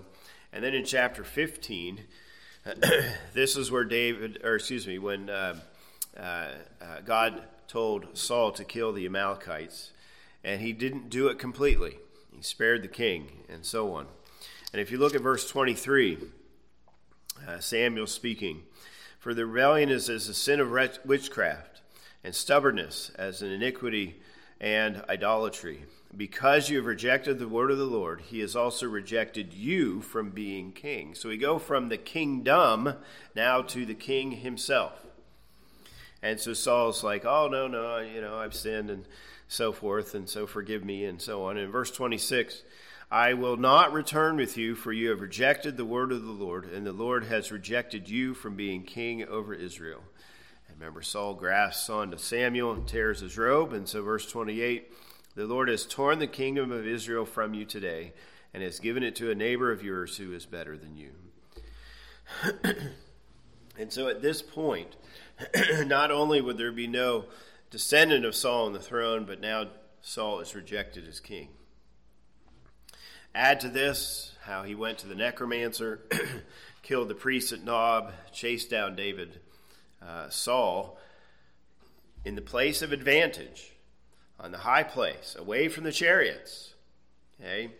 And 0.52 0.62
then 0.62 0.74
in 0.74 0.84
chapter 0.84 1.24
15, 1.24 2.00
this 3.34 3.56
is 3.56 3.72
where 3.72 3.84
David, 3.84 4.40
or 4.44 4.54
excuse 4.54 4.86
me, 4.86 4.98
when 4.98 5.28
uh, 5.28 5.58
uh, 6.16 6.20
uh, 6.20 7.00
God 7.04 7.42
told 7.66 8.16
Saul 8.16 8.52
to 8.52 8.64
kill 8.64 8.92
the 8.92 9.04
Amalekites, 9.04 9.90
and 10.44 10.60
he 10.60 10.72
didn't 10.72 11.10
do 11.10 11.26
it 11.26 11.40
completely. 11.40 11.96
He 12.32 12.40
spared 12.42 12.82
the 12.82 12.88
king, 12.88 13.44
and 13.48 13.64
so 13.64 13.94
on. 13.94 14.06
And 14.72 14.80
if 14.80 14.92
you 14.92 14.98
look 14.98 15.16
at 15.16 15.22
verse 15.22 15.48
23, 15.50 16.18
uh, 17.48 17.58
Samuel 17.58 18.06
speaking, 18.06 18.62
For 19.18 19.34
the 19.34 19.44
rebellion 19.44 19.88
is 19.88 20.08
as 20.08 20.28
a 20.28 20.34
sin 20.34 20.60
of 20.60 20.70
witchcraft, 21.04 21.80
and 22.22 22.32
stubbornness 22.32 23.10
as 23.16 23.42
an 23.42 23.50
iniquity 23.50 24.20
and 24.62 25.04
idolatry. 25.08 25.84
Because 26.16 26.70
you 26.70 26.76
have 26.76 26.86
rejected 26.86 27.38
the 27.38 27.48
word 27.48 27.70
of 27.70 27.78
the 27.78 27.84
Lord, 27.84 28.20
he 28.20 28.40
has 28.40 28.54
also 28.54 28.86
rejected 28.86 29.52
you 29.52 30.00
from 30.00 30.30
being 30.30 30.72
king. 30.72 31.14
So 31.14 31.28
we 31.28 31.36
go 31.36 31.58
from 31.58 31.88
the 31.88 31.96
kingdom 31.96 32.94
now 33.34 33.62
to 33.62 33.84
the 33.84 33.94
king 33.94 34.30
himself. 34.30 35.04
And 36.22 36.38
so 36.38 36.52
Saul's 36.52 37.02
like, 37.02 37.24
oh, 37.24 37.48
no, 37.48 37.66
no, 37.66 37.98
you 37.98 38.20
know, 38.20 38.36
I've 38.36 38.54
sinned 38.54 38.90
and 38.90 39.06
so 39.48 39.72
forth, 39.72 40.14
and 40.14 40.28
so 40.28 40.46
forgive 40.46 40.84
me, 40.84 41.04
and 41.04 41.20
so 41.20 41.44
on. 41.44 41.56
In 41.58 41.70
verse 41.70 41.90
26, 41.90 42.62
I 43.10 43.34
will 43.34 43.56
not 43.56 43.92
return 43.92 44.36
with 44.36 44.56
you, 44.56 44.74
for 44.74 44.92
you 44.92 45.10
have 45.10 45.20
rejected 45.20 45.76
the 45.76 45.84
word 45.84 46.12
of 46.12 46.22
the 46.22 46.30
Lord, 46.30 46.66
and 46.66 46.86
the 46.86 46.92
Lord 46.92 47.24
has 47.24 47.50
rejected 47.50 48.08
you 48.08 48.34
from 48.34 48.54
being 48.54 48.84
king 48.84 49.24
over 49.24 49.52
Israel. 49.52 50.04
Remember, 50.82 51.00
Saul 51.00 51.34
grasps 51.34 51.88
onto 51.88 52.16
Samuel 52.16 52.72
and 52.72 52.88
tears 52.88 53.20
his 53.20 53.38
robe. 53.38 53.72
And 53.72 53.88
so, 53.88 54.02
verse 54.02 54.28
28 54.28 54.92
the 55.36 55.46
Lord 55.46 55.68
has 55.68 55.86
torn 55.86 56.18
the 56.18 56.26
kingdom 56.26 56.72
of 56.72 56.88
Israel 56.88 57.24
from 57.24 57.54
you 57.54 57.64
today 57.64 58.12
and 58.52 58.64
has 58.64 58.80
given 58.80 59.04
it 59.04 59.14
to 59.16 59.30
a 59.30 59.34
neighbor 59.36 59.70
of 59.70 59.84
yours 59.84 60.16
who 60.16 60.32
is 60.32 60.44
better 60.44 60.76
than 60.76 60.96
you. 60.96 61.12
and 63.78 63.92
so 63.92 64.08
at 64.08 64.22
this 64.22 64.42
point, 64.42 64.96
not 65.86 66.10
only 66.10 66.40
would 66.40 66.58
there 66.58 66.72
be 66.72 66.88
no 66.88 67.26
descendant 67.70 68.24
of 68.24 68.34
Saul 68.34 68.66
on 68.66 68.72
the 68.72 68.80
throne, 68.80 69.24
but 69.24 69.40
now 69.40 69.68
Saul 70.00 70.40
is 70.40 70.52
rejected 70.52 71.06
as 71.06 71.20
king. 71.20 71.50
Add 73.36 73.60
to 73.60 73.68
this 73.68 74.34
how 74.46 74.64
he 74.64 74.74
went 74.74 74.98
to 74.98 75.06
the 75.06 75.14
necromancer, 75.14 76.00
killed 76.82 77.06
the 77.06 77.14
priest 77.14 77.52
at 77.52 77.62
Nob, 77.62 78.12
chased 78.32 78.68
down 78.68 78.96
David. 78.96 79.38
Uh, 80.06 80.28
Saul, 80.28 80.98
in 82.24 82.34
the 82.34 82.42
place 82.42 82.82
of 82.82 82.92
advantage, 82.92 83.72
on 84.38 84.52
the 84.52 84.58
high 84.58 84.82
place, 84.82 85.36
away 85.38 85.68
from 85.68 85.84
the 85.84 85.92
chariots. 85.92 86.74
Okay? 87.40 87.70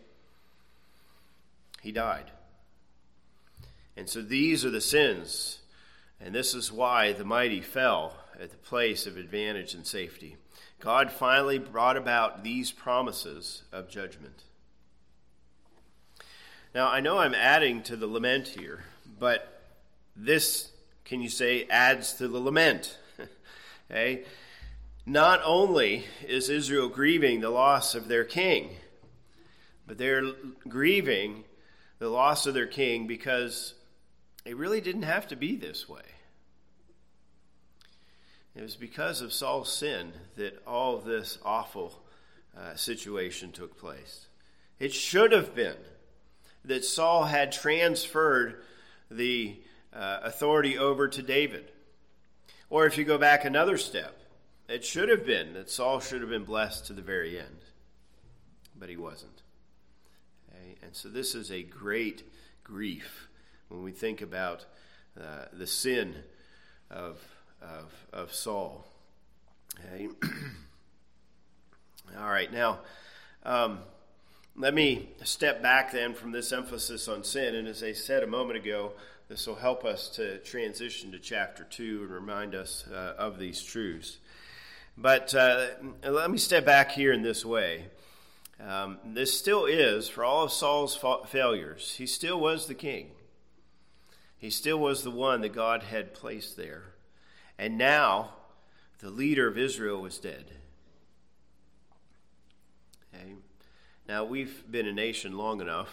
He 1.81 1.93
died. 1.93 2.31
And 3.97 4.09
so 4.09 4.23
these 4.23 4.65
are 4.65 4.71
the 4.71 4.81
sins, 4.81 5.59
and 6.21 6.35
this 6.35 6.55
is 6.55 6.73
why 6.73 7.13
the 7.13 7.25
mighty 7.25 7.61
fell 7.61 8.15
at 8.41 8.51
the 8.51 8.57
place 8.57 9.07
of 9.07 9.17
advantage 9.17 9.75
and 9.75 9.87
safety. 9.87 10.37
God 10.81 11.13
finally 11.13 11.59
brought 11.59 11.97
about 11.97 12.43
these 12.43 12.73
promises 12.73 13.63
of 13.71 13.89
judgment. 13.89 14.43
Now, 16.75 16.89
I 16.89 17.01
know 17.01 17.19
I'm 17.19 17.35
adding 17.35 17.83
to 17.85 17.97
the 17.97 18.07
lament 18.07 18.49
here, 18.49 18.83
but 19.19 19.63
this, 20.17 20.72
can 21.05 21.21
you 21.21 21.29
say, 21.29 21.67
adds 21.69 22.15
to 22.15 22.29
the 22.29 22.39
lament? 22.39 22.99
okay? 23.91 24.25
Not 25.05 25.41
only 25.45 26.05
is 26.27 26.49
Israel 26.49 26.89
grieving 26.89 27.41
the 27.41 27.51
loss 27.51 27.95
of 27.95 28.09
their 28.09 28.25
king, 28.25 28.71
but 29.87 29.99
they're 29.99 30.33
grieving 30.69 31.45
the 31.99 32.09
loss 32.09 32.47
of 32.47 32.55
their 32.55 32.67
king 32.67 33.07
because 33.07 33.75
it 34.45 34.57
really 34.57 34.81
didn't 34.81 35.03
have 35.03 35.29
to 35.29 35.37
be 35.37 35.57
this 35.57 35.89
way. 35.89 36.03
It 38.55 38.63
was 38.63 38.77
because 38.77 39.23
of 39.23 39.33
Saul's 39.33 39.73
sin 39.73 40.13
that 40.37 40.63
all 40.67 40.97
of 40.97 41.05
this 41.05 41.39
awful 41.45 42.03
uh, 42.57 42.75
situation 42.75 43.51
took 43.51 43.79
place. 43.79 44.27
It 44.79 44.93
should 44.93 45.33
have 45.33 45.55
been 45.55 45.77
that 46.65 46.85
Saul 46.85 47.25
had 47.25 47.51
transferred 47.51 48.63
the 49.11 49.61
uh, 49.95 50.21
authority 50.23 50.79
over 50.79 51.09
to 51.09 51.23
David. 51.23 51.71
Or 52.71 52.87
if 52.87 52.97
you 52.97 53.05
go 53.05 53.19
back 53.19 53.45
another 53.45 53.77
step, 53.77 54.19
it 54.69 54.85
should 54.85 55.09
have 55.09 55.27
been 55.27 55.53
that 55.55 55.71
Saul 55.71 56.01
should 56.01 56.21
have 56.21 56.31
been 56.31 56.45
blessed 56.45 56.87
to 56.87 56.93
the 56.93 57.03
very 57.03 57.39
end, 57.39 57.59
but 58.75 58.89
he 58.89 58.97
wasn't. 58.97 59.43
Okay? 60.49 60.77
And 60.83 60.95
so 60.95 61.09
this 61.09 61.35
is 61.35 61.51
a 61.51 61.63
great 61.63 62.23
grief 62.65 63.29
when 63.69 63.83
we 63.83 63.93
think 63.93 64.23
about 64.23 64.65
uh, 65.21 65.47
the 65.53 65.67
sin 65.67 66.15
of, 66.91 67.21
of, 67.61 67.93
of 68.13 68.33
Saul. 68.33 68.87
Okay? 69.79 70.09
All 72.19 72.31
right, 72.31 72.53
now 72.53 72.81
um, 73.45 73.81
let 74.57 74.75
me 74.75 75.09
step 75.25 75.63
back 75.63 75.93
then 75.93 76.15
from 76.15 76.33
this 76.33 76.53
emphasis 76.53 77.09
on 77.09 77.25
sin. 77.25 77.55
And 77.55 77.67
as 77.67 77.83
I 77.83 77.93
said 77.93 78.23
a 78.23 78.27
moment 78.27 78.59
ago, 78.59 78.93
this 79.33 79.47
will 79.47 79.55
help 79.55 79.87
us 79.87 80.11
to 80.11 80.37
transition 80.41 81.11
to 81.11 81.19
chapter 81.19 81.65
2 81.65 82.03
and 82.03 82.11
remind 82.11 82.55
us 82.55 82.85
uh, 82.93 83.15
of 83.17 83.39
these 83.39 83.63
truths. 83.63 84.19
But 84.99 85.35
uh, 85.35 85.69
let 86.05 86.31
me 86.31 86.37
step 86.37 86.67
back 86.67 86.91
here 86.91 87.15
in 87.15 87.23
this 87.23 87.43
way. 87.43 87.87
um, 88.61 88.99
this 89.07 89.33
still 89.33 89.65
is, 89.65 90.07
for 90.07 90.23
all 90.23 90.45
of 90.45 90.53
Saul's 90.53 90.95
fa- 90.95 91.25
failures, 91.27 91.95
he 91.97 92.05
still 92.05 92.39
was 92.39 92.67
the 92.67 92.75
king. 92.75 93.13
He 94.37 94.51
still 94.51 94.79
was 94.79 95.03
the 95.03 95.11
one 95.11 95.41
that 95.41 95.55
God 95.55 95.85
had 95.85 96.13
placed 96.13 96.59
there. 96.59 96.93
And 97.59 97.79
now, 97.79 98.35
the 98.99 99.09
leader 99.09 99.49
of 99.49 99.57
Israel 99.57 100.03
was 100.03 100.19
dead. 100.19 100.45
Okay. 103.15 103.33
Now, 104.07 104.25
we've 104.25 104.71
been 104.71 104.87
a 104.87 104.93
nation 104.93 105.39
long 105.39 105.63
enough 105.63 105.89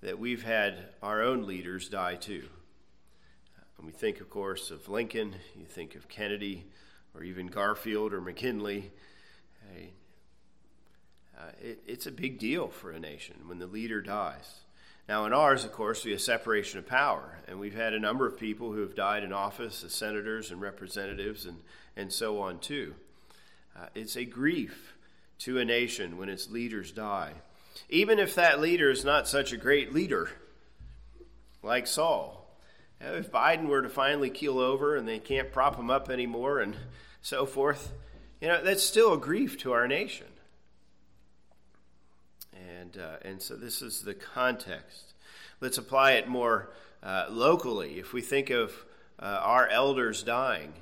that 0.00 0.18
we've 0.18 0.42
had 0.42 0.88
our 1.02 1.22
own 1.22 1.46
leaders 1.46 1.88
die 1.88 2.14
too. 2.14 2.48
And 3.76 3.86
we 3.86 3.92
think, 3.92 4.20
of 4.20 4.28
course, 4.28 4.70
of 4.70 4.88
Lincoln, 4.88 5.36
you 5.56 5.64
think 5.64 5.94
of 5.94 6.08
Kennedy, 6.08 6.66
or 7.14 7.22
even 7.22 7.46
Garfield 7.46 8.12
or 8.12 8.20
McKinley. 8.20 8.90
Hey, 9.72 9.92
uh, 11.38 11.50
it, 11.60 11.80
it's 11.86 12.06
a 12.06 12.12
big 12.12 12.38
deal 12.38 12.68
for 12.68 12.90
a 12.90 13.00
nation 13.00 13.36
when 13.46 13.58
the 13.58 13.66
leader 13.66 14.00
dies. 14.00 14.60
Now, 15.08 15.24
in 15.24 15.32
ours, 15.32 15.64
of 15.64 15.72
course, 15.72 16.04
we 16.04 16.10
have 16.10 16.20
separation 16.20 16.78
of 16.78 16.86
power, 16.86 17.38
and 17.48 17.58
we've 17.58 17.74
had 17.74 17.94
a 17.94 17.98
number 18.00 18.26
of 18.26 18.38
people 18.38 18.72
who 18.72 18.80
have 18.80 18.94
died 18.94 19.24
in 19.24 19.32
office 19.32 19.82
as 19.82 19.94
senators 19.94 20.50
and 20.50 20.60
representatives 20.60 21.46
and, 21.46 21.58
and 21.96 22.12
so 22.12 22.40
on, 22.40 22.58
too. 22.58 22.94
Uh, 23.74 23.86
it's 23.94 24.16
a 24.16 24.24
grief 24.24 24.94
to 25.38 25.58
a 25.58 25.64
nation 25.64 26.18
when 26.18 26.28
its 26.28 26.50
leaders 26.50 26.92
die, 26.92 27.32
even 27.88 28.18
if 28.18 28.34
that 28.34 28.60
leader 28.60 28.90
is 28.90 29.04
not 29.04 29.28
such 29.28 29.52
a 29.52 29.56
great 29.56 29.92
leader 29.92 30.30
like 31.62 31.86
Saul. 31.86 32.38
If 33.00 33.30
Biden 33.30 33.66
were 33.66 33.82
to 33.82 33.88
finally 33.88 34.30
keel 34.30 34.58
over 34.58 34.96
and 34.96 35.06
they 35.06 35.18
can't 35.18 35.52
prop 35.52 35.76
him 35.76 35.90
up 35.90 36.10
anymore 36.10 36.60
and 36.60 36.76
so 37.22 37.46
forth, 37.46 37.92
you 38.40 38.48
know, 38.48 38.62
that's 38.62 38.82
still 38.82 39.12
a 39.12 39.18
grief 39.18 39.58
to 39.58 39.72
our 39.72 39.86
nation. 39.86 40.26
And, 42.80 42.96
uh, 42.96 43.16
and 43.22 43.40
so 43.40 43.54
this 43.54 43.82
is 43.82 44.02
the 44.02 44.14
context. 44.14 45.14
Let's 45.60 45.78
apply 45.78 46.12
it 46.12 46.28
more 46.28 46.70
uh, 47.02 47.26
locally. 47.30 47.98
If 47.98 48.12
we 48.12 48.20
think 48.20 48.50
of 48.50 48.72
uh, 49.18 49.40
our 49.42 49.68
elders 49.68 50.22
dying, 50.22 50.72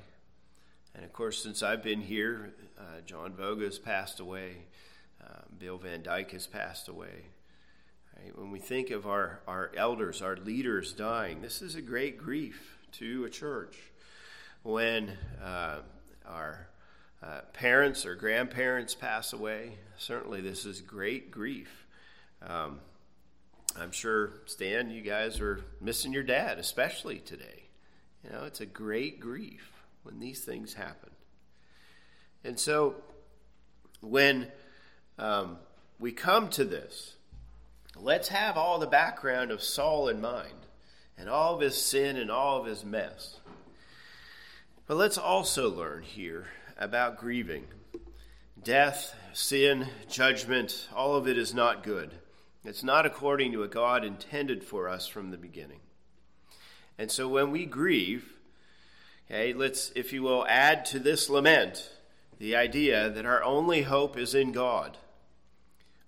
and 0.95 1.05
of 1.05 1.13
course, 1.13 1.43
since 1.43 1.63
I've 1.63 1.83
been 1.83 2.01
here, 2.01 2.55
uh, 2.79 3.01
John 3.05 3.33
Voga 3.33 3.65
has 3.65 3.79
passed 3.79 4.21
away, 4.21 4.57
uh, 5.27 5.41
Bill 5.59 5.79
Van 5.79 6.03
Dyke 6.03 6.33
has 6.33 6.47
passed 6.47 6.89
away. 6.89 7.27
Right? 8.17 8.37
When 8.39 8.51
we 8.51 8.59
think 8.59 8.91
of 8.91 9.07
our, 9.07 9.41
our 9.47 9.71
elders, 9.77 10.23
our 10.23 10.37
leaders 10.37 10.93
dying, 10.93 11.43
this 11.43 11.63
is 11.63 11.75
a 11.75 11.83
great 11.83 12.19
grief 12.19 12.79
to 12.93 13.25
a 13.25 13.31
church. 13.31 13.77
When 14.63 15.13
uh, 15.43 15.79
our 16.27 16.69
uh, 17.23 17.41
parents 17.53 18.07
or 18.07 18.15
grandparents 18.15 18.95
pass 18.95 19.33
away, 19.33 19.79
certainly 19.97 20.41
this 20.41 20.65
is 20.65 20.81
great 20.81 21.31
grief. 21.31 21.87
Um, 22.43 22.81
I'm 23.79 23.93
sure, 23.93 24.33
Stan, 24.47 24.91
you 24.91 25.03
guys 25.03 25.41
are 25.41 25.61
missing 25.81 26.13
your 26.13 26.23
dad, 26.23 26.59
especially 26.59 27.19
today. 27.19 27.65
You 28.25 28.31
know, 28.31 28.45
it's 28.45 28.61
a 28.61 28.67
great 28.67 29.21
grief 29.21 29.71
when 30.03 30.19
these 30.19 30.45
things 30.45 30.75
happen. 30.75 31.11
And 32.43 32.59
so, 32.59 32.97
when 34.01 34.51
um, 35.19 35.59
we 35.99 36.13
come 36.13 36.49
to 36.51 36.65
this, 36.65 37.15
let's 37.97 38.29
have 38.29 38.57
all 38.57 38.79
the 38.79 38.87
background 38.87 39.51
of 39.51 39.63
Saul 39.63 40.09
in 40.09 40.21
mind 40.21 40.67
and 41.19 41.29
all 41.29 41.55
of 41.55 41.61
his 41.61 41.81
sin 41.81 42.17
and 42.17 42.31
all 42.31 42.61
of 42.61 42.67
his 42.67 42.85
mess. 42.85 43.41
But 44.87 44.97
let's 44.97 45.19
also 45.19 45.69
learn 45.69 46.03
here 46.03 46.47
about 46.79 47.19
grieving. 47.19 47.65
Death, 48.63 49.15
sin, 49.33 49.89
judgment, 50.09 50.89
all 50.95 51.15
of 51.15 51.27
it 51.27 51.39
is 51.39 51.55
not 51.55 51.83
good. 51.83 52.11
It's 52.65 52.83
not 52.83 53.07
according 53.07 53.53
to 53.53 53.59
what 53.59 53.71
God 53.71 54.05
intended 54.05 54.65
for 54.65 54.89
us 54.89 55.07
from 55.07 55.31
the 55.31 55.37
beginning. 55.37 55.81
And 56.99 57.11
so 57.11 57.29
when 57.29 57.51
we 57.51 57.65
grieve, 57.65 58.33
okay, 59.31 59.53
let's, 59.53 59.93
if 59.95 60.13
you 60.13 60.23
will, 60.23 60.47
add 60.49 60.85
to 60.87 60.99
this 60.99 61.31
lament 61.31 61.91
the 62.39 62.57
idea 62.57 63.09
that 63.09 63.27
our 63.27 63.43
only 63.43 63.83
hope 63.83 64.17
is 64.17 64.35
in 64.35 64.53
God. 64.53 64.97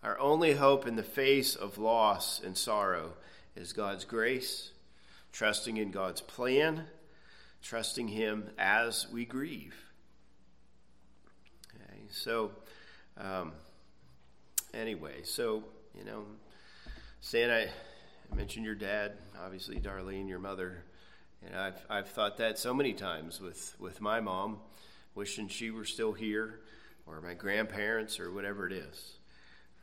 Our 0.02 0.18
only 0.20 0.52
hope 0.52 0.86
in 0.86 0.94
the 0.94 1.02
face 1.02 1.56
of 1.56 1.76
loss 1.76 2.40
and 2.40 2.56
sorrow 2.56 3.14
is 3.56 3.72
God's 3.72 4.04
grace, 4.04 4.70
trusting 5.32 5.76
in 5.76 5.90
God's 5.90 6.20
plan, 6.20 6.84
trusting 7.62 8.08
Him 8.08 8.50
as 8.58 9.08
we 9.12 9.24
grieve. 9.24 9.74
Okay, 11.74 12.00
so, 12.12 12.52
um, 13.16 13.52
anyway, 14.72 15.22
so, 15.24 15.64
you 15.96 16.04
know, 16.04 16.24
Stan, 17.20 17.50
I, 17.50 17.62
I 17.64 18.36
mentioned 18.36 18.64
your 18.64 18.76
dad, 18.76 19.14
obviously, 19.44 19.80
Darlene, 19.80 20.28
your 20.28 20.38
mother. 20.38 20.84
And 21.44 21.56
I've, 21.56 21.84
I've 21.90 22.08
thought 22.08 22.36
that 22.38 22.58
so 22.58 22.72
many 22.72 22.92
times 22.92 23.40
with, 23.40 23.74
with 23.80 24.00
my 24.00 24.20
mom, 24.20 24.58
wishing 25.16 25.48
she 25.48 25.72
were 25.72 25.84
still 25.84 26.12
here, 26.12 26.60
or 27.04 27.20
my 27.20 27.34
grandparents, 27.34 28.20
or 28.20 28.30
whatever 28.30 28.66
it 28.66 28.72
is. 28.72 29.17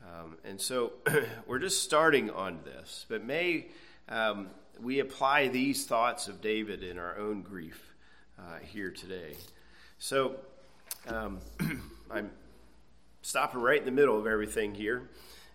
Um, 0.05 0.37
and 0.43 0.59
so 0.59 0.93
we're 1.47 1.59
just 1.59 1.83
starting 1.83 2.29
on 2.29 2.59
this, 2.63 3.05
but 3.09 3.23
may 3.23 3.67
um, 4.09 4.49
we 4.79 4.99
apply 4.99 5.47
these 5.47 5.85
thoughts 5.85 6.27
of 6.27 6.41
David 6.41 6.83
in 6.83 6.97
our 6.97 7.17
own 7.17 7.41
grief 7.41 7.93
uh, 8.37 8.59
here 8.61 8.91
today. 8.91 9.35
So 9.97 10.35
um, 11.07 11.39
I'm 12.11 12.29
stopping 13.21 13.61
right 13.61 13.79
in 13.79 13.85
the 13.85 13.91
middle 13.91 14.19
of 14.19 14.27
everything 14.27 14.75
here, 14.75 15.09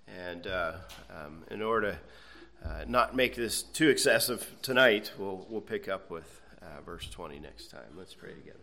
and 0.08 0.46
uh, 0.46 0.72
um, 1.10 1.44
in 1.50 1.62
order 1.62 1.92
to 1.92 2.68
uh, 2.68 2.84
not 2.86 3.14
make 3.14 3.36
this 3.36 3.62
too 3.62 3.88
excessive 3.88 4.46
tonight, 4.62 5.12
we'll, 5.18 5.46
we'll 5.48 5.60
pick 5.60 5.88
up 5.88 6.10
with 6.10 6.40
uh, 6.62 6.80
verse 6.82 7.08
20 7.08 7.38
next 7.38 7.68
time. 7.70 7.96
Let's 7.96 8.14
pray 8.14 8.34
together. 8.34 8.58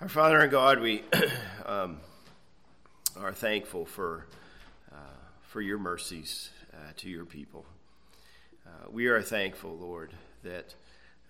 Our 0.00 0.08
Father 0.08 0.38
and 0.38 0.50
God, 0.50 0.80
we 0.80 1.02
um, 1.66 1.98
are 3.18 3.32
thankful 3.32 3.84
for 3.84 4.26
for 5.48 5.62
your 5.62 5.78
mercies 5.78 6.50
uh, 6.74 6.92
to 6.98 7.08
your 7.08 7.24
people. 7.24 7.64
Uh, 8.66 8.90
we 8.90 9.06
are 9.06 9.22
thankful, 9.22 9.74
Lord, 9.78 10.10
that 10.44 10.74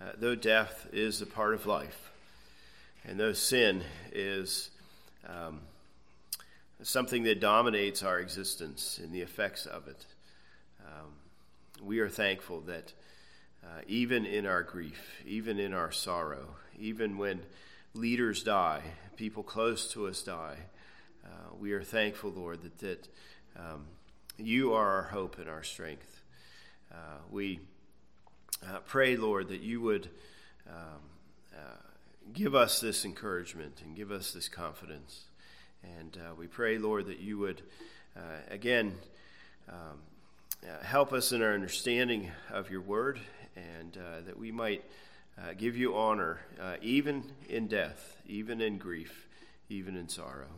uh, 0.01 0.11
though 0.17 0.35
death 0.35 0.87
is 0.91 1.21
a 1.21 1.25
part 1.25 1.53
of 1.53 1.65
life, 1.65 2.11
and 3.05 3.17
though 3.17 3.31
sin 3.31 3.81
is 4.11 4.71
um, 5.25 5.61
something 6.83 7.23
that 7.23 7.39
dominates 7.39 8.03
our 8.03 8.19
existence 8.19 8.99
and 9.01 9.13
the 9.13 9.21
effects 9.21 9.65
of 9.65 9.87
it, 9.87 10.05
um, 10.85 11.13
we 11.81 11.99
are 11.99 12.09
thankful 12.09 12.59
that 12.61 12.91
uh, 13.63 13.81
even 13.87 14.25
in 14.25 14.45
our 14.45 14.63
grief, 14.63 15.21
even 15.25 15.59
in 15.59 15.73
our 15.73 15.93
sorrow, 15.93 16.55
even 16.77 17.17
when 17.17 17.39
leaders 17.93 18.43
die, 18.43 18.81
people 19.15 19.43
close 19.43 19.89
to 19.93 20.07
us 20.07 20.21
die, 20.21 20.57
uh, 21.23 21.55
we 21.57 21.71
are 21.71 21.83
thankful, 21.83 22.31
Lord, 22.31 22.63
that, 22.63 22.77
that 22.79 23.07
um, 23.55 23.85
you 24.39 24.73
are 24.73 24.89
our 24.89 25.03
hope 25.03 25.37
and 25.37 25.49
our 25.49 25.63
strength. 25.63 26.21
Uh, 26.91 27.17
we 27.29 27.59
uh, 28.65 28.79
pray, 28.85 29.17
Lord, 29.17 29.49
that 29.49 29.61
you 29.61 29.81
would 29.81 30.09
um, 30.67 31.01
uh, 31.53 31.77
give 32.33 32.55
us 32.55 32.79
this 32.79 33.05
encouragement 33.05 33.81
and 33.83 33.95
give 33.95 34.11
us 34.11 34.31
this 34.31 34.47
confidence. 34.47 35.25
And 35.83 36.17
uh, 36.17 36.35
we 36.35 36.47
pray, 36.47 36.77
Lord, 36.77 37.07
that 37.07 37.19
you 37.19 37.37
would, 37.37 37.61
uh, 38.15 38.41
again, 38.49 38.95
um, 39.69 39.99
help 40.83 41.13
us 41.13 41.31
in 41.31 41.41
our 41.41 41.53
understanding 41.53 42.31
of 42.49 42.69
your 42.69 42.81
word 42.81 43.19
and 43.55 43.97
that 44.25 44.37
we 44.37 44.51
might 44.51 44.83
give 45.57 45.77
you 45.77 45.95
honor 45.95 46.41
even 46.81 47.23
in 47.47 47.67
death, 47.67 48.17
even 48.27 48.59
in 48.59 48.77
grief, 48.77 49.27
even 49.69 49.95
in 49.95 50.09
sorrow. 50.09 50.49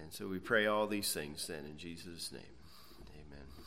And 0.00 0.12
so 0.12 0.28
we 0.28 0.38
pray 0.38 0.66
all 0.66 0.86
these 0.86 1.12
things 1.12 1.46
then 1.48 1.64
in 1.64 1.76
Jesus' 1.76 2.30
name. 2.30 2.57